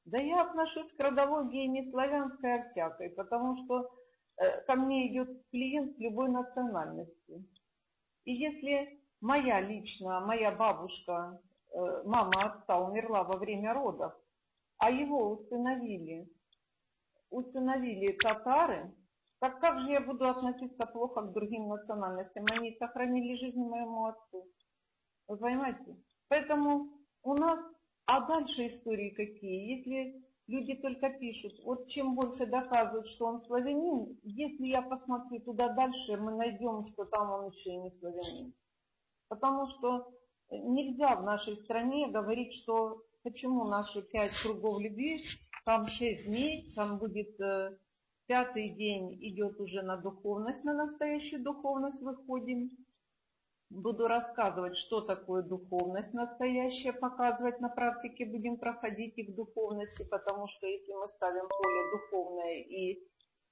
Да 0.05 0.17
я 0.21 0.41
отношусь 0.41 0.91
к 0.93 0.99
родологии 0.99 1.67
не 1.67 1.83
славянской, 1.83 2.59
а 2.59 2.69
всякой, 2.69 3.09
потому 3.11 3.55
что 3.55 3.89
э, 4.37 4.61
ко 4.65 4.75
мне 4.75 5.11
идет 5.11 5.29
клиент 5.51 5.95
с 5.95 5.99
любой 5.99 6.29
национальности. 6.29 7.45
И 8.25 8.33
если 8.33 8.99
моя 9.19 9.61
лично, 9.61 10.19
моя 10.21 10.51
бабушка, 10.51 11.39
э, 11.71 12.03
мама 12.05 12.43
отца 12.45 12.79
умерла 12.79 13.23
во 13.23 13.37
время 13.37 13.73
родов, 13.73 14.13
а 14.77 14.89
его 14.89 15.29
усыновили, 15.29 16.27
усыновили 17.29 18.13
татары, 18.13 18.91
так 19.39 19.59
как 19.59 19.79
же 19.79 19.91
я 19.91 20.01
буду 20.01 20.27
относиться 20.27 20.85
плохо 20.85 21.21
к 21.21 21.33
другим 21.33 21.67
национальностям? 21.67 22.45
Они 22.51 22.75
сохранили 22.77 23.35
жизнь 23.35 23.59
моему 23.59 24.05
отцу. 24.05 24.47
Вы 25.27 25.37
понимаете? 25.37 25.97
Поэтому 26.27 26.89
у 27.23 27.33
нас 27.33 27.59
а 28.05 28.27
дальше 28.27 28.67
истории 28.67 29.09
какие? 29.09 29.77
Если 29.77 30.23
люди 30.47 30.75
только 30.75 31.09
пишут, 31.09 31.53
вот 31.63 31.87
чем 31.87 32.15
больше 32.15 32.45
доказывают, 32.45 33.07
что 33.07 33.25
он 33.25 33.41
славянин, 33.41 34.19
если 34.23 34.67
я 34.67 34.81
посмотрю 34.81 35.39
туда 35.39 35.69
дальше, 35.73 36.17
мы 36.17 36.35
найдем, 36.35 36.83
что 36.85 37.05
там 37.05 37.31
он 37.31 37.51
еще 37.51 37.71
и 37.71 37.77
не 37.77 37.91
славянин. 37.91 38.53
Потому 39.29 39.65
что 39.67 40.11
нельзя 40.49 41.15
в 41.15 41.23
нашей 41.23 41.55
стране 41.55 42.09
говорить, 42.09 42.53
что 42.55 43.01
почему 43.23 43.65
наши 43.65 44.01
пять 44.01 44.33
кругов 44.43 44.81
любви, 44.81 45.23
там 45.65 45.87
шесть 45.87 46.25
дней, 46.25 46.73
там 46.75 46.97
будет 46.97 47.39
э, 47.39 47.77
пятый 48.27 48.69
день 48.75 49.17
идет 49.21 49.59
уже 49.59 49.81
на 49.81 49.97
духовность, 49.97 50.63
на 50.63 50.73
настоящую 50.73 51.43
духовность 51.43 52.01
выходим. 52.01 52.71
Буду 53.71 54.05
рассказывать, 54.05 54.75
что 54.75 54.99
такое 54.99 55.43
духовность 55.43 56.13
настоящая, 56.13 56.91
показывать 56.91 57.61
на 57.61 57.69
практике, 57.69 58.25
будем 58.25 58.57
проходить 58.57 59.17
и 59.17 59.23
к 59.23 59.33
духовности, 59.33 60.03
потому 60.11 60.45
что 60.45 60.67
если 60.67 60.91
мы 60.91 61.07
ставим 61.07 61.47
поле 61.47 61.91
духовное 61.93 62.59
и 62.63 62.99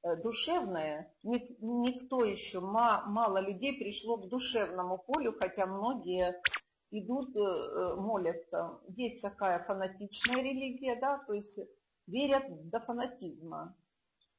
э, 0.03 0.21
душевное, 0.21 1.15
никто 1.23 2.25
еще, 2.25 2.59
мало 2.59 3.37
людей 3.39 3.79
пришло 3.79 4.17
к 4.17 4.27
душевному 4.27 4.97
полю, 4.97 5.33
хотя 5.39 5.65
многие 5.65 6.35
идут, 6.91 7.33
э, 7.37 7.39
э, 7.39 7.95
молятся. 7.95 8.77
Есть 8.89 9.21
такая 9.21 9.63
фанатичная 9.63 10.43
религия, 10.43 10.99
да, 10.99 11.23
то 11.27 11.31
есть 11.31 11.57
верят 12.07 12.69
до 12.69 12.81
фанатизма 12.81 13.73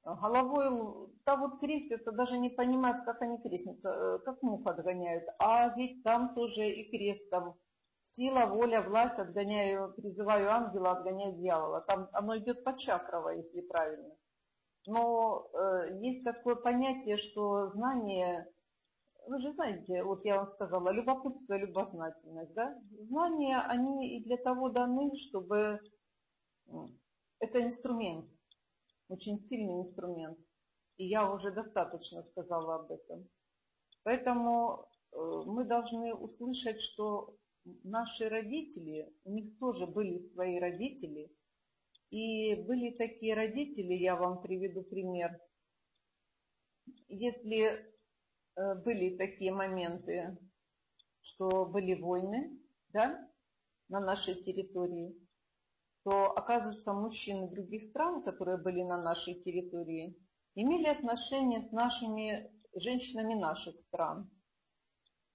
головой, 0.05 1.11
да 1.25 1.37
вот 1.37 1.61
крестятся, 1.61 2.13
даже 2.13 2.39
не 2.39 2.51
понимают, 2.51 3.05
как 3.05 3.21
они 3.23 3.41
крестятся, 3.41 3.89
э, 3.89 4.19
как 4.25 4.43
мух 4.43 4.67
отгоняют. 4.67 5.25
А 5.39 5.75
ведь 5.77 6.03
там 6.03 6.35
тоже 6.35 6.69
и 6.69 6.91
крест, 6.91 7.29
там 7.31 7.55
сила, 8.13 8.47
воля, 8.47 8.83
власть, 8.83 9.19
отгоняю, 9.19 9.93
призываю 9.95 10.51
ангела, 10.51 10.93
отгоняю 10.93 11.37
дьявола. 11.37 11.83
Там 11.83 12.09
оно 12.13 12.37
идет 12.39 12.65
по 12.65 12.77
чакрово, 12.77 13.31
если 13.31 13.61
правильно. 13.61 14.15
Но 14.87 15.49
э, 15.53 15.99
есть 16.01 16.25
такое 16.25 16.55
понятие, 16.55 17.19
что 17.19 17.69
знание, 17.69 18.51
вы 19.27 19.39
же 19.39 19.53
знаете, 19.53 20.03
вот 20.03 20.25
я 20.25 20.39
вам 20.39 20.49
сказала, 20.55 20.91
любопытство 20.91 21.55
любознательность, 21.55 22.55
да? 22.55 22.75
Знания, 23.09 23.59
они 23.59 24.17
и 24.17 24.25
для 24.25 24.39
того 24.39 24.71
даны, 24.71 25.15
чтобы 25.17 25.81
это 27.39 27.63
инструмент 27.63 28.27
очень 29.11 29.45
сильный 29.47 29.83
инструмент. 29.83 30.39
И 30.97 31.07
я 31.07 31.31
уже 31.31 31.51
достаточно 31.51 32.23
сказала 32.23 32.77
об 32.77 32.93
этом. 32.93 33.29
Поэтому 34.05 34.87
э, 35.13 35.17
мы 35.47 35.65
должны 35.65 36.15
услышать, 36.15 36.81
что 36.81 37.37
наши 37.85 38.29
родители, 38.29 39.13
у 39.25 39.33
них 39.33 39.59
тоже 39.59 39.87
были 39.87 40.29
свои 40.33 40.59
родители. 40.59 41.31
И 42.11 42.55
были 42.55 42.97
такие 42.97 43.35
родители, 43.35 43.95
я 43.95 44.17
вам 44.17 44.43
приведу 44.43 44.83
пример. 44.83 45.39
Если 47.09 47.63
э, 47.65 48.75
были 48.85 49.17
такие 49.17 49.53
моменты, 49.53 50.39
что 51.23 51.67
были 51.67 52.01
войны, 52.01 52.59
да, 52.93 53.29
на 53.89 54.01
нашей 54.01 54.43
территории, 54.43 55.15
то, 56.05 56.33
оказывается, 56.33 56.93
мужчины 56.93 57.51
других 57.51 57.85
стран, 57.85 58.23
которые 58.23 58.57
были 58.57 58.83
на 58.83 59.03
нашей 59.03 59.35
территории, 59.43 60.17
имели 60.55 60.87
отношения 60.87 61.61
с 61.61 61.71
нашими 61.73 62.51
женщинами 62.75 63.35
наших 63.35 63.77
стран. 63.79 64.31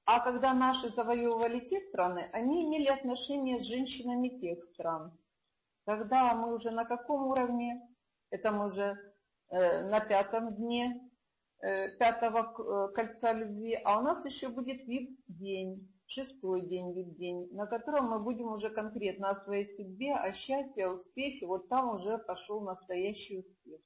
А 0.05 0.19
когда 0.19 0.53
наши 0.53 0.89
завоевывали 0.89 1.61
те 1.61 1.79
страны, 1.81 2.29
они 2.31 2.65
имели 2.65 2.87
отношения 2.87 3.59
с 3.59 3.63
женщинами 3.63 4.29
тех 4.29 4.63
стран. 4.63 5.17
Тогда 5.85 6.33
мы 6.33 6.53
уже 6.53 6.71
на 6.71 6.85
каком 6.85 7.27
уровне? 7.27 7.81
Это 8.29 8.51
мы 8.51 8.67
уже 8.67 8.97
э, 9.49 9.89
на 9.89 9.99
пятом 9.99 10.55
дне 10.55 11.09
э, 11.61 11.89
пятого 11.97 12.39
э, 12.39 12.93
кольца 12.93 13.33
любви, 13.33 13.79
а 13.83 13.99
у 13.99 14.01
нас 14.01 14.23
еще 14.25 14.49
будет 14.49 14.83
вид 14.87 15.17
день 15.27 15.94
шестой 16.07 16.67
день 16.67 16.93
вид 16.93 17.15
день, 17.15 17.49
на 17.53 17.65
котором 17.65 18.09
мы 18.09 18.19
будем 18.19 18.47
уже 18.47 18.69
конкретно 18.69 19.29
о 19.29 19.43
своей 19.43 19.65
судьбе, 19.65 20.13
о 20.15 20.33
счастье, 20.33 20.85
о 20.85 20.93
успехе. 20.93 21.45
Вот 21.45 21.67
там 21.69 21.95
уже 21.95 22.17
пошел 22.17 22.61
настоящий 22.61 23.39
успех. 23.39 23.81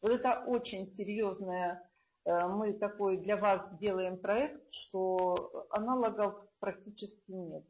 Вот 0.00 0.12
это 0.12 0.44
очень 0.46 0.92
серьезное, 0.92 1.90
э, 2.24 2.46
мы 2.46 2.72
такой 2.74 3.16
для 3.18 3.36
вас 3.36 3.68
делаем 3.78 4.18
проект, 4.18 4.70
что 4.70 5.66
аналогов 5.70 6.34
практически 6.60 7.32
нет. 7.32 7.64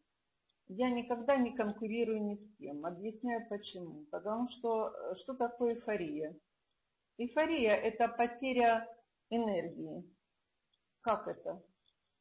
Я 0.68 0.90
никогда 0.90 1.36
не 1.36 1.56
конкурирую 1.56 2.22
ни 2.22 2.34
с 2.34 2.56
кем. 2.58 2.84
Объясняю 2.84 3.48
почему. 3.48 4.04
Потому 4.10 4.46
что 4.46 4.88
э, 4.88 5.14
что 5.14 5.34
такое 5.34 5.74
эйфория? 5.74 6.36
Эйфория– 7.16 7.74
это 7.74 8.06
потеря 8.08 8.86
энергии. 9.30 10.04
Как 11.00 11.26
это? 11.26 11.62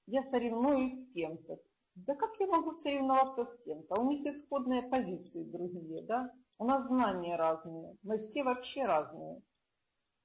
Я 0.07 0.23
соревнуюсь 0.23 1.03
с 1.03 1.13
кем-то. 1.13 1.59
Да 1.95 2.15
как 2.15 2.39
я 2.39 2.47
могу 2.47 2.73
соревноваться 2.79 3.45
с 3.45 3.63
кем-то? 3.63 3.99
У 4.01 4.09
них 4.09 4.25
исходные 4.25 4.83
позиции 4.83 5.43
другие, 5.43 6.03
да? 6.03 6.31
У 6.57 6.65
нас 6.65 6.87
знания 6.87 7.35
разные. 7.35 7.97
Мы 8.03 8.17
все 8.17 8.43
вообще 8.43 8.85
разные. 8.85 9.41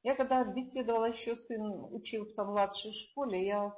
Я 0.05 0.15
когда 0.15 0.45
беседовала, 0.45 1.07
еще 1.07 1.37
сын 1.37 1.85
учился 1.93 2.45
в 2.45 2.49
младшей 2.49 2.93
школе, 2.93 3.47
я 3.47 3.75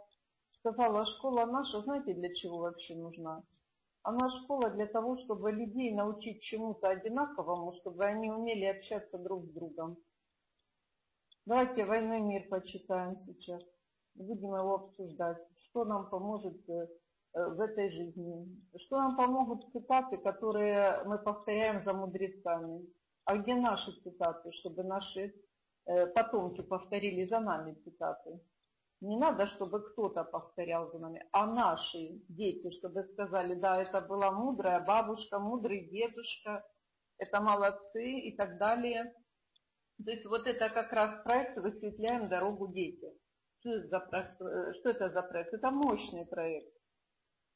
сказала, 0.52 1.04
школа 1.04 1.46
наша, 1.46 1.80
знаете, 1.80 2.14
для 2.14 2.34
чего 2.34 2.58
вообще 2.58 2.96
нужна? 2.96 3.42
Она 4.02 4.28
школа 4.28 4.70
для 4.70 4.86
того, 4.86 5.16
чтобы 5.16 5.52
людей 5.52 5.94
научить 5.94 6.42
чему-то 6.42 6.88
одинаковому, 6.88 7.72
чтобы 7.72 8.04
они 8.04 8.30
умели 8.30 8.64
общаться 8.66 9.18
друг 9.18 9.46
с 9.46 9.50
другом. 9.50 9.96
Давайте 11.46 11.84
«Войной 11.84 12.20
мир» 12.20 12.48
почитаем 12.48 13.16
сейчас 13.18 13.62
будем 14.14 14.54
его 14.54 14.74
обсуждать, 14.74 15.38
что 15.56 15.84
нам 15.84 16.08
поможет 16.08 16.56
э, 16.68 16.86
в 17.34 17.60
этой 17.60 17.90
жизни, 17.90 18.46
что 18.76 18.98
нам 18.98 19.16
помогут 19.16 19.70
цитаты, 19.70 20.18
которые 20.18 21.02
мы 21.04 21.18
повторяем 21.18 21.82
за 21.82 21.92
мудрецами, 21.92 22.86
а 23.24 23.36
где 23.36 23.54
наши 23.54 23.92
цитаты, 24.00 24.52
чтобы 24.52 24.84
наши 24.84 25.34
э, 25.86 26.06
потомки 26.06 26.62
повторили 26.62 27.24
за 27.24 27.40
нами 27.40 27.74
цитаты. 27.74 28.40
Не 29.00 29.18
надо, 29.18 29.46
чтобы 29.46 29.82
кто-то 29.82 30.24
повторял 30.24 30.90
за 30.90 30.98
нами, 30.98 31.26
а 31.32 31.46
наши 31.46 32.22
дети, 32.28 32.70
чтобы 32.70 33.04
сказали, 33.04 33.54
да, 33.54 33.82
это 33.82 34.00
была 34.00 34.30
мудрая 34.30 34.80
бабушка, 34.80 35.38
мудрый 35.38 35.88
дедушка, 35.90 36.64
это 37.18 37.40
молодцы 37.40 38.20
и 38.20 38.36
так 38.36 38.58
далее. 38.58 39.12
То 40.02 40.10
есть 40.10 40.26
вот 40.26 40.46
это 40.46 40.70
как 40.70 40.92
раз 40.92 41.22
проект 41.22 41.56
«Высветляем 41.58 42.28
дорогу 42.28 42.68
детям». 42.68 43.12
Что 43.64 43.72
это 43.72 43.88
за? 43.88 44.74
Что 44.74 44.90
это 44.90 45.08
за 45.08 45.22
проект? 45.22 45.54
Это 45.54 45.70
мощный 45.70 46.26
проект. 46.26 46.70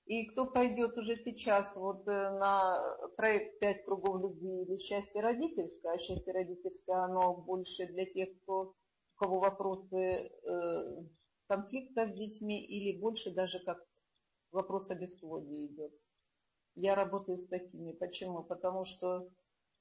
И 0.07 0.25
кто 0.29 0.47
пойдет 0.47 0.97
уже 0.97 1.17
сейчас 1.17 1.67
вот 1.77 2.09
э, 2.09 2.31
на 2.39 2.83
проект 3.15 3.61
«Пять 3.61 3.85
кругов 3.85 4.23
любви» 4.23 4.63
или 4.63 4.79
«Счастье 4.79 5.21
родительское», 5.21 5.93
а 5.93 5.99
счастье 5.99 6.33
родительское, 6.33 6.97
оно 6.97 7.35
больше 7.35 7.87
для 7.89 8.07
тех, 8.07 8.31
кто, 8.41 8.73
у 8.73 8.75
кого 9.19 9.41
вопросы 9.41 9.99
э, 9.99 11.05
конфликта 11.47 12.07
с 12.07 12.15
детьми 12.15 12.65
или 12.65 12.99
больше 12.99 13.35
даже 13.35 13.63
как 13.67 13.77
вопрос 14.51 14.89
о 14.89 14.95
бесплодии 14.95 15.75
идет. 15.75 15.93
Я 16.75 16.95
работаю 16.95 17.37
с 17.37 17.47
такими. 17.49 17.93
Почему? 17.93 18.45
Потому 18.45 18.87
что 18.87 19.29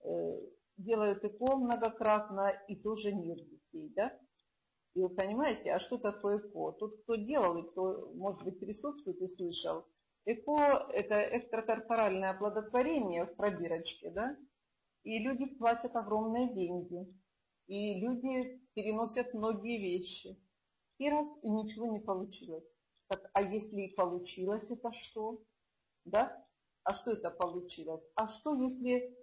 э, 0.04 0.42
делают 0.76 1.24
ЭКО 1.24 1.56
многократно 1.56 2.52
и 2.68 2.76
тоже 2.76 3.14
мир 3.14 3.38
детей, 3.38 3.94
да? 3.96 4.12
И 4.98 5.00
вы 5.00 5.10
понимаете, 5.10 5.74
а 5.74 5.80
что 5.80 6.00
такое 6.00 6.40
ЭКО? 6.40 6.72
Тут 6.80 7.04
кто 7.04 7.14
делал 7.14 7.56
и 7.58 7.70
кто, 7.70 8.12
может 8.16 8.42
быть, 8.44 8.60
присутствует 8.60 9.22
и 9.22 9.28
слышал. 9.28 9.86
ЭКО– 10.26 10.88
это 10.92 11.22
экстракорпоральное 11.38 12.32
оплодотворение 12.32 13.28
в 13.28 13.36
пробирочке, 13.36 14.10
да? 14.10 14.36
И 15.04 15.20
люди 15.20 15.46
платят 15.46 15.96
огромные 15.96 16.52
деньги. 16.52 17.14
И 17.68 18.00
люди 18.00 18.60
переносят 18.74 19.36
многие 19.36 19.78
вещи. 19.78 20.36
И 20.98 21.08
раз, 21.12 21.28
и 21.44 21.50
ничего 21.52 21.86
не 21.86 22.00
получилось. 22.00 22.66
Так, 23.08 23.30
а 23.34 23.44
если 23.44 23.82
и 23.82 23.94
получилось, 23.94 24.68
это 24.72 24.92
что? 24.94 25.44
Да? 26.06 26.44
А 26.86 26.94
что 26.94 27.12
это 27.12 27.30
получилось? 27.30 28.02
А 28.16 28.26
что, 28.26 28.56
если 28.56 29.16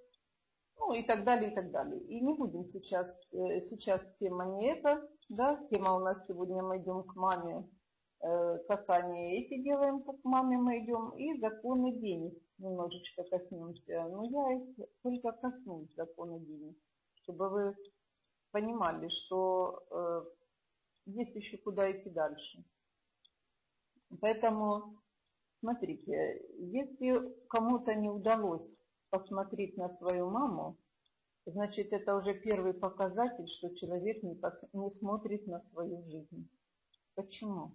ну 0.79 0.93
и 0.93 1.03
так 1.05 1.25
далее, 1.25 1.51
и 1.51 1.55
так 1.55 1.71
далее. 1.71 2.01
И 2.05 2.21
не 2.21 2.35
будем 2.35 2.67
сейчас, 2.67 3.09
э, 3.33 3.61
сейчас 3.61 4.05
тема 4.19 4.47
не 4.47 4.73
эта, 4.73 5.09
да, 5.29 5.57
тема 5.69 5.95
у 5.97 6.01
нас 6.01 6.27
сегодня 6.27 6.63
мы 6.63 6.79
идем 6.79 7.05
к 7.05 7.15
маме, 7.15 7.69
э, 8.21 8.59
касание 8.69 9.43
эти 9.43 9.63
делаем, 9.63 10.03
к 10.03 10.25
маме 10.25 10.59
мы 10.59 10.85
идем, 10.85 11.11
и 11.11 11.39
законы 11.41 11.93
денег 11.93 12.35
немножечко 12.59 13.25
коснемся. 13.25 14.09
Но 14.09 14.25
я 14.25 14.53
их 14.57 14.89
только 15.03 15.33
коснусь, 15.33 15.95
законы 15.95 16.41
денег, 16.41 16.77
чтобы 17.23 17.49
вы 17.51 17.77
понимали, 18.51 19.09
что 19.09 19.83
э, 19.91 20.25
есть 21.07 21.35
еще 21.35 21.59
куда 21.59 21.91
идти 21.91 22.11
дальше. 22.11 22.65
Поэтому, 24.21 25.01
смотрите, 25.61 26.41
если 26.59 27.35
кому-то 27.49 27.95
не 27.95 28.09
удалось 28.09 28.85
посмотреть 29.15 29.77
на 29.77 29.89
свою 29.91 30.29
маму, 30.29 30.77
значит, 31.47 31.93
это 31.93 32.17
уже 32.17 32.35
первый 32.35 32.75
показатель, 32.75 33.47
что 33.47 33.73
человек 33.77 34.25
не, 34.25 34.35
пос... 34.35 34.65
не 34.73 34.91
смотрит 34.91 35.47
на 35.47 35.61
свою 35.61 36.03
жизнь. 36.03 36.49
Почему? 37.15 37.71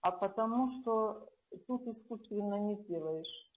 А 0.00 0.12
потому 0.12 0.66
что 0.66 1.28
тут 1.66 1.86
искусственно 1.88 2.54
не 2.54 2.76
сделаешь. 2.76 3.50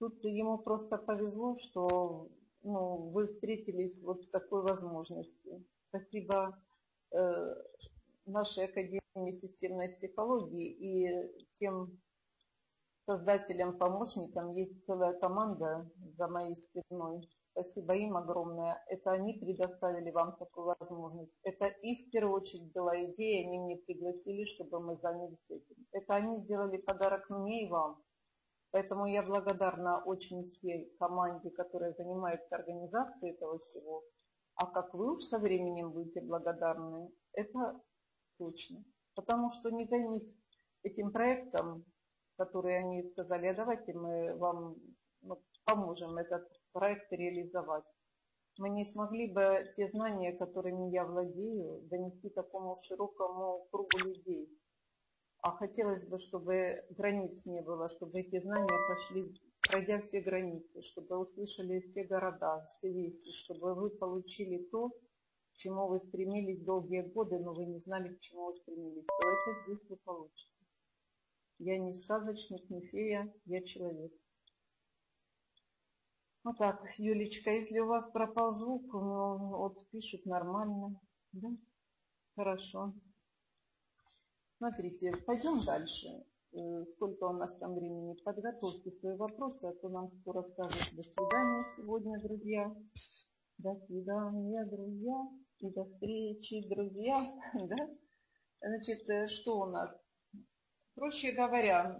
Тут 0.00 0.24
ему 0.24 0.58
просто 0.58 0.98
повезло, 0.98 1.54
что 1.54 2.28
ну, 2.64 3.10
вы 3.10 3.28
встретились 3.28 4.02
вот 4.02 4.24
с 4.24 4.30
такой 4.30 4.62
возможностью. 4.62 5.64
Спасибо 5.90 6.58
э, 7.12 7.54
нашей 8.26 8.64
Академии 8.64 9.40
системной 9.40 9.90
психологии 9.90 10.70
и 10.72 11.46
тем 11.54 12.00
создателям, 13.06 13.78
помощникам. 13.78 14.50
Есть 14.50 14.84
целая 14.86 15.14
команда 15.18 15.90
за 16.16 16.28
моей 16.28 16.56
спиной. 16.56 17.28
Спасибо 17.52 17.94
им 17.94 18.16
огромное. 18.16 18.82
Это 18.88 19.10
они 19.12 19.34
предоставили 19.34 20.10
вам 20.10 20.36
такую 20.36 20.74
возможность. 20.78 21.38
Это 21.42 21.66
их 21.66 22.06
в 22.06 22.10
первую 22.10 22.40
очередь 22.40 22.72
была 22.72 23.04
идея, 23.06 23.46
они 23.46 23.58
мне 23.58 23.76
пригласили, 23.76 24.44
чтобы 24.44 24.80
мы 24.80 24.96
занялись 24.96 25.44
этим. 25.48 25.86
Это 25.92 26.14
они 26.14 26.42
сделали 26.44 26.78
подарок 26.78 27.28
мне 27.28 27.66
и 27.66 27.70
вам. 27.70 28.02
Поэтому 28.72 29.06
я 29.06 29.22
благодарна 29.22 30.02
очень 30.04 30.44
всей 30.44 30.94
команде, 30.98 31.50
которая 31.50 31.92
занимается 31.94 32.54
организацией 32.54 33.32
этого 33.32 33.58
всего. 33.60 34.04
А 34.54 34.66
как 34.66 34.94
вы 34.94 35.14
уж 35.14 35.24
со 35.24 35.38
временем 35.38 35.90
будете 35.90 36.20
благодарны, 36.20 37.10
это 37.32 37.80
точно. 38.38 38.84
Потому 39.16 39.50
что 39.50 39.70
не 39.70 39.86
займись 39.86 40.38
этим 40.84 41.10
проектом, 41.10 41.84
который 42.40 42.78
они 42.78 43.02
сказали, 43.02 43.48
а 43.48 43.54
давайте 43.54 43.92
мы 43.92 44.34
вам 44.36 44.76
ну, 45.20 45.38
поможем 45.66 46.16
этот 46.16 46.48
проект 46.72 47.12
реализовать. 47.12 47.84
Мы 48.56 48.70
не 48.70 48.86
смогли 48.86 49.30
бы 49.30 49.70
те 49.76 49.90
знания, 49.90 50.32
которыми 50.32 50.90
я 50.90 51.04
владею, 51.04 51.82
донести 51.90 52.30
такому 52.30 52.76
широкому 52.86 53.66
кругу 53.70 53.98
людей. 53.98 54.48
А 55.42 55.50
хотелось 55.52 56.06
бы, 56.08 56.16
чтобы 56.16 56.82
границ 56.96 57.44
не 57.44 57.60
было, 57.60 57.90
чтобы 57.90 58.20
эти 58.20 58.40
знания 58.40 58.78
пошли, 58.88 59.34
пройдя 59.68 60.00
все 60.00 60.22
границы, 60.22 60.80
чтобы 60.80 61.18
услышали 61.18 61.80
все 61.80 62.04
города, 62.04 62.66
все 62.70 62.90
вести, 62.90 63.32
чтобы 63.44 63.74
вы 63.74 63.90
получили 63.90 64.66
то, 64.72 64.88
к 64.88 65.56
чему 65.56 65.88
вы 65.88 65.98
стремились 65.98 66.64
долгие 66.64 67.02
годы, 67.02 67.38
но 67.38 67.52
вы 67.52 67.66
не 67.66 67.78
знали, 67.80 68.14
к 68.14 68.20
чему 68.20 68.46
вы 68.46 68.54
стремились. 68.54 69.06
То 69.06 69.28
это 69.28 69.62
здесь 69.66 69.90
вы 69.90 69.96
получите. 70.04 70.59
Я 71.62 71.76
не 71.76 72.00
сказочник, 72.00 72.70
не 72.70 72.80
фея, 72.86 73.30
я 73.44 73.62
человек. 73.62 74.10
Вот 76.42 76.56
так, 76.56 76.80
Юлечка, 76.96 77.50
если 77.50 77.80
у 77.80 77.86
вас 77.86 78.10
пропал 78.12 78.54
звук, 78.54 78.90
ну, 78.94 79.58
вот 79.58 79.86
пишут 79.90 80.24
нормально. 80.24 80.98
Да? 81.32 81.48
Хорошо. 82.34 82.94
Смотрите, 84.56 85.12
пойдем 85.26 85.62
дальше. 85.66 86.24
Э, 86.54 86.84
сколько 86.94 87.24
у 87.24 87.34
нас 87.34 87.54
там 87.58 87.74
времени? 87.74 88.16
Подготовьте 88.24 88.90
свои 88.92 89.18
вопросы, 89.18 89.66
а 89.66 89.74
то 89.74 89.90
нам 89.90 90.10
скоро 90.22 90.42
скажут 90.42 90.94
до 90.96 91.02
свидания 91.02 91.66
сегодня, 91.76 92.18
друзья. 92.20 92.74
До 93.58 93.74
свидания, 93.86 94.64
друзья. 94.64 95.28
И 95.58 95.70
до 95.72 95.84
встречи, 95.84 96.66
друзья. 96.70 97.22
Да? 97.68 97.90
Значит, 98.62 99.06
э, 99.10 99.28
что 99.28 99.60
у 99.60 99.66
нас? 99.66 99.94
Проще 101.00 101.32
говоря, 101.32 101.98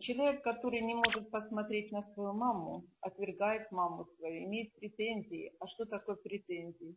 человек, 0.00 0.42
который 0.42 0.80
не 0.80 0.96
может 0.96 1.30
посмотреть 1.30 1.92
на 1.92 2.02
свою 2.02 2.32
маму, 2.32 2.84
отвергает 3.00 3.70
маму 3.70 4.04
свою, 4.16 4.46
имеет 4.46 4.74
претензии. 4.74 5.54
А 5.60 5.68
что 5.68 5.84
такое 5.84 6.16
претензии? 6.16 6.96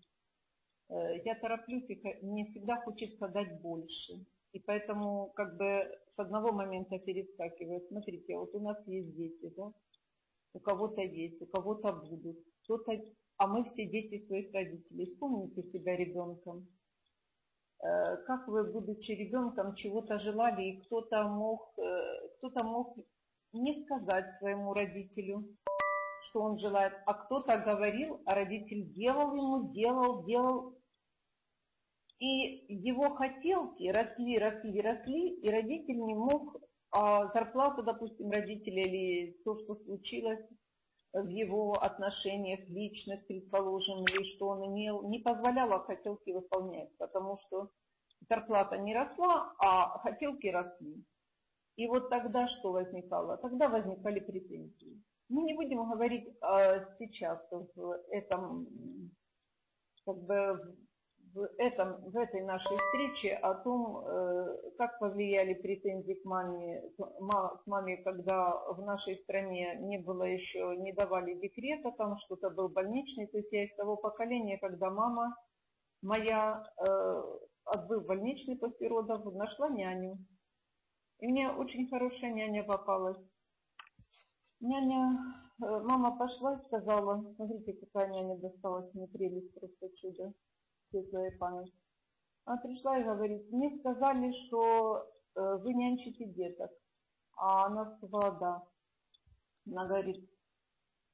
Э, 0.89 1.19
я 1.23 1.35
тороплюсь, 1.35 1.87
и 1.87 2.01
мне 2.23 2.45
всегда 2.45 2.77
хочется 2.77 3.27
дать 3.27 3.61
больше. 3.61 4.25
И 4.53 4.59
поэтому 4.59 5.33
как 5.35 5.55
бы 5.57 5.87
с 6.15 6.17
одного 6.17 6.51
момента 6.51 6.97
перескакиваю. 6.97 7.79
Смотрите, 7.89 8.35
вот 8.35 8.55
у 8.55 8.59
нас 8.61 8.77
есть 8.87 9.15
дети, 9.15 9.53
да? 9.55 9.71
У 10.53 10.59
кого-то 10.59 11.01
есть, 11.01 11.39
у 11.43 11.45
кого-то 11.45 11.93
будут. 11.93 12.39
Кто-то... 12.63 12.99
А 13.37 13.45
мы 13.45 13.65
все 13.65 13.85
дети 13.85 14.25
своих 14.25 14.51
родителей. 14.51 15.05
Вспомните 15.05 15.61
себя 15.61 15.95
ребенком. 15.95 16.67
Э, 17.83 18.17
как 18.25 18.47
вы, 18.47 18.71
будучи 18.71 19.11
ребенком, 19.11 19.75
чего-то 19.75 20.17
желали, 20.19 20.63
и 20.63 20.81
кто-то 20.81 21.23
мог, 21.23 21.73
э, 21.77 22.29
кто-то 22.37 22.63
мог 22.63 22.97
не 23.53 23.83
сказать 23.83 24.37
своему 24.37 24.73
родителю, 24.73 25.45
что 26.23 26.41
он 26.41 26.57
желает, 26.57 26.93
а 27.05 27.13
кто-то 27.13 27.57
говорил, 27.57 28.21
а 28.25 28.35
родитель 28.35 28.91
делал 28.93 29.33
ему, 29.35 29.71
делал, 29.73 30.25
делал, 30.25 30.77
и 32.19 32.73
его 32.73 33.13
хотелки 33.15 33.89
росли, 33.89 34.39
росли, 34.39 34.81
росли, 34.81 35.29
и 35.35 35.49
родитель 35.49 35.99
не 35.99 36.15
мог 36.15 36.57
а 36.97 37.27
зарплату, 37.33 37.83
допустим, 37.83 38.31
родителя 38.31 38.81
или 38.83 39.33
то, 39.43 39.57
что 39.57 39.75
случилось 39.75 40.39
в 41.21 41.27
его 41.27 41.73
отношениях 41.73 42.59
личных, 42.67 43.25
предположим, 43.25 44.03
или 44.05 44.23
что 44.35 44.49
он 44.49 44.65
имел, 44.65 45.07
не 45.07 45.19
позволяло 45.19 45.83
хотелки 45.83 46.31
выполнять, 46.31 46.95
потому 46.97 47.37
что 47.37 47.69
зарплата 48.29 48.77
не 48.77 48.93
росла, 48.93 49.53
а 49.59 49.97
хотелки 49.99 50.47
росли. 50.47 51.05
И 51.77 51.87
вот 51.87 52.09
тогда 52.09 52.47
что 52.47 52.71
возникало? 52.71 53.37
Тогда 53.37 53.69
возникали 53.69 54.19
претензии. 54.19 55.01
Мы 55.29 55.43
не 55.43 55.53
будем 55.53 55.89
говорить 55.89 56.27
а, 56.41 56.79
сейчас 56.97 57.39
в 57.51 58.03
этом 58.11 58.67
как 60.05 60.17
бы 60.23 60.77
в, 61.35 61.49
этом, 61.57 62.01
в 62.09 62.15
этой 62.15 62.41
нашей 62.43 62.77
встрече 62.77 63.33
о 63.33 63.55
том, 63.55 63.97
э, 63.97 64.71
как 64.77 64.97
повлияли 64.99 65.53
претензии 65.53 66.13
к 66.13 66.23
маме, 66.23 66.81
к 66.97 67.67
маме, 67.67 67.97
когда 67.97 68.55
в 68.71 68.81
нашей 68.81 69.17
стране 69.17 69.75
не 69.81 69.97
было 69.97 70.23
еще, 70.23 70.77
не 70.77 70.93
давали 70.93 71.33
декрета, 71.35 71.91
там 71.91 72.17
что-то 72.19 72.49
был 72.49 72.69
больничный. 72.69 73.27
То 73.27 73.37
есть 73.37 73.51
я 73.51 73.65
из 73.65 73.75
того 73.75 73.97
поколения, 73.97 74.57
когда 74.57 74.89
мама 74.89 75.35
моя, 76.01 76.63
э, 76.87 77.21
отбыв 77.65 78.05
больничный 78.05 78.55
после 78.55 78.87
родов, 78.87 79.25
нашла 79.33 79.67
няню. 79.67 80.17
И 81.19 81.27
мне 81.27 81.49
очень 81.49 81.89
хорошая 81.89 82.31
няня 82.31 82.63
попалась. 82.63 83.21
Няня, 84.61 85.19
э, 85.61 85.65
мама 85.65 86.17
пошла 86.17 86.53
и 86.55 86.65
сказала, 86.65 87.33
смотрите, 87.35 87.73
какая 87.73 88.07
няня 88.07 88.37
досталась 88.37 88.93
мне 88.93 89.07
прелесть, 89.07 89.53
просто 89.59 89.89
чудо 89.97 90.33
светлая 90.89 91.31
память. 91.37 91.73
Она 92.45 92.57
пришла 92.57 92.99
и 92.99 93.03
говорит, 93.03 93.51
мне 93.51 93.77
сказали, 93.79 94.31
что 94.31 94.97
э, 95.35 95.57
вы 95.57 95.73
нянчите 95.73 96.25
деток. 96.25 96.71
А 97.37 97.65
она 97.65 97.95
сказала, 97.97 98.31
да. 98.39 98.63
Она 99.67 99.87
говорит, 99.87 100.29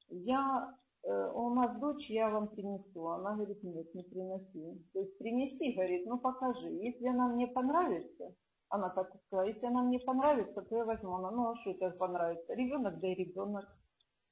я, 0.09 0.77
э, 1.03 1.31
у 1.33 1.49
нас 1.53 1.79
дочь, 1.79 2.09
я 2.09 2.29
вам 2.29 2.49
принесу. 2.49 3.07
Она 3.07 3.35
говорит, 3.35 3.63
нет, 3.63 3.93
не 3.95 4.03
приноси. 4.03 4.85
То 4.93 4.99
есть 4.99 5.17
принеси, 5.17 5.73
говорит, 5.73 6.05
ну 6.05 6.19
покажи. 6.19 6.69
Если 6.69 7.07
она 7.07 7.29
мне 7.29 7.47
понравится, 7.47 8.35
она 8.67 8.89
так 8.89 9.15
сказала, 9.25 9.47
если 9.47 9.65
она 9.65 9.83
мне 9.83 9.99
понравится, 9.99 10.61
то 10.61 10.75
я 10.75 10.85
возьму. 10.85 11.15
Она, 11.15 11.31
ну 11.31 11.51
а 11.51 11.55
что 11.57 11.71
это 11.71 11.91
понравится? 11.91 12.53
Ребенок, 12.53 12.99
да 12.99 13.07
и 13.07 13.15
ребенок. 13.15 13.65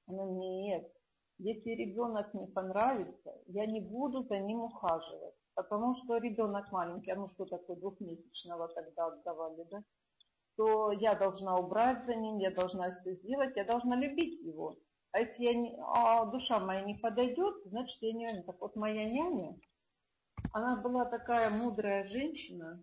Она, 0.08 0.26
нет, 0.26 0.92
если 1.40 1.72
ребенок 1.72 2.34
не 2.34 2.48
понравится, 2.48 3.34
я 3.48 3.66
не 3.66 3.80
буду 3.80 4.24
за 4.24 4.40
ним 4.40 4.62
ухаживать. 4.62 5.36
Потому 5.56 5.96
что 5.96 6.18
ребенок 6.18 6.72
маленький, 6.72 7.12
а 7.12 7.16
ну 7.16 7.30
что 7.30 7.46
такое 7.46 7.78
двухмесячного 7.78 8.68
тогда 8.68 9.08
отдавали, 9.08 9.66
да? 9.72 9.84
То 10.58 10.92
я 10.92 11.16
должна 11.16 11.58
убрать 11.58 12.06
за 12.06 12.16
ним, 12.16 12.38
я 12.40 12.52
должна 12.52 12.96
все 13.00 13.16
сделать, 13.16 13.56
я 13.56 13.64
должна 13.64 13.96
любить 13.96 14.42
его. 14.42 14.76
А 15.12 15.20
если 15.20 15.44
я 15.44 15.54
не, 15.54 15.76
а 15.82 16.26
душа 16.26 16.60
моя 16.60 16.82
не 16.82 16.96
подойдет, 16.96 17.56
значит 17.66 17.98
я 18.02 18.14
не 18.14 18.44
Так 18.44 18.60
вот 18.60 18.76
моя 18.76 19.10
няня, 19.10 19.58
она 20.52 20.76
была 20.76 21.06
такая 21.06 21.50
мудрая 21.50 22.04
женщина, 22.04 22.82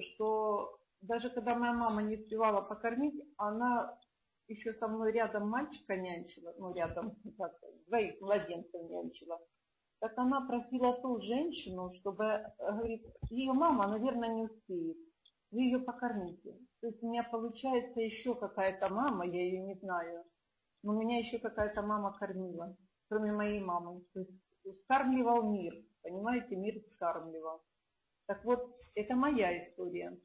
что 0.00 0.78
даже 1.00 1.30
когда 1.30 1.56
моя 1.56 1.72
мама 1.72 2.02
не 2.02 2.14
успевала 2.14 2.62
покормить, 2.62 3.20
она 3.36 3.98
еще 4.50 4.72
со 4.72 4.88
мной 4.88 5.12
рядом 5.12 5.48
мальчика 5.48 5.96
нянчила, 5.96 6.52
ну 6.58 6.74
рядом, 6.74 7.16
как, 7.38 7.52
двоих 7.86 8.20
младенцев 8.20 8.82
нянчила, 8.90 9.40
так 10.00 10.16
она 10.18 10.46
просила 10.46 11.00
ту 11.00 11.20
женщину, 11.20 11.92
чтобы, 12.00 12.42
говорит, 12.58 13.06
ее 13.30 13.52
мама, 13.52 13.86
наверное, 13.86 14.34
не 14.34 14.42
успеет, 14.44 14.96
вы 15.50 15.62
ее 15.62 15.78
покормите. 15.78 16.58
То 16.80 16.86
есть 16.88 17.02
у 17.02 17.08
меня 17.08 17.22
получается 17.22 18.00
еще 18.00 18.34
какая-то 18.34 18.92
мама, 18.92 19.26
я 19.26 19.40
ее 19.40 19.60
не 19.60 19.74
знаю, 19.74 20.24
но 20.82 20.94
меня 20.94 21.18
еще 21.18 21.38
какая-то 21.38 21.82
мама 21.82 22.16
кормила, 22.18 22.76
кроме 23.08 23.32
моей 23.32 23.60
мамы. 23.60 24.02
То 24.14 24.20
есть 24.20 24.82
скармливал 24.84 25.50
мир, 25.50 25.74
понимаете, 26.02 26.56
мир 26.56 26.80
скармливал. 26.94 27.62
Так 28.26 28.44
вот, 28.44 28.76
это 28.94 29.14
моя 29.14 29.58
история. 29.58 30.16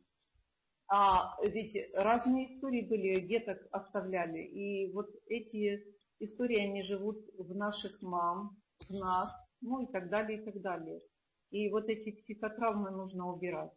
А 0.87 1.35
ведь 1.43 1.75
разные 1.95 2.45
истории 2.45 2.87
были, 2.87 3.21
деток 3.21 3.57
оставляли. 3.71 4.43
И 4.43 4.93
вот 4.93 5.09
эти 5.27 5.83
истории, 6.19 6.59
они 6.59 6.83
живут 6.83 7.17
в 7.37 7.55
наших 7.55 8.01
мам, 8.01 8.57
в 8.87 8.93
нас, 8.93 9.31
ну 9.61 9.81
и 9.81 9.91
так 9.91 10.09
далее, 10.09 10.41
и 10.41 10.45
так 10.45 10.61
далее. 10.61 11.01
И 11.49 11.69
вот 11.69 11.89
эти 11.89 12.11
психотравмы 12.21 12.91
нужно 12.91 13.31
убирать. 13.31 13.71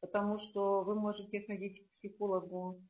Потому 0.00 0.38
что 0.38 0.82
вы 0.82 0.94
можете 0.94 1.40
ходить 1.46 1.82
к 1.82 1.96
психологу 1.96 2.82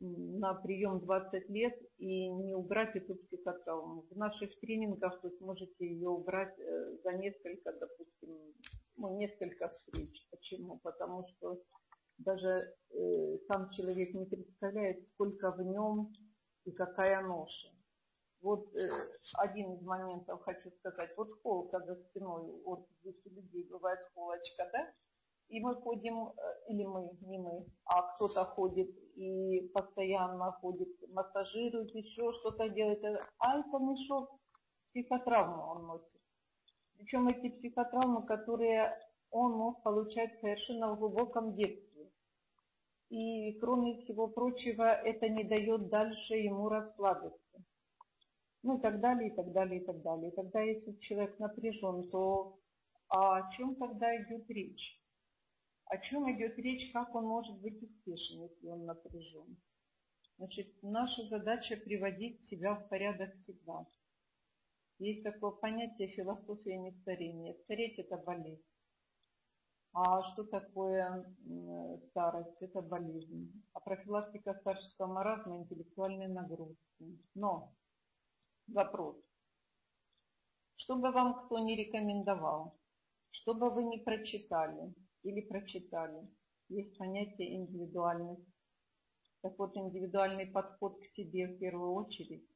на 0.00 0.54
прием 0.54 1.00
20 1.00 1.48
лет 1.50 1.74
и 1.98 2.28
не 2.28 2.54
убрать 2.54 2.96
эту 2.96 3.14
психотравму. 3.14 4.04
В 4.10 4.16
наших 4.16 4.58
тренингах 4.60 5.22
вы 5.22 5.30
сможете 5.32 5.86
ее 5.86 6.08
убрать 6.08 6.58
э, 6.58 6.96
за 7.02 7.12
несколько, 7.12 7.72
допустим, 7.72 8.54
ну, 8.96 9.16
несколько 9.18 9.68
встреч. 9.68 10.26
Почему? 10.30 10.78
Потому 10.82 11.24
что 11.24 11.58
даже 12.18 12.74
э, 12.90 13.38
сам 13.48 13.70
человек 13.70 14.14
не 14.14 14.26
представляет, 14.26 15.08
сколько 15.08 15.52
в 15.52 15.60
нем 15.62 16.12
и 16.64 16.72
какая 16.72 17.22
ноша. 17.22 17.68
Вот 18.42 18.74
э, 18.74 18.88
один 19.34 19.74
из 19.74 19.82
моментов 19.82 20.42
хочу 20.42 20.70
сказать. 20.78 21.10
Вот 21.16 21.28
холка 21.42 21.80
за 21.80 21.96
спиной 21.96 22.50
у 22.64 22.86
200 23.02 23.28
людей 23.28 23.68
бывает 23.70 24.00
холочка, 24.14 24.68
да? 24.72 24.92
И 25.48 25.60
мы 25.60 25.74
ходим, 25.76 26.28
э, 26.28 26.32
или 26.68 26.84
мы, 26.84 27.10
не 27.20 27.38
мы, 27.38 27.66
а 27.84 28.02
кто-то 28.14 28.44
ходит 28.44 28.90
и 29.16 29.68
постоянно 29.74 30.52
ходит, 30.52 30.88
массажирует, 31.10 31.94
еще 31.94 32.32
что-то 32.32 32.68
делает. 32.68 33.02
А 33.38 33.60
это 33.60 33.78
мешок 33.78 34.30
психотравму 34.90 35.62
он 35.62 35.86
носит. 35.86 36.20
Причем 36.96 37.28
эти 37.28 37.50
психотравмы, 37.50 38.26
которые 38.26 38.98
он 39.30 39.52
мог 39.52 39.82
получать 39.82 40.40
совершенно 40.40 40.94
в 40.94 40.98
глубоком 40.98 41.54
детстве. 41.54 41.85
И 43.08 43.52
кроме 43.60 44.02
всего 44.02 44.28
прочего, 44.28 44.84
это 44.84 45.28
не 45.28 45.44
дает 45.44 45.88
дальше 45.88 46.34
ему 46.34 46.68
расслабиться. 46.68 47.64
Ну 48.62 48.78
и 48.78 48.80
так 48.80 49.00
далее, 49.00 49.30
и 49.30 49.34
так 49.34 49.52
далее, 49.52 49.80
и 49.80 49.84
так 49.84 50.02
далее. 50.02 50.32
И 50.32 50.34
тогда, 50.34 50.60
если 50.60 50.92
человек 50.98 51.38
напряжен, 51.38 52.10
то 52.10 52.58
о 53.08 53.48
чем 53.52 53.76
тогда 53.76 54.16
идет 54.16 54.50
речь? 54.50 55.00
О 55.84 55.98
чем 55.98 56.30
идет 56.32 56.58
речь, 56.58 56.90
как 56.92 57.14
он 57.14 57.26
может 57.26 57.62
быть 57.62 57.80
успешен, 57.80 58.42
если 58.42 58.66
он 58.66 58.86
напряжен? 58.86 59.56
Значит, 60.38 60.74
наша 60.82 61.22
задача 61.28 61.76
приводить 61.76 62.44
себя 62.46 62.74
в 62.74 62.88
порядок 62.88 63.32
всегда. 63.34 63.86
Есть 64.98 65.22
такое 65.22 65.52
понятие 65.52 66.08
философия 66.08 66.76
нестарения. 66.76 67.54
Стареть– 67.64 67.98
это 67.98 68.16
болезнь. 68.16 68.64
А 69.98 70.22
что 70.24 70.44
такое 70.44 71.24
старость? 72.10 72.60
Это 72.60 72.82
болезнь. 72.82 73.50
А 73.72 73.80
профилактика 73.80 74.52
старческого 74.52 75.06
маразма– 75.06 75.56
интеллектуальные 75.62 76.28
нагрузки. 76.28 77.18
Но 77.34 77.72
вопрос. 78.68 79.16
Что 80.76 80.96
бы 80.96 81.10
вам 81.12 81.46
кто 81.46 81.58
не 81.60 81.76
рекомендовал, 81.76 82.78
что 83.30 83.54
бы 83.54 83.70
вы 83.70 83.84
не 83.84 83.96
прочитали 84.00 84.92
или 85.22 85.40
прочитали, 85.40 86.28
есть 86.68 86.98
понятие 86.98 87.54
индивидуальность. 87.54 88.52
Так 89.40 89.58
вот, 89.58 89.74
индивидуальный 89.78 90.46
подход 90.46 91.00
к 91.00 91.06
себе 91.06 91.46
в 91.46 91.58
первую 91.58 91.94
очередь 91.94 92.46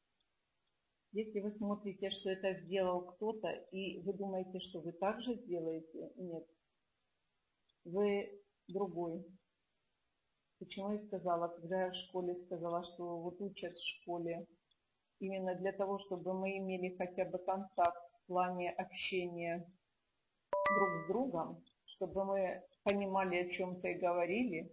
если 1.12 1.40
вы 1.40 1.50
смотрите, 1.50 2.10
что 2.10 2.30
это 2.30 2.54
сделал 2.60 3.00
кто-то, 3.00 3.48
и 3.72 4.00
вы 4.02 4.12
думаете, 4.12 4.60
что 4.60 4.80
вы 4.80 4.92
так 4.92 5.20
же 5.22 5.34
сделаете, 5.34 6.12
нет. 6.16 6.46
Вы 7.84 8.30
другой. 8.68 9.24
Почему 10.58 10.92
я 10.92 10.98
сказала, 10.98 11.48
когда 11.48 11.86
я 11.86 11.90
в 11.90 11.94
школе 11.94 12.34
сказала, 12.34 12.82
что 12.84 13.20
вот 13.20 13.40
учат 13.40 13.76
в 13.76 13.86
школе 13.86 14.46
именно 15.18 15.54
для 15.54 15.72
того, 15.72 15.98
чтобы 15.98 16.34
мы 16.34 16.58
имели 16.58 16.96
хотя 16.96 17.24
бы 17.24 17.38
контакт 17.38 18.12
в 18.22 18.26
плане 18.26 18.70
общения 18.72 19.66
друг 20.52 21.04
с 21.04 21.08
другом, 21.08 21.64
чтобы 21.86 22.24
мы 22.24 22.62
понимали, 22.84 23.36
о 23.36 23.50
чем-то 23.50 23.88
и 23.88 23.98
говорили. 23.98 24.70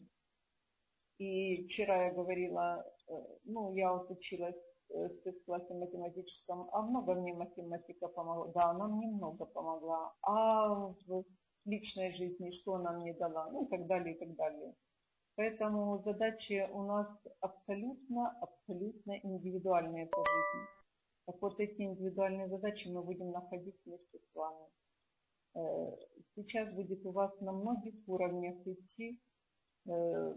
И 1.18 1.68
вчера 1.68 2.06
я 2.08 2.14
говорила, 2.14 2.86
э, 3.08 3.14
ну, 3.46 3.74
я 3.74 3.94
вот 3.94 4.12
училась 4.12 4.56
Э, 4.90 5.10
спецклассе 5.10 5.74
математическом, 5.74 6.70
а 6.72 6.82
много 6.82 7.14
мне 7.16 7.34
математика 7.34 8.08
помогла. 8.08 8.48
Да, 8.54 8.70
она 8.70 8.88
мне 8.88 9.08
много 9.08 9.46
помогла. 9.46 10.14
А 10.22 10.70
в 10.76 11.26
личной 11.68 12.12
жизни 12.14 12.52
что 12.52 12.76
она 12.76 12.94
мне 12.94 13.14
дала? 13.14 13.50
Ну 13.52 13.66
и 13.66 13.70
так 13.70 13.86
далее, 13.88 14.16
и 14.16 14.20
так 14.20 14.36
далее. 14.36 14.74
Поэтому 15.36 16.02
задачи 16.04 16.68
у 16.74 16.82
нас 16.84 17.08
абсолютно, 17.42 18.32
абсолютно 18.42 19.20
индивидуальные 19.22 20.08
по 20.08 20.18
жизни. 20.18 20.68
Так 21.28 21.42
вот 21.42 21.60
эти 21.60 21.82
индивидуальные 21.82 22.48
задачи 22.48 22.88
мы 22.88 23.04
будем 23.04 23.32
находить 23.32 23.76
вместе 23.86 24.18
с 24.18 24.36
вами. 24.36 24.66
Э, 25.56 25.96
сейчас 26.36 26.74
будет 26.74 27.06
у 27.06 27.12
вас 27.12 27.40
на 27.42 27.52
многих 27.52 27.96
уровнях 28.08 28.66
идти 28.66 29.20
э, 29.88 30.36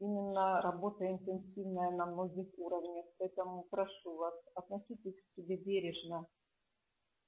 именно 0.00 0.60
работа 0.62 1.10
интенсивная 1.10 1.90
на 1.90 2.06
многих 2.06 2.46
уровнях. 2.56 3.06
Поэтому 3.18 3.64
прошу 3.70 4.16
вас, 4.16 4.34
относитесь 4.54 5.20
к 5.20 5.34
себе 5.34 5.56
бережно, 5.56 6.26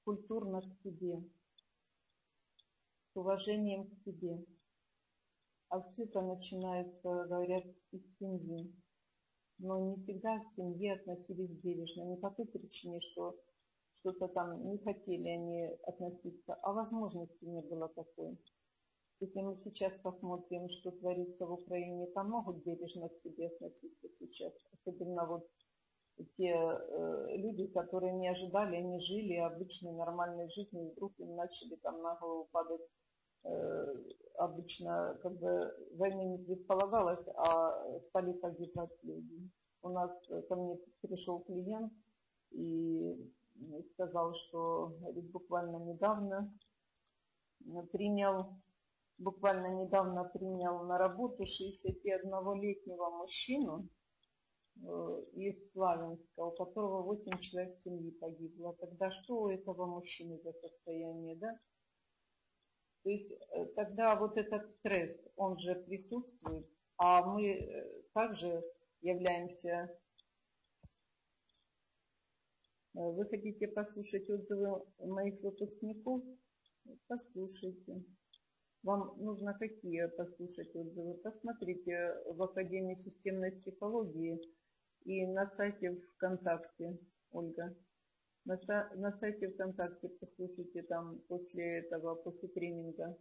культурно 0.03 0.61
к 0.61 0.81
себе, 0.81 1.23
уважением 3.17 3.87
к 3.87 3.93
себе. 4.03 4.45
А 5.69 5.81
все 5.81 6.03
это 6.03 6.21
начинается, 6.21 7.25
говорят, 7.25 7.65
из 7.91 8.01
семьи. 8.17 8.73
Но 9.59 9.79
не 9.79 9.95
всегда 9.97 10.39
в 10.39 10.55
семье 10.55 10.93
относились 10.93 11.51
бережно. 11.61 12.03
Не 12.03 12.17
по 12.17 12.29
той 12.31 12.45
причине, 12.45 13.01
что 13.01 13.35
что-то 13.95 14.27
там 14.27 14.69
не 14.69 14.77
хотели 14.77 15.27
они 15.27 15.65
относиться, 15.83 16.53
а 16.61 16.71
возможности 16.71 17.43
не 17.43 17.61
было 17.61 17.89
такой. 17.89 18.37
Если 19.19 19.41
мы 19.41 19.55
сейчас 19.55 19.91
посмотрим, 20.03 20.69
что 20.69 20.91
творится 20.91 21.47
в 21.47 21.53
Украине, 21.53 22.05
там 22.13 22.29
могут 22.29 22.63
бережно 22.63 23.09
к 23.09 23.17
себе 23.23 23.47
относиться 23.47 24.07
сейчас. 24.19 24.53
Особенно 24.73 25.25
вот 25.25 25.49
те 26.37 26.53
э, 26.53 27.37
люди, 27.37 27.67
которые 27.67 28.13
не 28.13 28.27
ожидали, 28.27 28.75
они 28.75 28.99
жили 28.99 29.35
обычной 29.35 29.93
нормальной 29.93 30.49
жизнью, 30.51 30.91
вдруг 30.91 31.13
им 31.19 31.35
начали 31.35 31.75
там 31.77 32.01
на 32.01 32.15
голову 32.15 32.47
падать. 32.51 32.81
Э, 33.43 33.93
обычно 34.37 35.17
как 35.21 35.37
бы 35.39 35.73
войны 35.93 36.25
не 36.25 36.37
предполагалось, 36.37 37.25
а 37.35 37.99
стали 38.01 38.33
погибать 38.33 38.91
люди. 39.03 39.49
У 39.81 39.89
нас 39.89 40.11
э, 40.29 40.41
ко 40.43 40.55
мне 40.55 40.77
пришел 41.01 41.39
клиент 41.41 41.91
и 42.51 43.15
сказал, 43.93 44.33
что 44.33 44.95
говорит, 44.99 45.31
буквально 45.31 45.77
недавно 45.77 46.53
принял 47.91 48.57
буквально 49.17 49.67
недавно 49.67 50.23
принял 50.25 50.83
на 50.83 50.97
работу 50.97 51.43
61-летнего 51.43 53.09
мужчину 53.09 53.89
э, 54.75 55.23
из 55.33 55.71
Славянска, 55.71 56.45
у 56.45 56.51
которого 56.51 57.01
8 57.03 57.39
человек 57.39 57.79
семьи 57.81 58.11
погибло. 58.11 58.75
Тогда 58.79 59.11
что 59.11 59.41
у 59.41 59.49
этого 59.49 59.85
мужчины 59.85 60.39
за 60.43 60.53
состояние, 60.53 61.35
да? 61.37 61.59
То 63.03 63.09
есть 63.09 63.31
э, 63.31 63.65
тогда 63.75 64.15
вот 64.15 64.37
этот 64.37 64.71
стресс, 64.71 65.15
он 65.35 65.57
же 65.59 65.75
присутствует, 65.75 66.67
а 66.97 67.25
мы 67.25 67.51
э, 67.51 68.03
также 68.13 68.63
являемся... 69.01 69.89
Вы 72.93 73.25
хотите 73.25 73.67
послушать 73.67 74.27
отзывы 74.27 74.83
моих 74.97 75.39
выпускников? 75.41 76.23
Послушайте. 77.07 78.03
Вам 78.81 79.15
нужно 79.17 79.53
какие 79.53 80.07
послушать 80.07 80.75
отзывы? 80.75 81.13
Посмотрите 81.15 82.15
в 82.25 82.41
Академии 82.41 82.95
системной 82.95 83.51
психологии 83.51 84.39
и 85.03 85.27
на 85.27 85.47
сайте 85.57 86.01
ВКонтакте, 86.15 86.97
Ольга. 87.31 87.75
На, 88.47 89.11
сайте 89.11 89.49
ВКонтакте 89.49 90.07
послушайте 90.21 90.81
там 90.83 91.19
после 91.27 91.79
этого, 91.79 92.15
после 92.15 92.47
тренинга 92.47 93.17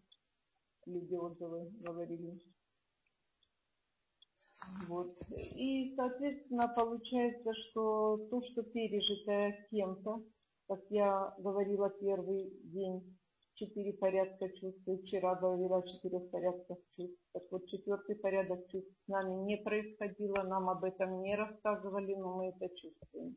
люди 0.87 1.15
отзывы 1.17 1.69
говорили. 1.81 2.41
Вот. 4.89 5.11
И, 5.57 5.97
соответственно, 5.97 6.69
получается, 6.69 7.55
что 7.55 8.29
то, 8.31 8.41
что 8.41 8.63
пережито 8.63 9.53
кем-то, 9.73 10.23
как 10.69 10.81
я 10.91 11.35
говорила 11.39 11.91
первый 11.91 12.49
день, 12.63 13.19
четыре 13.55 13.95
порядка 13.95 14.49
чувств. 14.51 14.89
вчера 15.03 15.35
говорила 15.35 15.79
о 15.79 15.89
четырех 15.89 16.31
порядках 16.31 16.79
чувств. 16.95 17.21
Так 17.33 17.43
вот, 17.51 17.67
четвертый 17.67 18.15
порядок 18.15 18.69
чувств 18.69 18.95
с 19.05 19.09
нами 19.09 19.43
не 19.45 19.57
происходило, 19.57 20.45
нам 20.45 20.69
об 20.69 20.85
этом 20.85 21.21
не 21.23 21.35
рассказывали, 21.35 22.15
но 22.15 22.37
мы 22.37 22.49
это 22.51 22.69
чувствуем. 22.77 23.37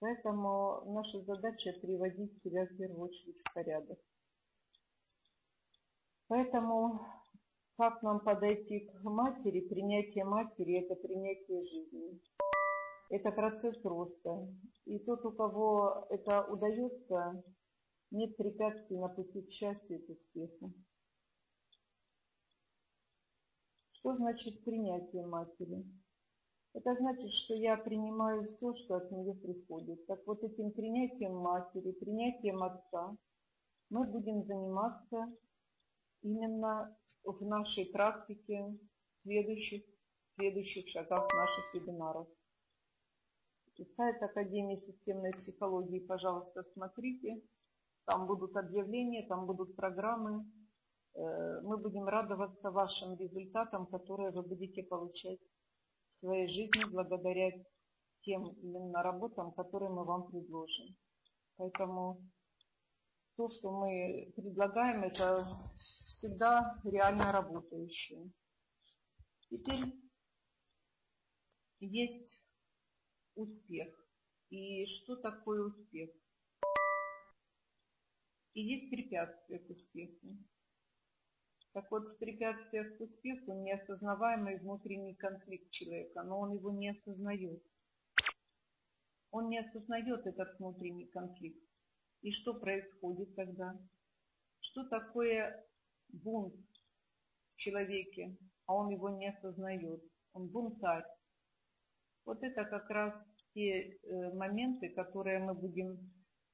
Поэтому 0.00 0.84
наша 0.92 1.20
задача 1.22 1.72
приводить 1.80 2.40
себя 2.42 2.66
в 2.66 2.76
первую 2.76 3.08
очередь 3.08 3.38
в 3.44 3.54
порядок. 3.54 3.98
Поэтому 6.28 7.00
как 7.76 8.02
нам 8.02 8.20
подойти 8.20 8.80
к 8.80 9.02
матери? 9.02 9.60
Принятие 9.68 10.24
матери– 10.24 10.80
это 10.84 10.94
принятие 10.94 11.64
жизни. 11.64 12.20
Это 13.08 13.32
процесс 13.32 13.82
роста. 13.84 14.48
И 14.84 14.98
тот, 15.00 15.24
у 15.24 15.32
кого 15.32 16.06
это 16.10 16.44
удается, 16.44 17.42
нет 18.10 18.36
препятствий 18.36 18.98
на 18.98 19.08
пути 19.08 19.42
к 19.42 19.50
счастью 19.50 19.98
и 19.98 20.06
к 20.06 20.10
успеху. 20.10 20.74
Что 23.92 24.14
значит 24.16 24.64
принятие 24.64 25.26
матери? 25.26 25.84
Это 26.78 26.94
значит, 26.94 27.32
что 27.32 27.54
я 27.54 27.76
принимаю 27.76 28.44
все, 28.44 28.72
что 28.72 28.98
от 28.98 29.10
нее 29.10 29.34
приходит. 29.34 30.06
Так 30.06 30.24
вот 30.28 30.44
этим 30.44 30.70
принятием 30.70 31.34
матери, 31.34 31.90
принятием 31.90 32.62
отца 32.62 33.16
мы 33.90 34.06
будем 34.06 34.44
заниматься 34.44 35.26
именно 36.22 36.96
в 37.24 37.44
нашей 37.44 37.86
практике 37.86 38.78
следующих, 39.22 39.82
следующих 40.36 40.88
шагах 40.90 41.26
наших 41.34 41.74
вебинаров. 41.74 42.28
Сайт 43.96 44.22
Академии 44.22 44.76
системной 44.76 45.32
психологии, 45.32 45.98
пожалуйста, 45.98 46.62
смотрите. 46.62 47.42
Там 48.04 48.28
будут 48.28 48.56
объявления, 48.56 49.26
там 49.26 49.46
будут 49.46 49.74
программы. 49.74 50.46
Э, 51.14 51.60
мы 51.62 51.76
будем 51.76 52.04
радоваться 52.04 52.70
вашим 52.70 53.16
результатам, 53.16 53.86
которые 53.86 54.30
вы 54.30 54.42
будете 54.42 54.84
получать 54.84 55.40
своей 56.18 56.48
жизни 56.48 56.84
благодаря 56.90 57.52
тем 58.20 58.48
именно 58.62 59.02
работам, 59.02 59.52
которые 59.52 59.90
мы 59.90 60.04
вам 60.04 60.28
предложим. 60.28 60.96
Поэтому 61.56 62.22
то, 63.36 63.48
что 63.48 63.70
мы 63.70 64.32
предлагаем, 64.36 65.04
это 65.04 65.46
всегда 66.06 66.80
реально 66.84 67.32
работающее. 67.32 68.30
Теперь 69.48 69.94
есть 71.80 72.42
успех. 73.34 73.88
И 74.50 74.86
что 74.86 75.16
такое 75.16 75.62
успех? 75.62 76.10
И 78.54 78.60
есть 78.62 78.90
препятствия 78.90 79.58
к 79.60 79.70
успеху. 79.70 80.36
Так 81.78 81.92
вот, 81.92 82.08
в 82.08 82.18
к 82.96 83.00
успеху 83.00 83.52
неосознаваемый 83.52 84.58
внутренний 84.58 85.14
конфликт 85.14 85.70
человека, 85.70 86.24
но 86.24 86.40
он 86.40 86.54
его 86.54 86.72
не 86.72 86.88
осознает. 86.88 87.62
Он 89.30 89.48
не 89.48 89.60
осознает 89.60 90.26
этот 90.26 90.58
внутренний 90.58 91.06
конфликт. 91.06 91.62
И 92.22 92.32
что 92.32 92.58
происходит 92.58 93.32
тогда? 93.36 93.78
Что 94.58 94.88
такое 94.88 95.64
бунт 96.08 96.56
в 97.52 97.56
человеке, 97.58 98.36
а 98.66 98.74
он 98.74 98.88
его 98.88 99.10
не 99.10 99.28
осознает? 99.28 100.02
Он 100.32 100.48
бунтарь. 100.48 101.04
Вот 102.24 102.42
это 102.42 102.64
как 102.64 102.90
раз 102.90 103.14
те 103.54 103.92
э, 103.92 104.34
моменты, 104.34 104.88
которые 104.88 105.38
мы 105.38 105.54
будем 105.54 105.96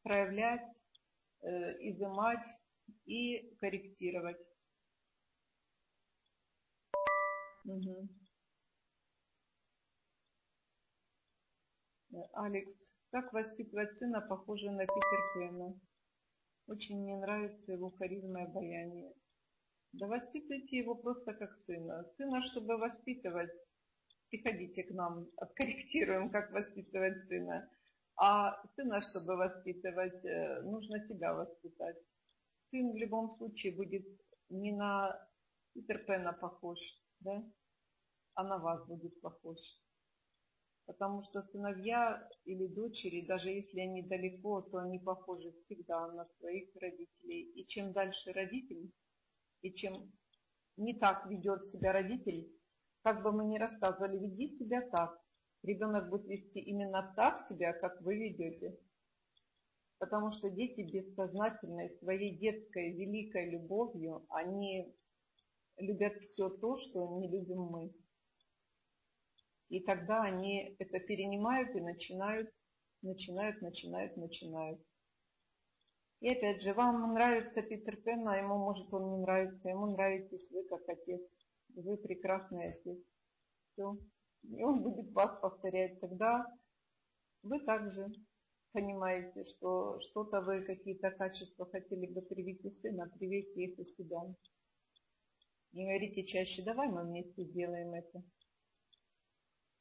проявлять, 0.03 0.71
э, 1.41 1.49
изымать 1.81 2.47
и 3.07 3.57
корректировать. 3.57 4.37
Угу. 7.65 8.09
Алекс, 12.35 12.73
как 13.11 13.33
воспитывать 13.33 13.97
сына, 13.97 14.21
похожего 14.21 14.73
на 14.73 14.87
Питер 14.87 15.21
Пэна? 15.35 15.81
Очень 16.67 17.03
мне 17.03 17.17
нравится 17.17 17.73
его 17.73 17.91
харизма 17.91 18.41
и 18.41 18.45
обаяние. 18.45 19.15
Да 19.93 20.07
воспитывайте 20.09 20.79
его 20.79 20.95
просто 20.95 21.33
как 21.35 21.57
сына. 21.67 22.05
Сына, 22.17 22.43
чтобы 22.43 22.77
воспитывать, 22.77 23.51
приходите 24.29 24.83
к 24.83 24.91
нам, 24.91 25.29
откорректируем, 25.37 26.31
как 26.31 26.51
воспитывать 26.53 27.27
сына. 27.29 27.69
А 28.17 28.63
сына, 28.75 29.01
чтобы 29.01 29.37
воспитывать, 29.37 30.25
э, 30.25 30.63
нужно 30.63 31.01
себя 31.07 31.35
воспитать. 31.35 31.97
Сын 32.71 32.93
в 32.93 32.97
любом 32.97 33.31
случае 33.37 33.77
будет 33.77 34.07
не 34.51 34.73
на 34.73 35.19
Питер 35.73 36.05
Пэна 36.05 36.33
похож, 36.33 36.79
да, 37.25 37.43
а 38.35 38.45
на 38.45 38.59
вас 38.59 38.87
будет 38.87 39.21
похож. 39.21 39.59
Потому 40.87 41.23
что 41.23 41.43
сыновья 41.43 42.29
или 42.45 42.67
дочери, 42.67 43.27
даже 43.27 43.49
если 43.49 43.81
они 43.81 44.03
далеко, 44.03 44.61
то 44.61 44.79
они 44.79 44.99
похожи 44.99 45.51
всегда 45.65 46.13
на 46.13 46.27
своих 46.39 46.69
родителей. 46.77 47.53
И 47.55 47.67
чем 47.67 47.93
дальше 47.93 48.33
родитель, 48.33 48.93
и 49.63 49.73
чем 49.73 50.13
не 50.77 50.99
так 50.99 51.27
ведет 51.27 51.65
себя 51.67 51.93
родитель, 51.93 52.53
как 53.03 53.23
бы 53.23 53.33
мы 53.33 53.47
ни 53.47 53.59
рассказывали, 53.59 54.19
веди 54.19 54.49
себя 54.59 54.83
так. 54.91 55.19
Ребенок 55.63 56.11
будет 56.11 56.27
вести 56.27 56.61
именно 56.61 57.15
так 57.17 57.49
себя, 57.49 57.73
как 57.73 58.01
вы 58.03 58.17
ведете. 58.17 58.79
Потому 59.99 60.33
что 60.33 60.51
дети 60.51 60.83
бессознательной, 60.83 61.91
своей 61.99 62.37
детской 62.37 62.93
великой 62.93 63.51
любовью, 63.51 64.27
они 64.29 64.95
любят 65.79 66.23
все 66.23 66.49
то, 66.49 66.77
что 66.77 67.19
не 67.19 67.29
любим 67.29 67.63
мы. 67.63 67.95
И 69.69 69.81
тогда 69.81 70.23
они 70.23 70.77
это 70.79 71.01
перенимают 71.01 71.75
и 71.75 71.81
начинают, 71.81 72.51
начинают, 73.03 73.61
начинают, 73.61 74.17
начинают. 74.17 74.81
И 76.21 76.29
опять 76.29 76.63
же, 76.63 76.73
вам 76.75 77.13
нравится 77.13 77.61
Питер 77.63 77.97
Пен, 77.97 78.27
а 78.29 78.37
ему, 78.37 78.57
может, 78.59 78.93
он 78.93 79.11
не 79.11 79.19
нравится, 79.19 79.69
ему 79.69 79.87
нравитесь 79.87 80.51
вы 80.51 80.65
как 80.65 80.89
отец. 80.89 81.21
Вы 81.75 81.97
прекрасный 81.97 82.71
отец. 82.73 82.99
Все. 83.73 83.99
И 84.45 84.63
он 84.63 84.83
будет 84.83 85.13
вас 85.13 85.39
повторять. 85.41 86.01
Тогда 86.01 86.47
вы 87.43 87.61
также 87.61 88.07
понимаете, 88.73 89.45
что 89.45 89.99
что-то 90.01 90.41
вы, 90.41 90.63
какие-то 90.63 91.11
качества 91.11 91.67
хотели 91.67 92.07
бы 92.07 92.23
привить 92.23 92.65
у 92.65 92.71
сына, 92.71 93.11
привейте 93.19 93.65
их 93.65 93.79
у 93.79 93.85
себя. 93.85 94.23
Не 95.75 95.87
говорите 95.87 96.25
чаще, 96.25 96.63
давай 96.63 96.87
мы 96.87 97.03
вместе 97.03 97.43
сделаем 97.43 97.95
это. 97.95 98.23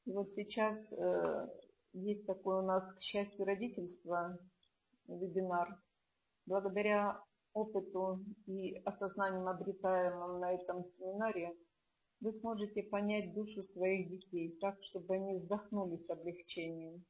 И 0.05 0.11
вот 0.11 0.33
сейчас 0.33 0.75
э, 0.91 1.47
есть 1.93 2.25
такой 2.25 2.63
у 2.63 2.65
нас, 2.65 2.91
к 2.93 2.99
счастью, 2.99 3.45
родительство, 3.45 4.39
вебинар. 5.07 5.79
Благодаря 6.47 7.23
опыту 7.53 8.25
и 8.47 8.81
осознанием, 8.85 9.47
обретаемым 9.47 10.39
на 10.39 10.53
этом 10.53 10.83
семинаре, 10.83 11.55
вы 12.21 12.33
сможете 12.33 12.81
понять 12.81 13.35
душу 13.35 13.61
своих 13.61 14.09
детей 14.09 14.57
так, 14.61 14.81
чтобы 14.81 15.13
они 15.13 15.35
вздохнули 15.35 15.97
с 15.97 16.09
облегчением. 16.09 17.05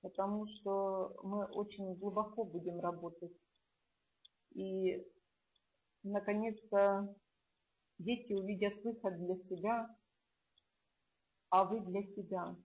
Потому 0.00 0.44
что 0.46 1.14
мы 1.22 1.46
очень 1.52 1.94
глубоко 1.94 2.42
будем 2.42 2.80
работать. 2.80 3.36
И, 4.54 5.06
наконец-то, 6.02 7.14
дети 7.98 8.32
увидят 8.32 8.74
выход 8.84 9.16
для 9.18 9.36
себя, 9.36 9.96
а 11.50 11.64
вы 11.64 11.80
для 11.80 12.02
себя. 12.02 12.56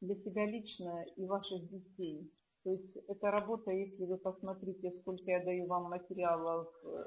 Для 0.00 0.14
себя 0.14 0.46
лично 0.46 1.04
и 1.16 1.26
ваших 1.26 1.68
детей. 1.68 2.32
То 2.62 2.70
есть 2.70 2.96
эта 3.08 3.30
работа, 3.30 3.70
если 3.70 4.04
вы 4.04 4.16
посмотрите, 4.16 4.90
сколько 4.90 5.30
я 5.30 5.44
даю 5.44 5.66
вам 5.66 5.90
материалов 5.90 6.68
э, 6.84 7.04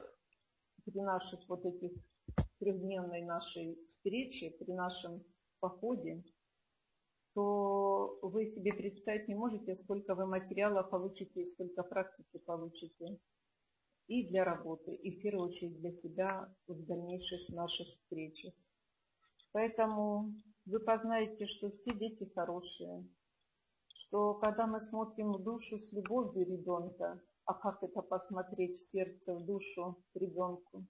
при 0.86 1.02
наших 1.02 1.48
вот 1.50 1.66
этих 1.66 1.92
трехдневной 2.60 3.24
нашей 3.24 3.84
встрече, 3.88 4.52
при 4.52 4.72
нашем 4.74 5.24
походе, 5.60 6.24
то 7.34 8.20
вы 8.22 8.48
себе 8.52 8.74
представить 8.74 9.28
не 9.28 9.36
можете, 9.36 9.76
сколько 9.76 10.16
вы 10.16 10.26
материала 10.26 10.84
получите, 10.84 11.46
сколько 11.46 11.84
практики 11.84 12.38
получите 12.46 13.20
и 14.08 14.28
для 14.28 14.44
работы, 14.44 14.94
и 14.94 15.18
в 15.18 15.22
первую 15.22 15.50
очередь 15.50 15.80
для 15.80 15.92
себя 15.92 16.54
в 16.68 16.86
дальнейших 16.86 17.50
наших 17.50 17.88
встречах. 17.88 18.54
Поэтому 19.52 20.34
вы 20.66 20.80
познаете, 20.80 21.46
что 21.46 21.70
все 21.72 21.94
дети 21.94 22.32
хорошие, 22.34 23.08
что 23.88 24.36
когда 24.36 24.66
мы 24.68 24.80
смотрим 24.80 25.34
в 25.34 25.44
душу 25.44 25.78
с 25.78 25.92
любовью 25.92 26.46
ребенка, 26.46 27.22
а 27.46 27.54
как 27.54 27.84
это 27.84 28.02
посмотреть 28.02 28.78
в 28.78 28.92
сердце, 28.92 29.36
в 29.36 29.46
душу 29.46 29.98
ребенку, 30.14 30.86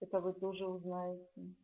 это 0.00 0.20
вы 0.20 0.32
тоже 0.34 0.66
узнаете. 0.66 1.54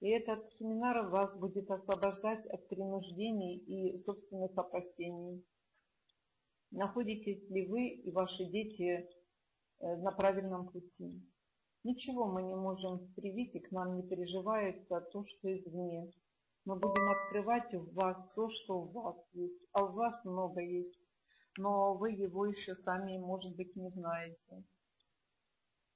И 0.00 0.08
этот 0.10 0.50
семинар 0.52 1.08
вас 1.08 1.38
будет 1.38 1.70
освобождать 1.70 2.46
от 2.46 2.68
принуждений 2.68 3.56
и 3.56 3.98
собственных 3.98 4.56
опасений. 4.56 5.44
Находитесь 6.70 7.48
ли 7.50 7.66
вы 7.66 7.88
и 7.88 8.10
ваши 8.12 8.44
дети 8.44 9.08
на 9.80 10.12
правильном 10.12 10.68
пути? 10.68 11.22
Ничего 11.84 12.26
мы 12.26 12.42
не 12.42 12.54
можем 12.54 13.12
привить, 13.14 13.54
и 13.54 13.60
к 13.60 13.70
нам 13.70 13.96
не 13.96 14.02
переживается 14.02 15.00
то, 15.12 15.22
что 15.24 15.56
извне. 15.56 16.12
Мы 16.64 16.76
будем 16.76 17.10
открывать 17.10 17.72
в 17.72 17.94
вас 17.94 18.16
то, 18.34 18.48
что 18.48 18.80
у 18.80 18.88
вас 18.88 19.16
есть. 19.32 19.62
А 19.72 19.84
у 19.84 19.92
вас 19.92 20.24
много 20.24 20.60
есть, 20.60 20.98
но 21.56 21.94
вы 21.94 22.10
его 22.10 22.46
еще 22.46 22.74
сами, 22.74 23.16
может 23.18 23.56
быть, 23.56 23.74
не 23.76 23.90
знаете. 23.90 24.64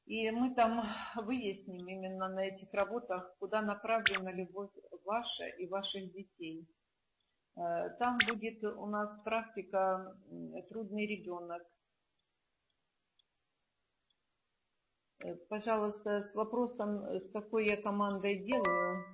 И 0.07 0.31
мы 0.31 0.55
там 0.55 0.83
выясним 1.17 1.87
именно 1.87 2.29
на 2.29 2.47
этих 2.47 2.73
работах, 2.73 3.37
куда 3.39 3.63
направлена 3.63 4.33
любовь 4.33 4.71
ваша 5.05 5.47
и 5.47 5.67
ваших 5.67 6.13
детей. 6.13 6.67
Э, 7.57 7.91
там 7.99 8.19
будет 8.27 8.65
у 8.65 8.87
нас 8.87 9.23
практика 9.25 10.17
«Трудный 10.69 11.07
ребенок». 11.07 11.63
Э, 15.12 15.12
пожалуйста, 15.49 16.23
с 16.23 16.35
вопросом, 16.35 17.05
с 17.19 17.31
какой 17.31 17.67
я 17.67 17.81
командой 17.81 18.45
делаю, 18.45 19.05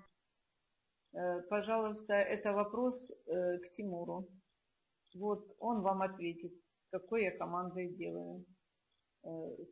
э, 1.12 1.42
пожалуйста, 1.48 2.14
это 2.14 2.52
вопрос 2.52 3.10
к 3.26 3.70
Тимуру. 3.72 4.28
Вот 5.14 5.54
он 5.58 5.82
вам 5.82 6.02
ответит, 6.02 6.52
какой 6.90 7.24
я 7.24 7.36
командой 7.36 7.94
делаю 7.94 8.44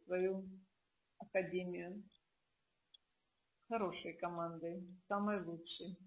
свою 0.05 0.45
Академию. 1.19 2.03
Хорошей 3.69 4.13
командой, 4.15 4.87
самой 5.09 5.43
лучшей. 5.43 5.99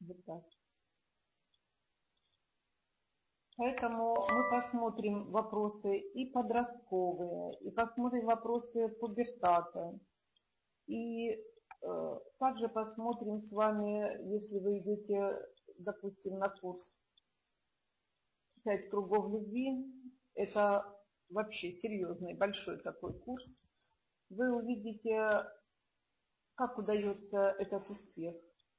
Вот 0.00 0.24
так. 0.24 0.59
Поэтому 3.60 4.14
мы 4.14 4.50
посмотрим 4.50 5.30
вопросы 5.32 5.98
и 5.98 6.30
подростковые, 6.30 7.58
и 7.60 7.70
посмотрим 7.70 8.24
вопросы 8.24 8.88
пубертата. 8.88 10.00
И 10.86 11.32
э, 11.32 11.38
также 12.38 12.70
посмотрим 12.70 13.38
с 13.38 13.52
вами, 13.52 14.32
если 14.32 14.60
вы 14.60 14.78
идете, 14.78 15.46
допустим, 15.76 16.38
на 16.38 16.48
курс 16.48 16.82
«Пять 18.64 18.88
кругов 18.88 19.30
любви», 19.30 19.84
это 20.34 20.82
вообще 21.28 21.72
серьезный, 21.72 22.38
большой 22.38 22.78
такой 22.78 23.12
курс, 23.12 23.46
вы 24.30 24.56
увидите, 24.56 25.28
как 26.54 26.78
удается 26.78 27.54
этот 27.58 27.90
успех 27.90 28.36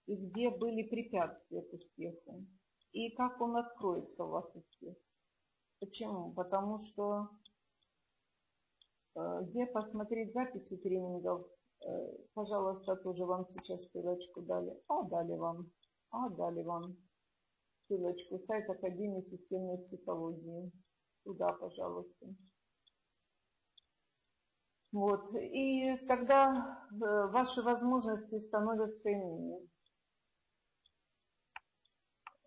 и 0.08 0.16
где 0.16 0.50
были 0.50 0.90
препятствия 0.90 1.62
к 1.62 1.72
успеху, 1.72 2.48
и 2.94 3.16
как 3.16 3.40
он 3.42 3.58
откроется 3.58 4.24
у 4.24 4.30
вас 4.30 4.56
успех. 4.56 4.96
Почему? 5.80 6.32
Потому 6.34 6.80
что 6.82 7.30
э, 9.16 9.44
где 9.44 9.66
посмотреть 9.66 10.34
записи 10.34 10.78
тренингов, 10.78 11.48
э, 11.84 11.88
пожалуйста, 12.34 12.96
тоже 12.98 13.26
вам 13.26 13.48
сейчас 13.48 13.82
ссылочку 13.90 14.42
дали. 14.42 14.78
А, 14.88 15.04
дали 15.04 15.36
вам. 15.36 15.72
А, 16.12 16.30
дали 16.30 16.64
вам 16.64 16.98
ссылочку. 17.86 18.38
Сайт 18.40 18.70
Академии 18.70 19.22
системной 19.22 19.78
психологии. 19.86 20.72
Туда, 21.24 21.54
пожалуйста. 21.54 22.28
Вот. 24.92 25.34
И 25.36 25.98
тогда 26.08 26.86
э, 26.92 26.96
ваши 27.32 27.62
возможности 27.62 28.40
становятся 28.40 29.10
иными. 29.10 29.70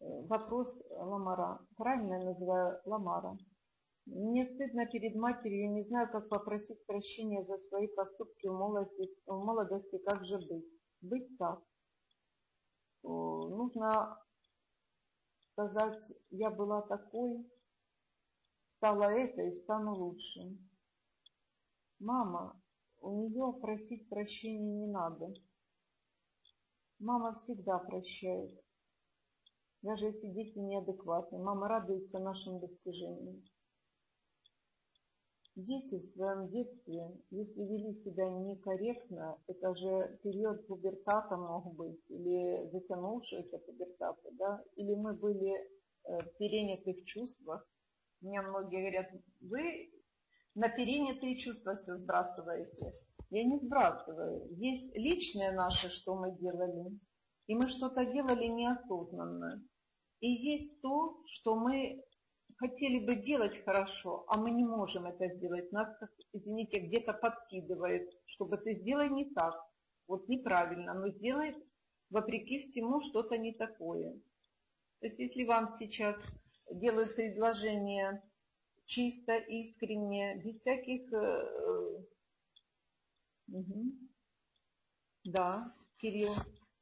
Вопрос 0.05 0.83
Ламара. 0.91 1.59
Правильно 1.77 2.15
я 2.15 2.25
называю 2.25 2.79
Ламара. 2.85 3.39
Мне 4.05 4.45
стыдно 4.45 4.87
перед 4.87 5.15
матерью, 5.17 5.73
не 5.73 5.83
знаю, 5.83 6.11
как 6.13 6.29
попросить 6.29 6.85
прощения 6.85 7.43
за 7.43 7.57
свои 7.57 7.87
поступки 7.89 8.47
в 8.47 8.53
молодости, 8.53 9.09
в 9.25 9.45
молодости 9.45 9.97
как 10.05 10.27
же 10.27 10.39
быть. 10.39 10.67
Быть 11.01 11.39
так. 11.39 11.63
Нужно 13.03 14.19
сказать, 15.53 16.13
я 16.31 16.51
была 16.51 16.83
такой, 16.83 17.51
стала 18.77 19.05
это 19.05 19.41
и 19.41 19.55
стану 19.63 19.95
лучше. 19.95 20.41
Мама, 21.99 22.61
у 23.01 23.11
нее 23.11 23.59
просить 23.59 24.07
прощения 24.11 24.85
не 24.85 24.87
надо. 24.87 25.33
Мама 26.99 27.33
всегда 27.35 27.79
прощает. 27.79 28.64
Даже 29.85 30.07
если 30.07 30.29
дети 30.29 30.59
неадекватны. 30.59 31.39
Мама 31.39 31.69
радуется 31.69 32.19
нашим 32.19 32.59
достижениям. 32.59 33.43
Дети 35.57 35.99
в 35.99 36.13
своем 36.15 36.49
детстве, 36.49 37.07
если 37.29 37.61
вели 37.61 37.93
себя 37.93 38.31
некорректно, 38.31 39.39
это 39.47 39.75
же 39.77 40.19
период 40.23 40.67
пубертата 40.67 41.37
мог 41.37 41.75
быть, 41.75 42.01
или 42.09 42.67
затянувшегося 42.71 43.59
пубертата, 43.59 44.31
да, 44.33 44.65
или 44.77 44.95
мы 44.95 45.13
были 45.13 45.53
э, 45.53 46.23
в 46.23 46.37
перенятых 46.39 47.05
чувствах. 47.05 47.69
Мне 48.23 48.41
многие 48.41 48.81
говорят, 48.81 49.11
вы 49.43 49.93
на 50.55 50.71
перенятые 50.71 51.37
чувства 51.37 51.77
все 51.77 51.95
сбрасываете. 51.97 52.91
Я 53.29 53.45
не 53.45 53.59
сбрасываю. 53.59 54.49
Есть 54.57 54.97
личное 54.97 55.53
наше, 55.53 55.91
что 55.91 56.17
мы 56.17 56.35
делали. 56.39 56.99
И 57.49 57.55
мы 57.55 57.69
что-то 57.69 58.07
делали 58.07 58.47
неосознанно. 58.47 59.63
И 60.25 60.27
есть 60.27 60.81
то, 60.81 61.23
что 61.27 61.55
мы 61.55 62.03
хотели 62.57 63.05
бы 63.05 63.17
делать 63.17 63.63
хорошо, 63.63 64.25
а 64.29 64.39
мы 64.39 64.53
не 64.53 64.65
можем 64.65 65.05
это 65.05 65.29
сделать. 65.37 65.71
Нас, 65.71 65.87
извините, 66.33 66.79
где-то 66.79 67.13
подкидывает, 67.13 68.09
чтобы 68.25 68.57
ты 68.57 68.81
сделай 68.81 69.11
не 69.11 69.27
так. 69.35 69.55
Вот 70.09 70.27
неправильно, 70.27 70.95
но 70.95 71.11
сделай 71.11 71.55
вопреки 72.09 72.71
всему 72.71 73.03
что-то 73.03 73.37
не 73.37 73.53
такое. 73.53 74.15
То 75.01 75.09
есть 75.09 75.19
если 75.19 75.45
вам 75.45 75.77
сейчас 75.79 76.17
делают 76.71 77.15
предложение 77.17 78.23
чисто, 78.87 79.37
искренне, 79.37 80.37
без 80.37 80.59
всяких... 80.61 81.13
Угу. 83.49 83.93
Да, 85.25 85.75
Кирилл, 85.99 86.33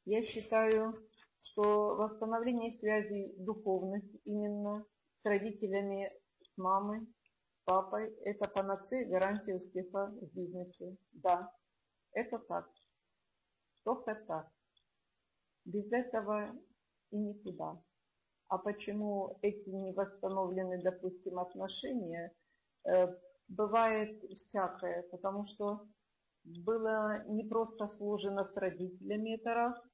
я 0.05 0.22
считаю, 0.22 0.95
что 1.43 1.97
восстановление 1.97 2.70
связей 2.78 3.34
духовных 3.38 4.05
именно 4.24 4.86
с 5.22 5.24
родителями, 5.24 6.12
с 6.40 6.57
мамой, 6.57 7.01
с 7.01 7.64
папой, 7.64 8.14
это 8.24 8.49
панацея, 8.49 9.09
гарантия 9.09 9.57
успеха 9.57 10.07
в 10.07 10.34
бизнесе. 10.34 10.97
Да, 11.12 11.53
это 12.12 12.38
так. 12.38 12.68
Только 13.84 14.14
так. 14.26 14.49
Без 15.64 15.90
этого 15.93 16.55
и 17.11 17.16
никуда. 17.16 17.80
А 18.49 18.59
почему 18.59 19.38
эти 19.43 19.70
не 19.70 19.93
восстановлены, 19.93 20.80
допустим, 20.82 21.38
отношения? 21.38 22.32
Э, 22.84 23.09
бывает 23.49 24.22
всякое, 24.34 25.03
потому 25.11 25.45
что 25.45 25.86
было 26.45 27.24
не 27.28 27.45
просто 27.45 27.88
сложено 27.88 28.45
с 28.45 28.57
родителями, 28.57 29.36
это 29.36 29.55
раз. 29.55 29.91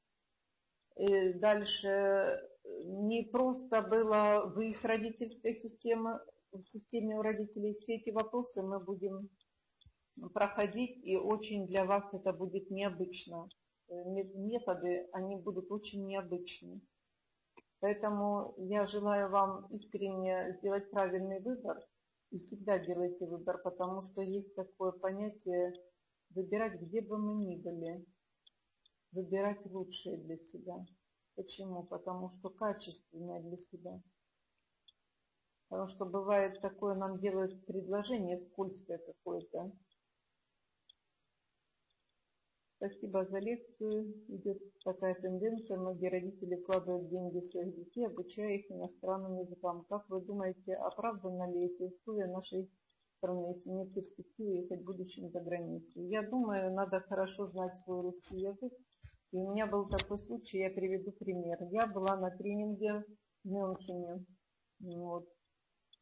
И 0.99 1.33
дальше 1.35 1.89
э, 1.89 2.39
не 2.85 3.23
просто 3.23 3.83
было 3.83 4.53
в 4.53 4.61
их 4.61 4.85
родительской 4.85 5.55
системе, 5.55 6.19
в 6.51 6.61
системе 6.63 7.17
у 7.17 7.23
родителей. 7.23 7.79
Все 7.81 7.97
эти 7.97 8.11
вопросы 8.11 8.63
мы 8.63 8.81
будем 8.81 9.29
проходить, 10.35 10.99
и 11.05 11.17
очень 11.17 11.69
для 11.69 11.85
вас 11.85 12.03
это 12.13 12.33
будет 12.33 12.69
необычно. 12.71 13.49
Э, 13.89 13.95
методы, 14.35 15.09
они 15.13 15.37
будут 15.37 15.71
очень 15.71 16.05
необычны. 16.05 16.81
Поэтому 17.81 18.55
я 18.59 18.85
желаю 18.87 19.31
вам 19.31 19.67
искренне 19.71 20.57
сделать 20.59 20.91
правильный 20.91 21.41
выбор. 21.41 21.79
И 22.33 22.39
всегда 22.39 22.79
делайте 22.79 23.27
выбор, 23.27 23.59
потому 23.63 24.01
что 24.03 24.21
есть 24.21 24.53
такое 24.57 24.91
понятие 24.91 25.73
выбирать, 26.31 26.81
где 26.81 27.01
бы 27.03 27.19
мы 27.19 27.45
ни 27.45 27.57
были. 27.57 28.05
Выбирать 29.13 29.65
лучшее 29.67 30.19
для 30.19 30.37
себя. 30.37 30.85
Почему? 31.35 31.85
Потому 31.85 32.29
что 32.29 32.51
качественное 32.51 33.41
для 33.41 33.57
себя. 33.57 34.03
Потому 35.69 35.89
что 35.89 36.05
бывает 36.05 36.61
такое, 36.61 36.95
нам 36.95 37.19
делают 37.19 37.65
предложение 37.67 38.43
скользкое 38.43 38.99
какое-то. 38.99 39.73
Спасибо 42.77 43.25
за 43.25 43.39
лекцию. 43.39 44.15
Идет 44.29 44.63
такая 44.85 45.15
тенденция. 45.17 45.79
Многие 45.79 46.11
родители 46.11 46.57
вкладывают 46.57 47.09
деньги 47.09 47.41
своих 47.41 47.75
детей, 47.75 48.07
обучая 48.07 48.53
их 48.53 48.71
иностранным 48.71 49.41
языкам. 49.41 49.85
Как 49.89 50.09
вы 50.09 50.21
думаете, 50.21 50.75
оправданы 50.75 51.53
ли 51.53 51.67
эти 51.67 51.83
условия 51.83 52.27
нашей 52.27 52.71
страны, 53.17 53.55
если 53.57 53.71
нет 53.71 53.93
перспективы 53.93 54.63
ехать 54.63 54.81
в 54.81 54.85
будущем 54.85 55.29
за 55.31 55.41
границу? 55.41 56.01
Я 56.07 56.23
думаю, 56.23 56.73
надо 56.73 57.01
хорошо 57.01 57.47
знать 57.47 57.81
свой 57.81 58.03
русский 58.03 58.41
язык. 58.43 58.73
И 59.33 59.37
у 59.37 59.53
меня 59.53 59.67
был 59.67 59.89
такой 59.89 60.19
случай, 60.19 60.59
я 60.59 60.71
приведу 60.71 61.13
пример. 61.13 61.59
Я 61.71 61.87
была 61.87 62.17
на 62.17 62.31
тренинге 62.31 63.05
в 63.45 63.49
Мюнхене. 63.49 64.25
Вот 64.81 65.29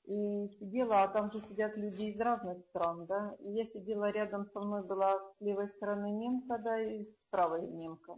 и 0.07 0.49
сидела, 0.61 1.03
а 1.03 1.09
там 1.09 1.33
же 1.33 1.41
сидят 1.41 1.77
люди 1.77 2.05
из 2.05 2.21
разных 2.21 2.61
стран, 2.67 3.07
да, 3.07 3.35
и 3.41 3.51
я 3.51 3.67
сидела 3.67 4.11
рядом 4.11 4.47
со 4.47 4.61
мной 4.61 4.87
была 4.87 5.19
с 5.19 5.41
левой 5.41 5.69
стороны 5.69 6.11
немка, 6.13 6.59
да, 6.59 6.81
и 6.81 7.03
с 7.03 7.19
правой 7.31 7.67
немка. 7.67 8.17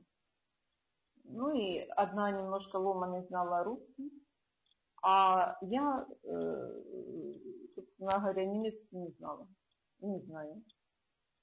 Ну 1.24 1.50
и 1.54 1.80
одна 1.96 2.30
немножко 2.30 2.76
ломаной 2.76 3.22
знала 3.24 3.64
русский, 3.64 4.12
а 5.02 5.56
я, 5.62 6.06
э, 6.24 6.82
собственно 7.74 8.18
говоря, 8.18 8.44
немецкий 8.44 8.96
не 8.96 9.10
знала, 9.12 9.48
и 10.00 10.06
не 10.06 10.20
знаю. 10.20 10.62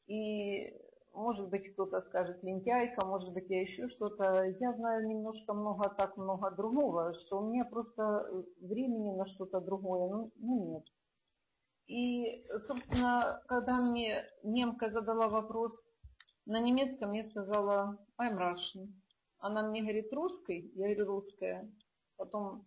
И 0.05 0.78
может 1.16 1.49
быть, 1.49 1.72
кто-то 1.74 2.01
скажет 2.01 2.43
лентяйка, 2.43 3.05
может 3.05 3.32
быть, 3.34 3.49
я 3.49 3.61
еще 3.61 3.88
что-то. 3.88 4.43
Я 4.59 4.74
знаю 4.74 5.07
немножко 5.07 5.53
много 5.53 5.89
так 5.89 6.18
много 6.18 6.51
другого, 6.51 7.13
что 7.13 7.39
у 7.39 7.49
меня 7.49 7.66
просто 7.66 8.28
времени 8.59 9.16
на 9.16 9.26
что-то 9.26 9.59
другое 9.61 10.09
ну, 10.09 10.32
ну 10.36 10.74
нет. 10.74 10.84
И, 11.88 12.43
собственно, 12.68 13.41
когда 13.47 13.80
мне 13.80 14.26
немка 14.43 14.89
задала 14.89 15.28
вопрос 15.30 15.74
на 16.45 16.59
немецком, 16.59 17.13
я 17.13 17.24
сказала 17.24 17.97
I'm 18.20 18.38
Russian. 18.38 18.89
Она 19.39 19.68
мне 19.70 19.82
говорит 19.82 20.11
русской, 20.13 20.72
я 20.76 20.86
говорю 20.88 21.05
русская. 21.05 21.72
Потом 22.18 22.66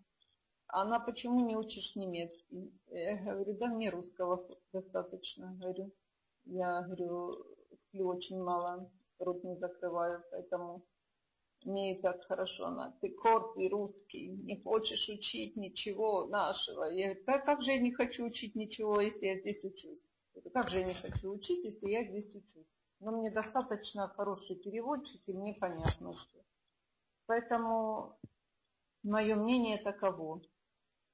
она 0.69 1.01
почему 1.01 1.41
не 1.41 1.57
учишь 1.57 1.97
немецкий? 1.97 2.73
Я 2.91 3.17
говорю, 3.17 3.57
да 3.59 3.67
мне 3.67 3.91
русского 3.91 4.47
достаточно. 4.73 5.57
Говорю, 5.59 5.91
я 6.45 6.83
говорю, 6.83 7.45
сплю 7.77 8.09
очень 8.09 8.41
мало, 8.43 8.91
рот 9.19 9.43
не 9.45 9.57
закрываю, 9.57 10.23
поэтому 10.31 10.85
не 11.65 12.01
так 12.01 12.25
хорошо 12.25 12.67
она, 12.67 12.97
ты 13.01 13.11
корпий 13.11 13.69
русский, 13.69 14.29
не 14.29 14.61
хочешь 14.63 15.09
учить 15.09 15.57
ничего 15.57 16.27
нашего. 16.27 16.85
Я 16.85 17.09
говорю, 17.09 17.25
как, 17.27 17.45
как 17.45 17.63
же 17.63 17.73
я 17.73 17.79
не 17.79 17.93
хочу 17.93 18.25
учить 18.25 18.55
ничего, 18.55 19.01
если 19.01 19.27
я 19.27 19.39
здесь 19.41 19.63
учусь? 19.65 20.05
Это 20.35 20.51
как 20.51 20.69
же 20.69 20.79
я 20.79 20.85
не 20.85 20.95
хочу 20.95 21.31
учить, 21.31 21.65
если 21.65 21.89
я 21.89 22.05
здесь 22.05 22.35
учусь? 22.35 22.67
Но 23.01 23.13
мне 23.13 23.31
достаточно 23.31 24.09
хороший 24.09 24.57
переводчик, 24.57 25.21
и 25.27 25.33
мне 25.33 25.55
понятно 25.55 26.13
все. 26.13 26.45
Поэтому 27.27 28.19
мое 29.03 29.37
мнение 29.37 29.79
таково. 29.79 30.43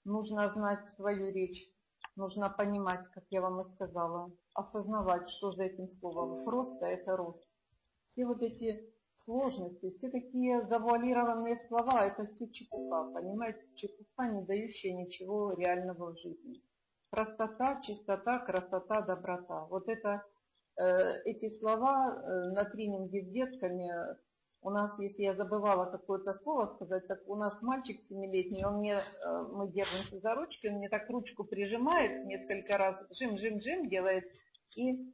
Нужно 0.04 0.52
знать 0.52 0.90
свою 0.96 1.32
речь, 1.32 1.66
нужно 2.16 2.50
понимать, 2.50 3.06
как 3.12 3.24
я 3.30 3.40
вам 3.40 3.60
и 3.60 3.72
сказала, 3.74 4.30
осознавать, 4.54 5.28
что 5.28 5.52
за 5.52 5.64
этим 5.64 5.88
словом. 5.88 6.44
Просто 6.44 6.86
это 6.86 7.16
рост. 7.16 7.44
Все 8.06 8.26
вот 8.26 8.42
эти 8.42 8.94
сложности, 9.16 9.90
все 9.96 10.10
такие 10.10 10.66
завуалированные 10.66 11.56
слова, 11.68 12.06
это 12.06 12.24
все 12.26 12.48
чепуха, 12.50 13.10
понимаете, 13.12 13.60
чепуха, 13.74 14.28
не 14.28 14.44
дающая 14.44 14.92
ничего 14.92 15.52
реального 15.52 16.12
в 16.12 16.18
жизни. 16.18 16.62
Простота, 17.10 17.80
чистота, 17.80 18.40
красота, 18.40 19.02
доброта. 19.02 19.66
Вот 19.66 19.88
это, 19.88 20.24
э, 20.76 21.22
эти 21.24 21.48
слова 21.58 22.12
э, 22.12 22.50
на 22.50 22.64
тренинге 22.64 23.22
с 23.22 23.30
детками, 23.30 23.88
у 24.64 24.70
нас, 24.70 24.98
если 24.98 25.22
я 25.22 25.34
забывала 25.34 25.84
какое-то 25.90 26.32
слово 26.32 26.66
сказать, 26.74 27.06
так 27.06 27.20
у 27.28 27.36
нас 27.36 27.60
мальчик 27.62 28.00
семилетний, 28.02 28.64
он 28.64 28.78
мне, 28.78 28.94
э, 28.94 29.42
мы 29.52 29.70
держимся 29.70 30.18
за 30.20 30.34
ручки, 30.34 30.66
он 30.66 30.78
мне 30.78 30.88
так 30.88 31.08
ручку 31.10 31.44
прижимает 31.44 32.26
несколько 32.26 32.78
раз, 32.78 33.06
жим-жим-жим 33.10 33.88
делает, 33.88 34.24
и 34.74 35.12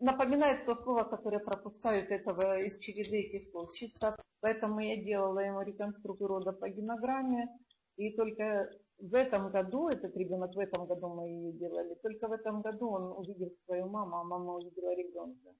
напоминает 0.00 0.66
то 0.66 0.74
слово, 0.76 1.04
которое 1.04 1.40
пропускают 1.40 2.10
этого 2.10 2.60
из 2.60 2.78
череды 2.78 3.20
этих 3.20 3.50
слов. 3.50 3.72
Чисто 3.72 4.16
поэтому 4.40 4.80
я 4.80 5.02
делала 5.02 5.40
ему 5.40 5.62
реконструкцию 5.62 6.28
рода 6.28 6.52
по 6.52 6.68
генограмме. 6.68 7.48
И 7.96 8.14
только 8.16 8.70
в 8.98 9.14
этом 9.14 9.50
году, 9.50 9.88
этот 9.88 10.16
ребенок 10.16 10.54
в 10.54 10.58
этом 10.58 10.86
году 10.86 11.08
мы 11.08 11.28
ее 11.28 11.52
делали, 11.52 11.94
только 12.02 12.28
в 12.28 12.32
этом 12.32 12.60
году 12.62 12.90
он 12.90 13.12
увидел 13.12 13.50
свою 13.64 13.88
маму, 13.88 14.16
а 14.16 14.24
мама 14.24 14.54
увидела 14.54 14.94
ребенка. 14.94 15.50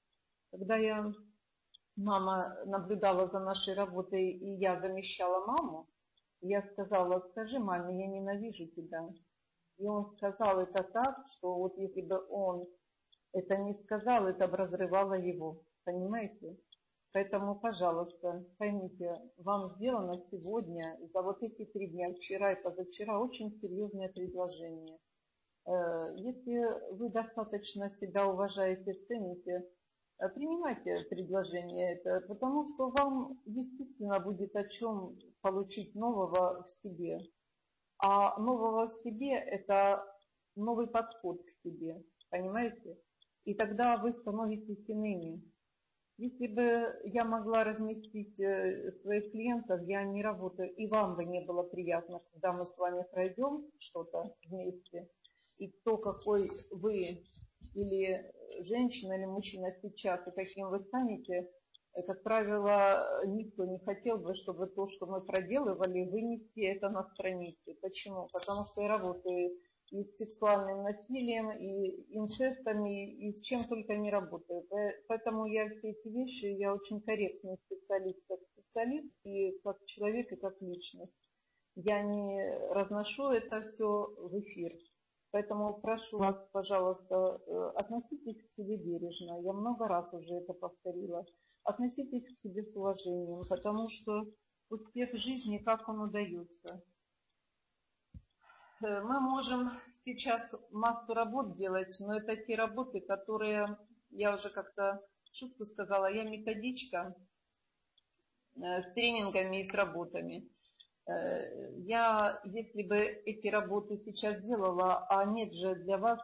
Когда 0.51 0.77
я, 0.77 1.11
мама 1.99 2.55
наблюдала 2.65 3.27
за 3.27 3.39
нашей 3.39 3.73
работой, 3.73 4.31
и 4.31 4.55
я 4.55 4.79
замещала 4.79 5.45
маму, 5.45 5.87
я 6.41 6.61
сказала, 6.71 7.19
скажи 7.31 7.59
маме, 7.59 7.99
я 7.99 8.07
ненавижу 8.07 8.67
тебя. 8.67 9.09
И 9.77 9.87
он 9.87 10.07
сказал 10.09 10.59
это 10.59 10.83
так, 10.83 11.25
что 11.27 11.55
вот 11.55 11.77
если 11.77 12.01
бы 12.01 12.25
он 12.29 12.67
это 13.33 13.57
не 13.57 13.73
сказал, 13.83 14.27
это 14.27 14.47
бы 14.47 14.57
разрывало 14.57 15.13
его. 15.13 15.61
Понимаете? 15.83 16.57
Поэтому, 17.11 17.59
пожалуйста, 17.59 18.45
поймите, 18.57 19.19
вам 19.37 19.69
сделано 19.75 20.23
сегодня, 20.27 20.97
за 21.13 21.21
вот 21.21 21.41
эти 21.41 21.65
три 21.65 21.87
дня, 21.87 22.13
вчера 22.13 22.53
и 22.53 22.61
позавчера, 22.61 23.19
очень 23.19 23.51
серьезное 23.59 24.09
предложение. 24.09 24.97
Э, 25.65 26.15
если 26.17 26.93
вы 26.93 27.09
достаточно 27.09 27.89
себя 27.99 28.27
уважаете, 28.27 28.93
цените, 29.07 29.65
принимайте 30.27 31.05
предложение 31.09 31.95
это, 31.95 32.25
потому 32.27 32.63
что 32.63 32.89
вам, 32.89 33.39
естественно, 33.45 34.19
будет 34.19 34.55
о 34.55 34.67
чем 34.67 35.17
получить 35.41 35.95
нового 35.95 36.63
в 36.63 36.69
себе. 36.81 37.19
А 37.97 38.39
нового 38.39 38.87
в 38.87 38.91
себе– 39.03 39.33
это 39.35 40.03
новый 40.55 40.87
подход 40.87 41.41
к 41.41 41.49
себе, 41.63 42.03
понимаете? 42.29 42.97
и 43.49 43.55
тогда 43.55 43.97
вы 43.97 44.11
становитесь 44.11 44.87
иными. 44.89 45.41
Если 46.17 46.47
бы 46.47 46.99
я 47.05 47.23
могла 47.23 47.63
разместить 47.63 48.39
э, 48.39 48.91
своих 49.01 49.31
клиентов, 49.31 49.81
я 49.87 50.03
не 50.03 50.21
работаю, 50.21 50.71
и 50.75 50.85
вам 50.85 51.15
бы 51.15 51.25
не 51.25 51.41
было 51.41 51.63
приятно, 51.63 52.21
когда 52.31 52.53
мы 52.53 52.65
с 52.65 52.77
вами 52.77 53.05
пройдем 53.11 53.65
что-то 53.79 54.35
вместе, 54.45 55.09
и 55.57 55.69
то, 55.83 55.97
какой 55.97 56.51
вы 56.69 57.23
или 57.73 58.31
женщина, 58.65 59.13
или 59.13 59.25
мужчина 59.25 59.75
сейчас, 59.81 60.25
и 60.27 60.31
каким 60.31 60.69
вы 60.69 60.79
станете, 60.79 61.49
э, 61.95 62.03
как 62.03 62.23
правило, 62.23 63.03
никто 63.27 63.65
не 63.65 63.79
хотел 63.79 64.17
бы, 64.19 64.33
чтобы 64.35 64.67
то, 64.67 64.87
что 64.87 65.05
мы 65.05 65.21
проделывали, 65.21 66.09
вынести 66.09 66.61
это 66.61 66.89
на 66.89 67.03
странице. 67.13 67.75
Почему? 67.81 68.27
Потому 68.31 68.65
что 68.65 68.81
я 68.81 68.89
работаю 68.89 69.51
и 69.91 70.03
с 70.03 70.17
сексуальным 70.17 70.83
насилием, 70.83 71.51
и 71.51 72.05
инцестами, 72.15 73.11
и 73.11 73.33
с 73.33 73.41
чем 73.41 73.67
только 73.67 73.95
не 73.95 74.11
работаю. 74.11 74.63
Поэтому 75.07 75.45
я 75.47 75.67
все 75.69 75.91
эти 75.91 76.07
вещи, 76.07 76.45
я 76.45 76.73
очень 76.73 77.01
корректный 77.01 77.57
специалист 77.65 78.19
как 78.27 78.39
специалист, 78.43 79.11
и 79.23 79.57
как 79.63 79.77
человек, 79.85 80.31
и 80.31 80.35
как 80.35 80.61
личность. 80.61 81.13
Я 81.75 82.01
не 82.01 82.73
разношу 82.73 83.29
это 83.29 83.61
все 83.61 84.13
в 84.17 84.39
эфир. 84.39 84.71
Поэтому 85.31 85.79
прошу 85.79 86.17
вас, 86.17 86.35
пожалуйста, 86.51 87.15
э, 87.45 87.71
относитесь 87.75 88.41
к 88.43 88.49
себе 88.49 88.77
бережно. 88.77 89.39
Я 89.43 89.53
много 89.53 89.87
раз 89.87 90.11
уже 90.13 90.33
это 90.35 90.53
повторила. 90.53 91.23
Относитесь 91.63 92.27
к 92.27 92.39
себе 92.41 92.63
с 92.63 92.75
уважением, 92.75 93.47
потому 93.47 93.89
что 93.89 94.25
успех 94.69 95.13
жизни, 95.13 95.59
как 95.59 95.87
он 95.87 96.01
удается. 96.01 96.81
Э, 98.81 99.01
мы 99.01 99.19
можем 99.19 99.71
сейчас 100.03 100.41
массу 100.71 101.13
работ 101.13 101.55
делать, 101.55 101.95
но 101.99 102.17
это 102.17 102.35
те 102.35 102.55
работы, 102.55 102.99
которые, 103.01 103.77
я 104.09 104.35
уже 104.35 104.49
как-то 104.49 104.99
шутку 105.33 105.65
сказала, 105.65 106.11
я 106.11 106.23
методичка 106.23 107.15
э, 108.55 108.81
с 108.81 108.93
тренингами 108.93 109.63
и 109.63 109.69
с 109.69 109.73
работами. 109.75 110.49
Э, 111.09 111.73
я, 111.77 112.39
если 112.43 112.83
бы 112.83 112.97
эти 112.97 113.47
работы 113.47 113.97
сейчас 113.97 114.41
делала, 114.45 115.05
а 115.09 115.25
нет 115.25 115.53
же 115.53 115.75
для 115.75 115.97
вас 115.97 116.19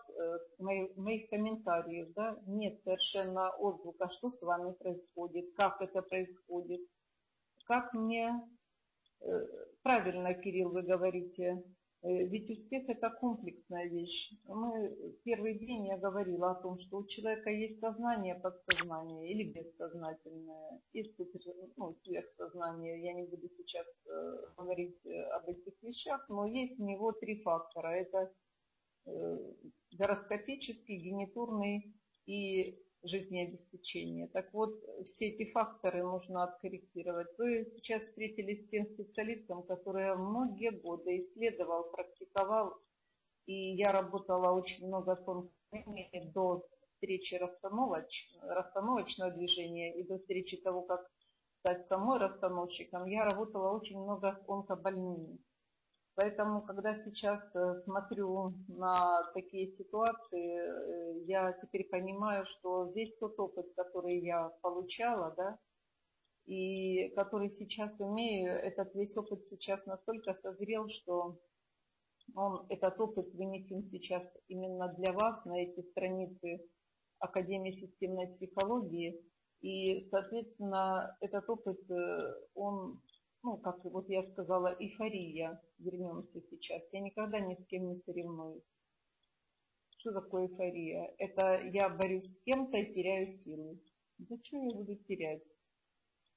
моих, 0.60 0.96
моих 0.96 1.30
комментариев, 1.30 2.14
да, 2.14 2.38
нет 2.46 2.80
совершенно 2.84 3.50
отзвука, 3.50 4.10
что 4.10 4.30
с 4.30 4.42
вами 4.42 4.74
происходит, 4.74 5.54
как 5.56 5.82
это 5.82 6.02
происходит, 6.02 6.82
как 7.66 7.94
мне, 7.94 8.32
правильно, 9.82 10.34
Кирилл, 10.36 10.70
вы 10.70 10.84
говорите, 10.84 11.64
Э, 11.64 11.85
ведь 12.06 12.50
успех 12.52 12.88
это 12.88 13.10
комплексная 13.10 13.88
вещь. 13.88 14.32
Мы 14.48 14.96
первый 15.24 15.58
день 15.58 15.88
я 15.88 15.98
говорила 15.98 16.52
о 16.52 16.62
том, 16.62 16.78
что 16.80 16.98
у 16.98 17.08
человека 17.08 17.50
есть 17.50 17.80
сознание, 17.80 18.36
подсознание 18.36 19.32
или 19.32 19.52
бессознательное, 19.52 20.82
и 20.94 21.04
супер, 21.04 21.40
ну, 21.78 21.96
сверхсознание. 21.96 23.02
Я 23.02 23.14
не 23.14 23.24
буду 23.24 23.50
сейчас 23.50 23.88
э, 24.06 24.38
говорить 24.56 25.04
э, 25.08 25.20
об 25.32 25.50
этих 25.50 25.74
вещах, 25.82 26.30
но 26.30 26.46
есть 26.46 26.80
у 26.80 26.86
него 26.86 27.12
три 27.12 27.42
фактора. 27.42 27.88
Это 27.88 28.32
э, 29.08 29.38
гороскопический, 29.98 30.98
генитурный 30.98 31.96
и 32.28 32.85
жизнеобеспечения. 33.08 34.28
Так 34.28 34.54
вот, 34.54 34.74
все 35.06 35.30
эти 35.30 35.52
факторы 35.52 36.04
нужно 36.04 36.44
откорректировать. 36.44 37.28
Вы 37.38 37.66
сейчас 37.66 38.04
встретились 38.04 38.66
с 38.66 38.70
тем 38.70 38.86
специалистом, 38.86 39.64
который 39.64 40.16
многие 40.16 40.72
годы 40.72 41.20
исследовал, 41.20 41.90
практиковал, 41.92 42.78
и 43.46 43.76
я 43.76 43.92
работала 43.92 44.52
очень 44.52 44.88
много 44.88 45.16
с 45.16 45.28
онкологией 45.28 46.32
до 46.32 46.66
встречи 46.88 47.36
расстановоч, 47.36 48.36
расстановочного 48.42 49.32
движения 49.32 50.00
и 50.00 50.08
до 50.08 50.18
встречи 50.18 50.58
того, 50.58 50.82
как 50.84 51.06
стать 51.60 51.88
самой 51.88 52.20
расстановщиком, 52.20 53.06
я 53.06 53.26
работала 53.26 53.76
очень 53.76 54.00
много 54.00 54.40
с 54.46 54.50
онкобольными. 54.50 55.40
Поэтому, 56.16 56.62
когда 56.62 56.94
сейчас 56.94 57.42
э, 57.56 57.76
смотрю 57.84 58.54
на 58.70 59.24
такие 59.34 59.74
ситуации, 59.74 60.58
э, 60.58 61.24
я 61.26 61.52
теперь 61.62 61.90
понимаю, 61.90 62.46
что 62.46 62.92
весь 62.96 63.18
тот 63.18 63.38
опыт, 63.38 63.66
который 63.76 64.20
я 64.20 64.50
получала, 64.62 65.34
да, 65.36 65.60
и 66.46 67.10
который 67.16 67.50
сейчас 67.52 68.00
имею, 68.00 68.54
этот 68.54 68.96
весь 68.96 69.18
опыт 69.18 69.46
сейчас 69.48 69.86
настолько 69.86 70.34
созрел, 70.42 70.88
что 70.88 71.38
он, 72.34 72.66
этот 72.70 72.98
опыт 73.00 73.34
вынесен 73.34 73.84
сейчас 73.92 74.24
именно 74.48 74.94
для 74.94 75.12
вас 75.12 75.44
на 75.44 75.62
эти 75.62 75.82
страницы 75.82 76.66
Академии 77.20 77.80
системной 77.80 78.28
психологии. 78.28 79.22
И, 79.62 80.08
соответственно, 80.10 81.18
этот 81.20 81.50
опыт, 81.50 81.80
э, 81.90 82.34
он 82.54 83.02
ну, 83.46 83.58
как 83.58 83.86
вот 83.86 84.10
я 84.10 84.24
сказала, 84.32 84.76
эйфория, 84.80 85.62
вернемся 85.78 86.42
сейчас. 86.50 86.82
Я 86.92 87.00
никогда 87.02 87.40
ни 87.40 87.54
с 87.54 87.66
кем 87.68 87.88
не 87.90 87.96
соревнуюсь. 87.98 88.64
Что 90.00 90.14
такое 90.14 90.48
эйфория? 90.48 91.14
Это 91.20 91.62
я 91.72 91.90
борюсь 91.90 92.26
с 92.26 92.42
кем-то 92.42 92.76
и 92.78 92.92
теряю 92.94 93.28
силы. 93.28 93.80
Зачем 94.18 94.68
я 94.68 94.76
буду 94.76 94.96
терять? 94.96 95.44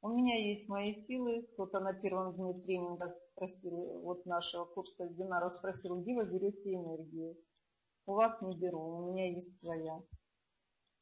У 0.02 0.10
меня 0.10 0.36
есть 0.36 0.68
мои 0.68 0.94
силы. 1.06 1.42
Кто-то 1.54 1.80
на 1.80 1.94
первом 1.94 2.34
дне 2.34 2.52
тренинга 2.62 3.16
спросил, 3.32 4.00
вот 4.02 4.26
нашего 4.26 4.66
курса 4.66 5.06
вебинара 5.06 5.48
спросил, 5.48 6.02
где 6.02 6.14
вы 6.14 6.26
берете 6.26 6.74
энергию? 6.74 7.36
У 8.04 8.12
вас 8.12 8.40
не 8.42 8.54
беру, 8.54 8.80
у 8.80 9.12
меня 9.12 9.30
есть 9.30 9.58
своя. 9.60 10.02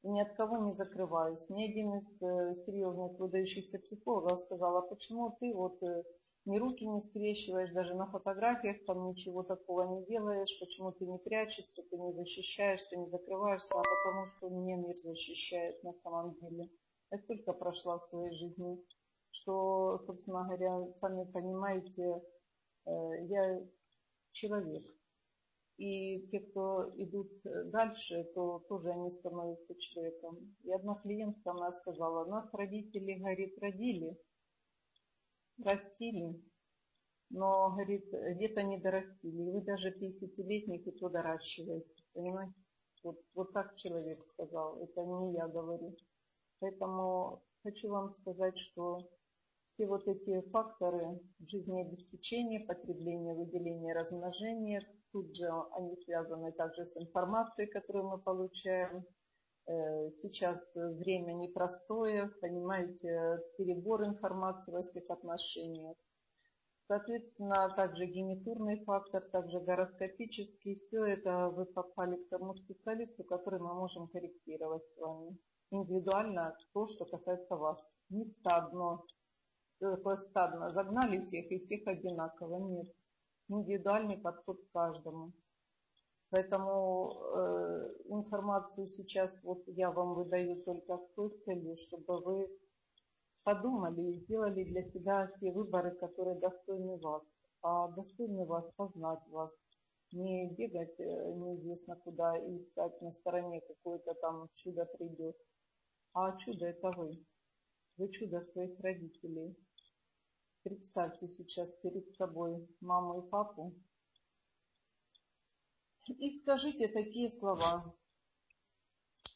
Ни 0.07 0.21
от 0.21 0.35
кого 0.35 0.59
не 0.59 0.73
закрываюсь. 0.73 1.49
Мне 1.51 1.71
один 1.71 1.97
из 1.97 2.23
э, 2.23 2.55
серьезных 2.65 3.19
выдающихся 3.19 3.79
психологов 3.79 4.41
сказал, 4.43 4.77
а 4.77 4.83
почему 4.83 5.37
ты 5.41 5.53
вот 5.55 5.83
э, 5.83 6.05
ни 6.47 6.59
руки 6.59 6.87
не 6.87 7.01
скрещиваешь, 7.01 7.73
даже 7.73 7.95
на 7.95 8.07
фотографиях 8.07 8.85
там 8.87 9.09
ничего 9.09 9.43
такого 9.43 9.99
не 9.99 10.07
делаешь, 10.07 10.59
почему 10.61 10.93
ты 10.93 11.07
не 11.07 11.19
прячешься, 11.19 11.83
ты 11.91 11.99
не 11.99 12.13
защищаешься, 12.13 12.97
не 12.97 13.11
закрываешься, 13.11 13.75
а 13.75 13.83
потому 13.83 14.27
что 14.27 14.49
мне 14.51 14.77
мир 14.77 14.97
защищает 14.97 15.83
на 15.83 15.93
самом 15.93 16.35
деле. 16.41 16.71
Я 17.11 17.19
столько 17.19 17.53
прошла 17.53 17.99
в 17.99 18.09
своей 18.09 18.35
жизни, 18.35 18.79
что, 19.31 19.99
собственно 20.07 20.45
говоря, 20.45 20.93
сами 20.99 21.25
понимаете, 21.31 22.23
э, 22.87 22.91
я 23.29 23.61
человек. 24.33 24.96
И 25.79 26.27
те, 26.29 26.41
кто 26.41 26.91
идут 26.97 27.31
дальше, 27.71 28.25
то 28.35 28.61
тоже 28.69 28.91
они 28.91 29.11
становятся 29.11 29.75
человеком. 29.79 30.57
И 30.65 30.73
одна 30.73 30.95
клиентка, 30.95 31.51
она 31.51 31.71
сказала, 31.73 32.25
нас 32.25 32.49
родители, 32.55 33.19
говорит, 33.19 33.59
родили, 33.59 34.17
растили, 35.63 36.43
но, 37.29 37.71
говорит, 37.71 38.07
где-то 38.11 38.63
не 38.63 38.79
дорастили. 38.79 39.43
И 39.43 39.51
вы 39.51 39.63
даже 39.63 39.91
50-летних 39.91 40.87
и 40.87 40.93
то 40.93 41.11
доращиваете. 41.11 42.03
Понимаете? 42.15 42.55
Вот, 43.03 43.21
вот 43.35 43.53
так 43.53 43.77
человек 43.77 44.25
сказал. 44.33 44.81
Это 44.83 45.05
не 45.05 45.35
я 45.35 45.47
говорю. 45.47 45.95
Поэтому 46.61 47.43
хочу 47.63 47.91
вам 47.91 48.15
сказать, 48.21 48.57
что 48.59 49.07
все 49.65 49.87
вот 49.87 50.09
эти 50.09 50.41
факторы 50.51 51.21
жизнеобеспечения, 51.41 52.65
потребления, 52.67 53.35
выделения, 53.35 53.93
размножения, 53.93 54.83
тут 55.17 55.35
же 55.35 55.49
они 55.73 55.97
связаны 56.05 56.53
также 56.53 56.85
с 56.85 56.97
информацией, 56.97 57.69
которую 57.69 58.11
мы 58.11 58.19
получаем, 58.19 59.07
Э, 59.69 60.11
сейчас 60.19 60.61
время 60.77 61.33
непростое, 61.33 62.31
понимаете, 62.41 63.41
перебор 63.59 64.05
информации 64.05 64.71
во 64.71 64.83
всех 64.83 65.11
отношениях. 65.11 65.97
Соответственно, 66.87 67.75
также 67.75 68.07
генитурный 68.07 68.85
фактор, 68.85 69.23
также 69.33 69.59
гороскопический, 69.59 70.77
все 70.77 71.05
это 71.05 71.49
вы 71.49 71.65
попали 71.67 72.15
к 72.15 72.29
тому 72.29 72.55
специалисту, 72.55 73.25
который 73.25 73.59
мы 73.59 73.75
можем 73.75 74.07
корректировать 74.07 74.89
с 74.89 74.99
вами. 74.99 75.37
Индивидуально 75.73 76.57
то, 76.73 76.87
что 76.87 77.05
касается 77.05 77.57
вас. 77.57 77.81
Не 78.09 78.25
стадно, 78.25 79.03
такое 79.81 80.17
стадно, 80.17 80.71
загнали 80.71 81.27
всех 81.27 81.51
и 81.51 81.59
всех 81.59 81.89
одинаково, 81.89 82.59
нет. 82.71 82.87
Индивидуальный 83.49 84.19
подход 84.19 84.61
к 84.61 84.73
каждому. 84.73 85.33
Поэтому 86.31 87.13
э, 87.13 87.95
информацию 88.07 88.89
сейчас 88.89 89.33
вот 89.45 89.63
я 89.69 89.93
вам 89.93 90.15
выдаю 90.15 90.63
только 90.65 90.99
с 90.99 91.15
той 91.15 91.31
целью, 91.45 91.77
чтобы 91.77 92.21
вы 92.25 92.49
подумали 93.45 94.01
и 94.01 94.21
сделали 94.25 94.65
для 94.65 94.83
себя 94.91 95.31
те 95.39 95.53
выборы, 95.53 95.93
которые 95.93 96.41
достойны 96.41 96.99
вас. 96.99 97.23
А 97.63 97.89
достойны 97.93 98.45
вас 98.47 98.73
познать 98.75 99.23
вас, 99.29 99.53
не 100.11 100.53
бегать 100.55 100.99
э, 100.99 101.33
неизвестно 101.35 101.95
куда 101.95 102.37
и 102.37 102.57
искать 102.57 103.01
на 103.01 103.13
стороне 103.13 103.61
какое-то 103.61 104.15
там 104.15 104.49
чудо 104.57 104.87
придет. 104.99 105.37
А 106.15 106.37
чудо 106.39 106.67
это 106.67 106.91
вы. 106.91 107.25
Вы 107.97 108.09
чудо 108.11 108.41
своих 108.41 108.81
родителей. 108.81 109.57
Представьте 110.67 111.29
сейчас 111.29 111.71
перед 111.77 112.13
собой 112.17 112.69
маму 112.81 113.21
и 113.21 113.31
папу, 113.31 113.73
и 116.09 116.41
скажите 116.41 116.89
такие 116.89 117.31
слова. 117.39 117.95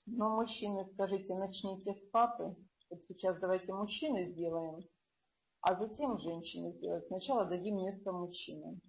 Но 0.07 0.35
мужчины, 0.35 0.91
скажите, 0.93 1.37
начните 1.37 1.95
с 1.95 2.11
папы. 2.11 2.57
Вот 2.91 3.05
сейчас 3.05 3.39
давайте 3.39 3.73
мужчины 3.73 4.33
сделаем, 4.33 4.81
а 5.61 5.77
затем 5.77 6.19
женщины 6.19 6.73
сделать. 6.73 7.07
Сначала 7.07 7.45
дадим 7.45 7.77
место 7.77 8.11
мужчинам. 8.11 8.81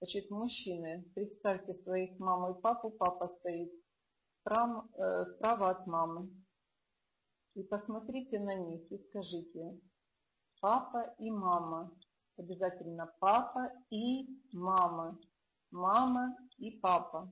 Значит, 0.00 0.28
мужчины, 0.32 1.08
представьте 1.14 1.74
своих 1.74 2.18
маму 2.18 2.58
и 2.58 2.60
папу. 2.60 2.90
Папа 2.90 3.28
стоит 3.28 3.70
э, 3.70 5.24
справа 5.36 5.70
от 5.70 5.86
мамы. 5.86 6.28
И 7.54 7.62
посмотрите 7.62 8.40
на 8.40 8.56
них 8.56 8.90
и 8.90 8.98
скажите, 8.98 9.78
папа 10.64 11.14
и 11.18 11.30
мама. 11.30 11.90
Обязательно 12.38 13.14
папа 13.20 13.70
и 13.90 14.26
мама 14.54 15.18
мама 15.70 16.34
и 16.56 16.70
папа. 16.80 17.30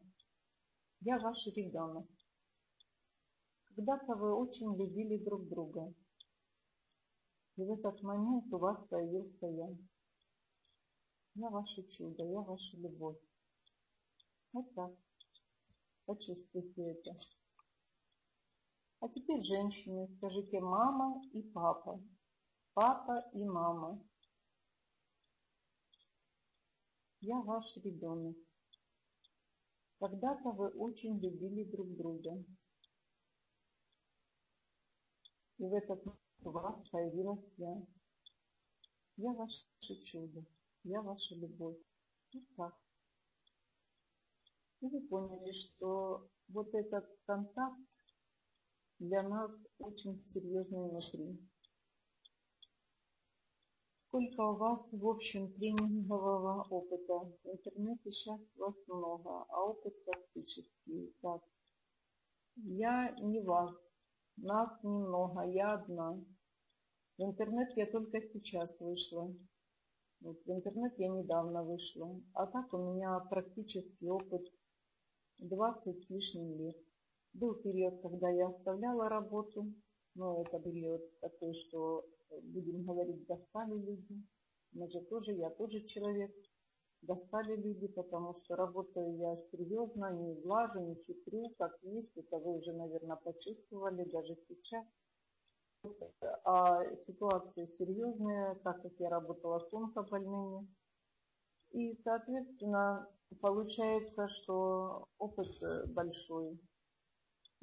Я 1.00 1.18
ваш 1.18 1.46
ребенок. 1.46 2.06
Когда-то 3.74 4.16
вы 4.16 4.34
очень 4.34 4.76
любили 4.76 5.16
друг 5.24 5.48
друга. 5.48 5.94
И 7.56 7.64
в 7.64 7.70
этот 7.70 8.02
момент 8.02 8.52
у 8.52 8.58
вас 8.58 8.84
появился 8.84 9.46
я. 9.46 9.68
Я 11.34 11.48
ваше 11.48 11.88
чудо, 11.88 12.24
я 12.24 12.40
ваша 12.42 12.76
любовь. 12.76 13.18
Вот 14.52 14.74
так. 14.74 14.92
Почувствуйте 16.04 16.82
это. 16.82 17.16
А 19.00 19.08
теперь 19.08 19.42
женщины, 19.42 20.06
скажите 20.18 20.60
мама 20.60 21.22
и 21.32 21.42
папа. 21.42 21.98
Папа 22.74 23.28
и 23.34 23.44
мама. 23.44 24.02
Я 27.20 27.38
ваш 27.42 27.76
ребенок. 27.76 28.34
Когда-то 29.98 30.52
вы 30.52 30.68
очень 30.70 31.20
любили 31.20 31.64
друг 31.64 31.94
друга. 31.98 32.42
И 35.58 35.66
в 35.66 35.74
этот 35.74 36.02
момент 36.06 36.20
у 36.44 36.50
вас 36.50 36.88
появилась 36.88 37.52
я. 37.58 37.86
Я 39.18 39.32
ваше 39.34 39.66
чудо. 40.04 40.42
Я 40.84 41.02
ваша 41.02 41.34
любовь. 41.34 41.76
Вот 42.32 42.44
так. 42.56 42.74
И 44.80 44.86
вы 44.86 45.06
поняли, 45.08 45.52
что 45.52 46.26
вот 46.48 46.74
этот 46.74 47.04
контакт 47.26 47.78
для 48.98 49.28
нас 49.28 49.52
очень 49.78 50.26
серьезный 50.26 50.88
внутри. 50.88 51.51
Сколько 54.12 54.42
у 54.42 54.56
вас, 54.56 54.92
в 54.92 55.08
общем, 55.08 55.50
тренингового 55.54 56.66
опыта? 56.68 57.14
В 57.44 57.48
интернете 57.48 58.12
сейчас 58.12 58.40
вас 58.56 58.86
много, 58.86 59.46
а 59.48 59.64
опыт 59.64 59.94
практический. 60.04 61.16
Так. 61.22 61.40
Я 62.56 63.16
не 63.22 63.40
вас, 63.40 63.74
нас 64.36 64.70
немного, 64.82 65.40
я 65.44 65.72
одна. 65.72 66.22
В 67.16 67.22
интернет 67.22 67.74
я 67.74 67.86
только 67.86 68.20
сейчас 68.20 68.78
вышла. 68.80 69.34
Вот 70.20 70.36
в 70.44 70.50
интернет 70.50 70.92
я 70.98 71.08
недавно 71.08 71.64
вышла. 71.64 72.20
А 72.34 72.46
так 72.48 72.70
у 72.74 72.92
меня 72.92 73.18
практический 73.30 74.10
опыт 74.10 74.42
20 75.38 76.04
с 76.04 76.10
лишним 76.10 76.58
лет. 76.58 76.76
Был 77.32 77.54
период, 77.54 78.02
когда 78.02 78.28
я 78.28 78.48
оставляла 78.48 79.08
работу, 79.08 79.72
но 80.14 80.42
это 80.42 80.60
период 80.60 81.00
такой, 81.20 81.54
что 81.54 82.04
будем 82.42 82.84
говорить, 82.84 83.26
достали 83.26 83.74
люди. 83.74 84.22
Мы 84.72 84.88
же 84.88 85.00
тоже, 85.02 85.32
я 85.32 85.50
тоже 85.50 85.84
человек. 85.86 86.32
Достали 87.02 87.56
люди, 87.56 87.88
потому 87.88 88.32
что 88.32 88.54
работаю 88.54 89.16
я 89.16 89.34
серьезно, 89.34 90.12
не 90.12 90.40
глажу, 90.40 90.80
не 90.80 90.94
хитрю, 90.94 91.50
как 91.58 91.76
есть. 91.82 92.16
Это 92.16 92.38
вы 92.38 92.58
уже, 92.58 92.72
наверное, 92.72 93.16
почувствовали 93.16 94.04
даже 94.04 94.36
сейчас. 94.36 94.86
А 96.44 96.84
ситуация 96.96 97.66
серьезная, 97.66 98.54
так 98.62 98.80
как 98.82 98.92
я 99.00 99.08
работала 99.10 99.58
с 99.58 99.72
онкобольными. 99.72 100.68
И, 101.72 101.92
соответственно, 101.94 103.08
получается, 103.40 104.28
что 104.28 105.08
опыт 105.18 105.48
большой. 105.88 106.60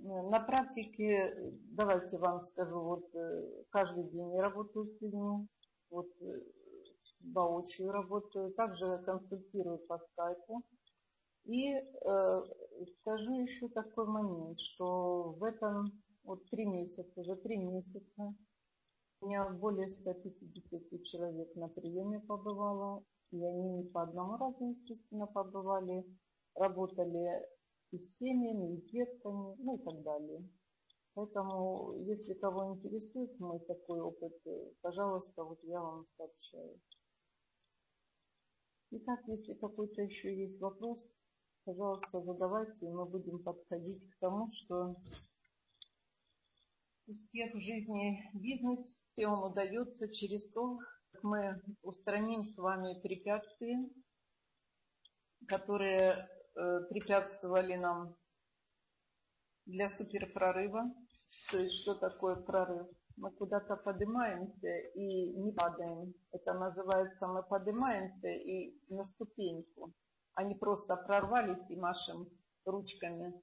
На 0.04 0.40
практике, 0.40 1.36
давайте 1.72 2.18
вам 2.18 2.42
скажу, 2.42 2.80
вот 2.80 3.14
э, 3.14 3.64
каждый 3.70 4.06
день 4.06 4.34
я 4.34 4.44
работаю 4.44 4.86
с 4.86 5.02
людьми, 5.02 5.46
вот 5.90 6.08
э, 6.22 6.26
воочию 7.34 7.92
работаю, 7.92 8.54
также 8.54 9.04
консультирую 9.06 9.80
по 9.80 10.00
скайпу. 10.00 10.64
И 11.44 11.74
э, 11.74 11.84
скажу 13.00 13.42
еще 13.42 13.68
такой 13.68 14.08
момент, 14.08 14.58
что 14.62 15.34
в 15.34 15.44
этом 15.44 15.92
вот 16.24 16.50
три 16.50 16.66
месяца, 16.66 17.20
уже 17.20 17.36
три 17.36 17.58
месяца, 17.58 18.34
у 19.20 19.28
меня 19.28 19.50
более 19.50 19.90
150 19.90 21.04
человек 21.04 21.54
на 21.56 21.68
приеме 21.68 22.22
побывало, 22.22 23.04
и 23.32 23.44
они 23.44 23.70
не 23.70 23.84
по 23.84 24.04
одному 24.04 24.38
разу, 24.38 24.70
естественно, 24.70 25.28
побывали, 25.28 26.06
работали 26.56 27.46
и 27.92 27.98
с 27.98 28.18
семьями, 28.18 28.74
и 28.74 28.78
с 28.78 28.84
детками, 28.92 29.56
ну 29.60 29.78
и 29.78 29.84
так 29.84 30.02
далее. 30.04 30.50
Поэтому, 31.16 31.96
если 31.96 32.34
кого 32.36 32.76
интересует 32.76 33.40
мой 33.40 33.60
такой 33.62 34.00
опыт, 34.00 34.34
пожалуйста, 34.82 35.44
вот 35.44 35.60
я 35.64 35.82
вам 35.82 36.06
сообщаю. 36.06 36.80
Итак, 38.92 39.20
если 39.28 39.54
какой-то 39.56 40.02
еще 40.02 40.36
есть 40.36 40.60
вопрос, 40.62 41.14
пожалуйста, 41.66 42.22
задавайте, 42.22 42.86
и 42.86 42.90
мы 42.90 43.06
будем 43.06 43.44
подходить 43.44 44.10
к 44.10 44.20
тому, 44.20 44.48
что 44.50 44.96
успех 47.06 47.54
в 47.54 47.60
жизни, 47.60 48.24
бизнесе, 48.34 49.28
он 49.28 49.52
удается 49.52 50.12
через 50.14 50.52
то, 50.54 50.78
как 51.12 51.24
мы 51.24 51.62
устраним 51.82 52.46
с 52.46 52.58
вами 52.58 53.00
препятствия, 53.02 53.78
которые 55.48 56.12
э, 56.12 56.39
препятствовали 56.90 57.76
нам 57.76 58.16
для 59.66 59.90
суперпрорыва. 59.90 60.92
То 61.52 61.58
есть 61.58 61.82
что 61.82 61.96
такое 61.96 62.36
прорыв? 62.36 62.88
Мы 63.18 63.32
куда-то 63.32 63.76
поднимаемся 63.76 64.70
и 64.96 65.34
не 65.36 65.52
падаем. 65.52 66.14
Это 66.32 66.54
называется 66.54 67.28
мы 67.28 67.44
поднимаемся 67.44 68.30
и 68.30 68.80
на 68.90 69.06
ступеньку, 69.06 69.94
не 70.42 70.56
просто 70.56 70.96
прорвались 70.96 71.70
и 71.70 71.80
машем 71.80 72.28
ручками 72.66 73.34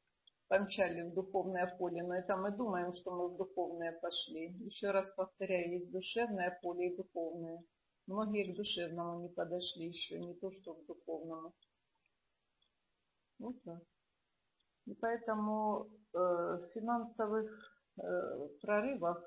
помчали 0.49 1.11
в 1.11 1.15
духовное 1.15 1.67
поле, 1.79 2.03
но 2.03 2.15
это 2.15 2.37
мы 2.37 2.53
думаем, 2.57 2.95
что 2.95 3.11
мы 3.11 3.29
в 3.29 3.37
духовное 3.37 3.93
пошли. 4.01 4.57
Еще 4.65 4.91
раз 4.91 5.07
повторяю, 5.17 5.73
есть 5.73 5.93
душевное 5.93 6.59
поле 6.63 6.93
и 6.93 6.97
духовное. 6.97 7.63
Многие 8.07 8.53
к 8.53 8.57
душевному 8.57 9.23
не 9.23 9.29
подошли 9.29 9.89
еще, 9.89 10.21
не 10.21 10.35
то 10.35 10.51
что 10.53 10.75
к 10.75 10.87
духовному. 10.87 11.53
Вот 13.39 13.63
так. 13.65 13.83
И 14.87 14.95
поэтому 14.95 15.87
э, 15.87 16.19
в 16.19 16.71
финансовых 16.75 17.51
э, 17.99 18.03
прорывах 18.63 19.23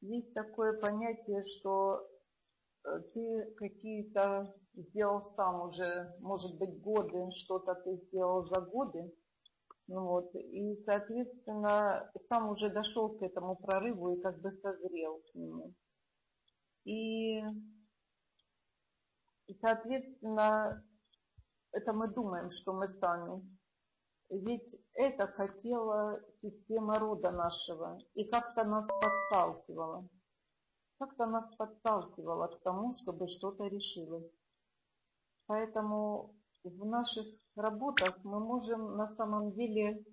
есть 0.00 0.34
такое 0.34 0.78
понятие, 0.80 1.42
что 1.44 2.06
э, 2.84 3.00
ты 3.14 3.54
какие-то 3.56 4.54
сделал 4.74 5.22
сам 5.22 5.68
уже, 5.68 6.14
может 6.20 6.58
быть, 6.58 6.80
годы, 6.80 7.30
что-то 7.44 7.74
ты 7.76 7.96
сделал 8.06 8.44
за 8.46 8.60
годы, 8.60 9.12
ну 9.86 10.06
вот. 10.06 10.34
И, 10.34 10.74
соответственно, 10.76 12.10
сам 12.28 12.50
уже 12.50 12.70
дошел 12.70 13.16
к 13.16 13.22
этому 13.22 13.56
прорыву 13.56 14.10
и 14.10 14.20
как 14.20 14.40
бы 14.40 14.50
созрел 14.50 15.22
к 15.30 15.34
нему. 15.34 15.74
И 16.84 17.42
соответственно, 19.60 20.82
это 21.74 21.92
мы 21.92 22.08
думаем, 22.08 22.50
что 22.50 22.72
мы 22.72 22.88
сами. 23.00 23.42
Ведь 24.30 24.76
это 24.94 25.26
хотела 25.26 26.18
система 26.38 26.98
рода 26.98 27.30
нашего 27.30 27.98
и 28.14 28.24
как-то 28.28 28.64
нас 28.64 28.86
подталкивала. 28.86 30.08
Как-то 30.98 31.26
нас 31.26 31.54
подталкивала 31.56 32.48
к 32.48 32.62
тому, 32.62 32.94
чтобы 32.94 33.26
что-то 33.28 33.66
решилось. 33.66 34.30
Поэтому 35.46 36.34
в 36.62 36.84
наших 36.86 37.26
работах 37.56 38.16
мы 38.24 38.40
можем 38.40 38.96
на 38.96 39.08
самом 39.08 39.52
деле 39.52 40.04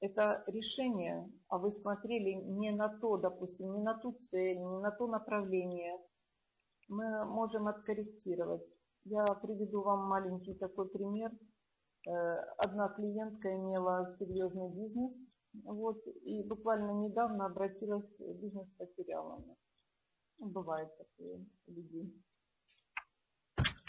это 0.00 0.42
решение, 0.46 1.30
а 1.48 1.58
вы 1.58 1.70
смотрели 1.70 2.32
не 2.32 2.70
на 2.70 2.88
то, 2.98 3.18
допустим, 3.18 3.74
не 3.74 3.82
на 3.82 3.94
ту 3.98 4.12
цель, 4.12 4.58
не 4.58 4.78
на 4.80 4.90
то 4.90 5.06
направление, 5.06 5.98
мы 6.88 7.24
можем 7.26 7.68
откорректировать. 7.68 8.68
Я 9.04 9.26
приведу 9.26 9.82
вам 9.82 10.08
маленький 10.08 10.54
такой 10.54 10.88
пример. 10.88 11.30
Э, 12.06 12.10
одна 12.56 12.88
клиентка 12.88 13.54
имела 13.54 14.06
серьезный 14.16 14.70
бизнес, 14.70 15.12
вот, 15.62 16.02
и 16.22 16.42
буквально 16.48 16.92
недавно 17.06 17.44
обратилась, 17.44 18.18
бизнес 18.40 18.68
потеряла. 18.78 19.44
Ну, 20.38 20.48
бывает 20.48 20.88
такое 20.96 21.44
у 21.66 21.70
людей. 21.70 22.24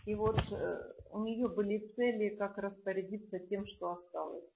И 0.06 0.16
вот 0.16 0.38
э, 0.38 0.94
у 1.12 1.24
нее 1.24 1.48
были 1.48 1.94
цели, 1.96 2.36
как 2.36 2.58
распорядиться 2.58 3.40
тем, 3.40 3.66
что 3.66 3.92
осталось. 3.92 4.52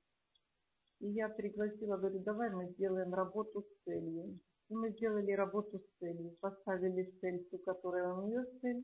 И 1.00 1.08
я 1.08 1.30
пригласила, 1.30 1.96
говорю, 1.96 2.20
давай 2.20 2.50
мы 2.50 2.68
сделаем 2.74 3.14
работу 3.14 3.62
с 3.62 3.84
целью. 3.86 4.40
И 4.68 4.76
мы 4.76 4.92
сделали 4.92 5.32
работу 5.32 5.80
с 5.80 6.00
целью. 6.00 6.36
Поставили 6.42 7.18
цель, 7.22 7.48
ту, 7.50 7.58
которая 7.60 8.14
у 8.14 8.28
нее 8.28 8.46
цель. 8.60 8.84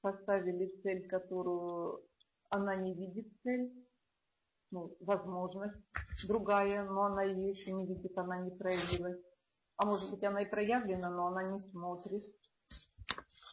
Поставили 0.00 0.80
цель, 0.82 1.08
которую 1.08 2.02
она 2.48 2.76
не 2.76 2.94
видит 2.94 3.26
цель. 3.42 3.72
Ну, 4.70 4.96
возможность 5.00 5.76
другая, 6.26 6.84
но 6.84 7.04
она 7.04 7.22
ее 7.22 7.50
еще 7.50 7.72
не 7.72 7.86
видит, 7.86 8.16
она 8.16 8.38
не 8.38 8.50
проявилась. 8.50 9.20
А 9.76 9.84
может 9.84 10.10
быть 10.10 10.22
она 10.22 10.42
и 10.42 10.48
проявлена, 10.48 11.10
но 11.10 11.26
она 11.26 11.52
не 11.52 11.58
смотрит. 11.58 12.22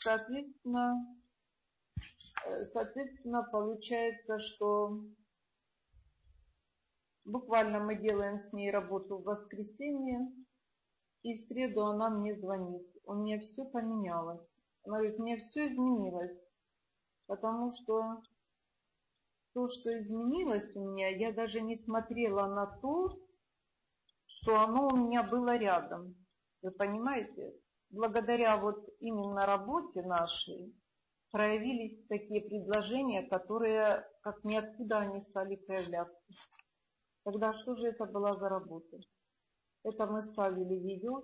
Соответственно, 0.04 1.18
Э, 2.48 2.66
соответственно, 2.72 3.44
получается, 3.52 4.40
что 4.40 5.02
буквально 7.26 7.80
мы 7.80 7.96
делаем 7.96 8.40
с 8.40 8.54
ней 8.54 8.72
работу 8.72 9.18
в 9.18 9.24
воскресенье, 9.24 10.32
и 11.24 11.34
в 11.34 11.48
среду 11.48 11.86
она 11.86 12.10
мне 12.10 12.36
звонит. 12.36 12.88
У 13.04 13.16
меня 13.16 13.40
все 13.42 13.66
поменялось. 13.66 14.48
Говорит, 14.88 15.20
мне 15.20 15.36
все 15.36 15.68
изменилось, 15.68 16.40
потому 17.26 17.70
что 17.72 18.22
то, 19.54 19.68
что 19.68 20.00
изменилось 20.00 20.74
у 20.78 20.92
меня, 20.92 21.10
я 21.10 21.34
даже 21.34 21.60
не 21.60 21.76
смотрела 21.76 22.48
на 22.48 22.68
то, 22.80 23.20
что 24.28 24.62
оно 24.62 24.88
у 24.88 24.96
меня 24.96 25.24
было 25.24 25.58
рядом. 25.58 26.16
Вы 26.62 26.72
понимаете? 26.72 27.54
Благодаря 27.90 28.56
вот 28.56 28.78
именно 29.02 29.46
работе 29.46 30.04
нашей, 30.04 30.74
проявились 31.32 32.08
такие 32.08 32.48
предложения, 32.48 33.24
которые 33.24 34.08
как 34.22 34.42
ниоткуда 34.46 35.00
они 35.00 35.20
стали 35.20 35.58
проявляться. 35.58 36.18
Тогда 37.26 37.52
что 37.52 37.76
же 37.76 37.88
это 37.88 38.06
была 38.06 38.38
за 38.38 38.48
работа? 38.48 39.00
Это 39.84 40.06
мы 40.06 40.22
ставили 40.22 40.76
ее, 40.76 41.24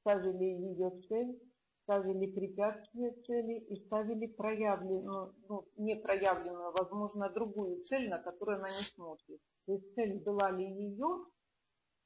ставили 0.00 0.44
ее 0.44 0.90
цель, 1.08 1.40
ставили 1.86 2.26
препятствия 2.26 3.12
цели 3.22 3.60
и 3.60 3.76
ставили 3.76 4.26
проявленную, 4.26 5.36
ну, 5.48 5.68
не 5.76 5.94
проявленную, 5.94 6.72
возможно, 6.72 7.30
другую 7.30 7.84
цель, 7.84 8.08
на 8.08 8.18
которую 8.18 8.58
она 8.58 8.68
не 8.70 8.84
смотрит. 8.92 9.40
То 9.66 9.72
есть 9.74 9.94
цель 9.94 10.20
была 10.20 10.50
ли 10.50 10.64
ее, 10.64 11.26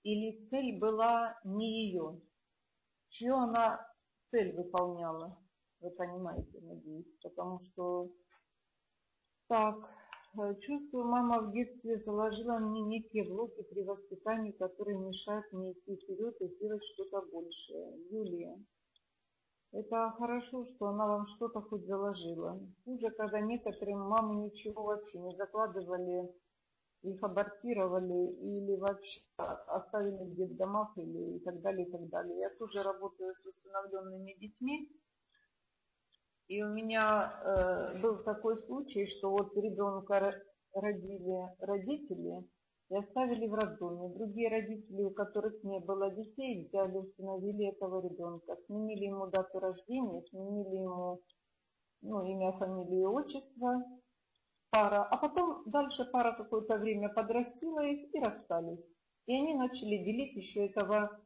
или 0.03 0.45
цель 0.47 0.79
была 0.79 1.35
не 1.45 1.87
ее, 1.87 2.21
чью 3.09 3.35
она 3.37 3.81
цель 4.31 4.55
выполняла. 4.55 5.39
Вы 5.81 5.91
понимаете, 5.93 6.61
надеюсь, 6.61 7.11
потому 7.23 7.59
что 7.61 8.11
так, 9.49 9.77
э, 10.39 10.61
чувствую, 10.61 11.07
мама 11.07 11.41
в 11.41 11.53
детстве 11.53 11.97
заложила 11.97 12.59
мне 12.59 12.83
некие 12.83 13.25
блоки 13.25 13.63
при 13.63 13.83
воспитании, 13.83 14.53
которые 14.53 14.99
мешают 14.99 15.51
мне 15.53 15.73
идти 15.73 15.97
вперед 15.97 16.39
и 16.41 16.49
сделать 16.49 16.85
что-то 16.85 17.23
большее. 17.33 17.97
Юлия, 18.11 18.63
это 19.73 20.13
хорошо, 20.19 20.65
что 20.65 20.89
она 20.89 21.07
вам 21.07 21.27
что-то 21.27 21.61
хоть 21.61 21.87
заложила. 21.87 22.61
Хуже, 22.85 23.11
когда 23.11 23.41
некоторым 23.41 24.01
мамы 24.09 24.45
ничего 24.45 24.83
вообще 24.83 25.19
не 25.19 25.37
закладывали, 25.37 26.29
их 27.03 27.23
абортировали 27.23 28.33
или 28.43 28.77
вообще 28.77 29.21
оставили 29.69 30.25
в 30.25 30.35
детдомах 30.35 30.97
или 30.97 31.37
и 31.37 31.41
так 31.41 31.61
далее, 31.61 31.87
и 31.87 31.91
так 31.91 32.09
далее. 32.09 32.41
Я 32.41 32.51
тоже 32.59 32.83
работаю 32.83 33.35
с 33.35 33.47
усыновленными 33.47 34.37
детьми. 34.39 34.91
И 36.49 36.63
у 36.63 36.69
меня 36.75 37.33
э, 37.45 38.03
был 38.03 38.25
такой 38.25 38.59
случай, 38.59 39.07
что 39.07 39.31
вот 39.31 39.57
ребенка 39.57 40.35
родили 40.75 41.57
родители 41.61 42.45
и 42.91 42.97
оставили 42.97 43.47
в 43.47 43.55
роддоме. 43.55 44.15
Другие 44.15 44.49
родители, 44.49 45.05
у 45.05 45.11
которых 45.11 45.63
не 45.65 45.81
было 45.81 46.11
детей, 46.11 46.67
взяли, 46.67 46.99
установили 46.99 47.69
этого 47.69 48.07
ребенка, 48.07 48.57
сменили 48.67 49.07
ему 49.07 49.27
дату 49.29 49.59
рождения, 49.59 50.23
сменили 50.31 50.77
ему 50.77 51.21
ну, 52.03 52.25
имя, 52.25 52.53
фамилию, 52.53 53.13
отчество, 53.13 53.85
пара. 54.71 55.05
А 55.05 55.17
потом 55.17 55.63
дальше 55.67 56.05
пара 56.13 56.33
какое-то 56.37 56.77
время 56.79 57.09
подрастила 57.09 57.85
их 57.85 58.15
и 58.15 58.21
расстались. 58.21 58.85
И 59.27 59.35
они 59.35 59.55
начали 59.55 60.05
делить 60.05 60.35
еще 60.35 60.67
этого 60.67 61.21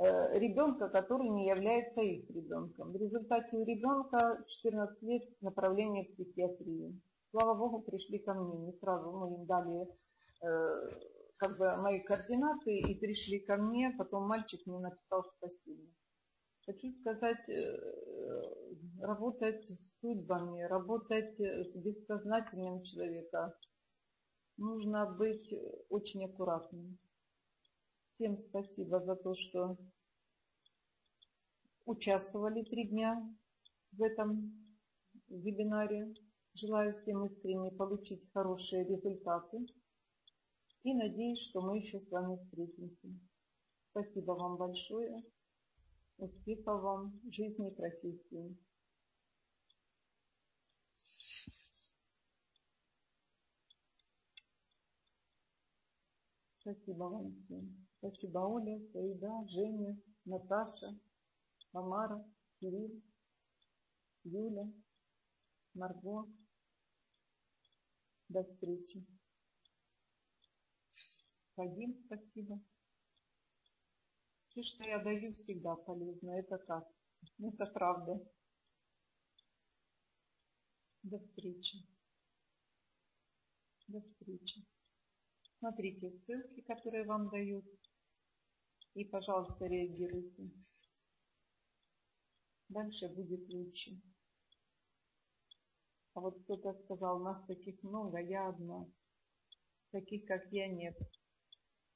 Э, 0.00 0.38
ребенка, 0.38 0.88
который 0.88 1.28
не 1.28 1.48
является 1.48 2.00
их 2.00 2.30
ребенком. 2.30 2.92
В 2.92 2.96
результате 2.96 3.56
у 3.56 3.64
ребенка 3.64 4.44
14 4.46 5.02
лет 5.02 5.22
направление 5.40 6.04
в 6.04 6.12
психиатрию. 6.12 7.00
Слава 7.32 7.54
Богу, 7.54 7.80
пришли 7.80 8.20
ко 8.20 8.32
мне. 8.32 8.58
Не 8.58 8.72
сразу 8.78 9.10
мы 9.10 9.34
им 9.34 9.46
дали 9.46 9.88
как 10.40 11.58
бы 11.58 11.76
мои 11.82 12.00
координаты 12.00 12.78
и 12.78 12.94
пришли 12.98 13.40
ко 13.40 13.56
мне. 13.56 13.94
Потом 13.96 14.26
мальчик 14.26 14.60
мне 14.66 14.78
написал 14.78 15.24
спасибо. 15.24 15.82
Хочу 16.66 16.92
сказать, 17.00 17.48
э, 17.48 17.76
работать 19.00 19.64
с 19.66 20.00
судьбами, 20.00 20.62
работать 20.62 21.40
с 21.40 21.76
бессознательным 21.78 22.82
человека 22.82 23.54
нужно 24.58 25.06
быть 25.06 25.48
очень 25.88 26.26
аккуратным. 26.26 26.98
Всем 28.04 28.36
спасибо 28.36 29.00
за 29.00 29.16
то, 29.16 29.34
что 29.34 29.78
участвовали 31.86 32.64
три 32.64 32.88
дня 32.88 33.34
в 33.92 34.02
этом 34.02 34.52
вебинаре. 35.28 36.12
Желаю 36.54 36.92
всем 36.92 37.24
искренне 37.26 37.70
получить 37.70 38.28
хорошие 38.32 38.84
результаты 38.84 39.64
и 40.82 40.94
надеюсь, 40.94 41.40
что 41.48 41.60
мы 41.60 41.78
еще 41.78 41.98
с 41.98 42.10
вами 42.10 42.36
встретимся. 42.36 43.08
Спасибо 43.90 44.32
вам 44.32 44.56
большое. 44.56 45.24
Успехов 46.18 46.82
вам 46.82 47.20
в 47.24 47.32
жизни 47.32 47.70
и 47.70 47.74
профессии. 47.74 48.56
Спасибо 56.60 57.04
вам 57.04 57.34
всем. 57.42 57.86
Спасибо 57.98 58.38
Оля, 58.40 58.78
Саида, 58.92 59.46
Женя, 59.48 59.98
Наташа, 60.24 60.98
Тамара, 61.72 62.22
Кирилл, 62.60 63.02
Юля, 64.24 64.70
Марго. 65.74 66.28
До 68.28 68.44
встречи. 68.44 69.17
Вадим, 71.58 72.00
спасибо. 72.06 72.60
Все, 74.46 74.62
что 74.62 74.84
я 74.84 75.02
даю, 75.02 75.32
всегда 75.32 75.74
полезно. 75.74 76.38
Это 76.38 76.56
так. 76.58 76.88
Это 77.40 77.66
правда. 77.66 78.24
До 81.02 81.18
встречи. 81.18 81.78
До 83.88 84.00
встречи. 84.00 84.64
Смотрите 85.58 86.12
ссылки, 86.12 86.60
которые 86.60 87.04
вам 87.04 87.28
дают. 87.28 87.64
И, 88.94 89.04
пожалуйста, 89.04 89.66
реагируйте. 89.66 90.52
Дальше 92.68 93.08
будет 93.08 93.48
лучше. 93.48 94.00
А 96.14 96.20
вот 96.20 96.40
кто-то 96.44 96.72
сказал, 96.84 97.18
нас 97.18 97.44
таких 97.46 97.82
много, 97.82 98.18
я 98.18 98.48
одна. 98.48 98.86
Таких, 99.90 100.24
как 100.26 100.52
я, 100.52 100.68
нет. 100.68 100.96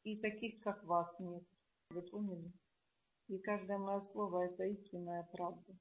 И 0.04 0.16
таких, 0.16 0.60
как 0.60 0.84
вас, 0.84 1.14
нет. 1.20 1.44
Вы 1.90 2.02
поняли? 2.02 2.52
И 3.28 3.38
каждое 3.38 3.78
мое 3.78 4.00
слово– 4.00 4.46
это 4.46 4.64
истинная 4.64 5.28
правда. 5.32 5.76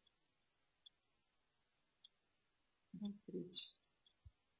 До 2.93 3.11
встречи. 3.11 3.80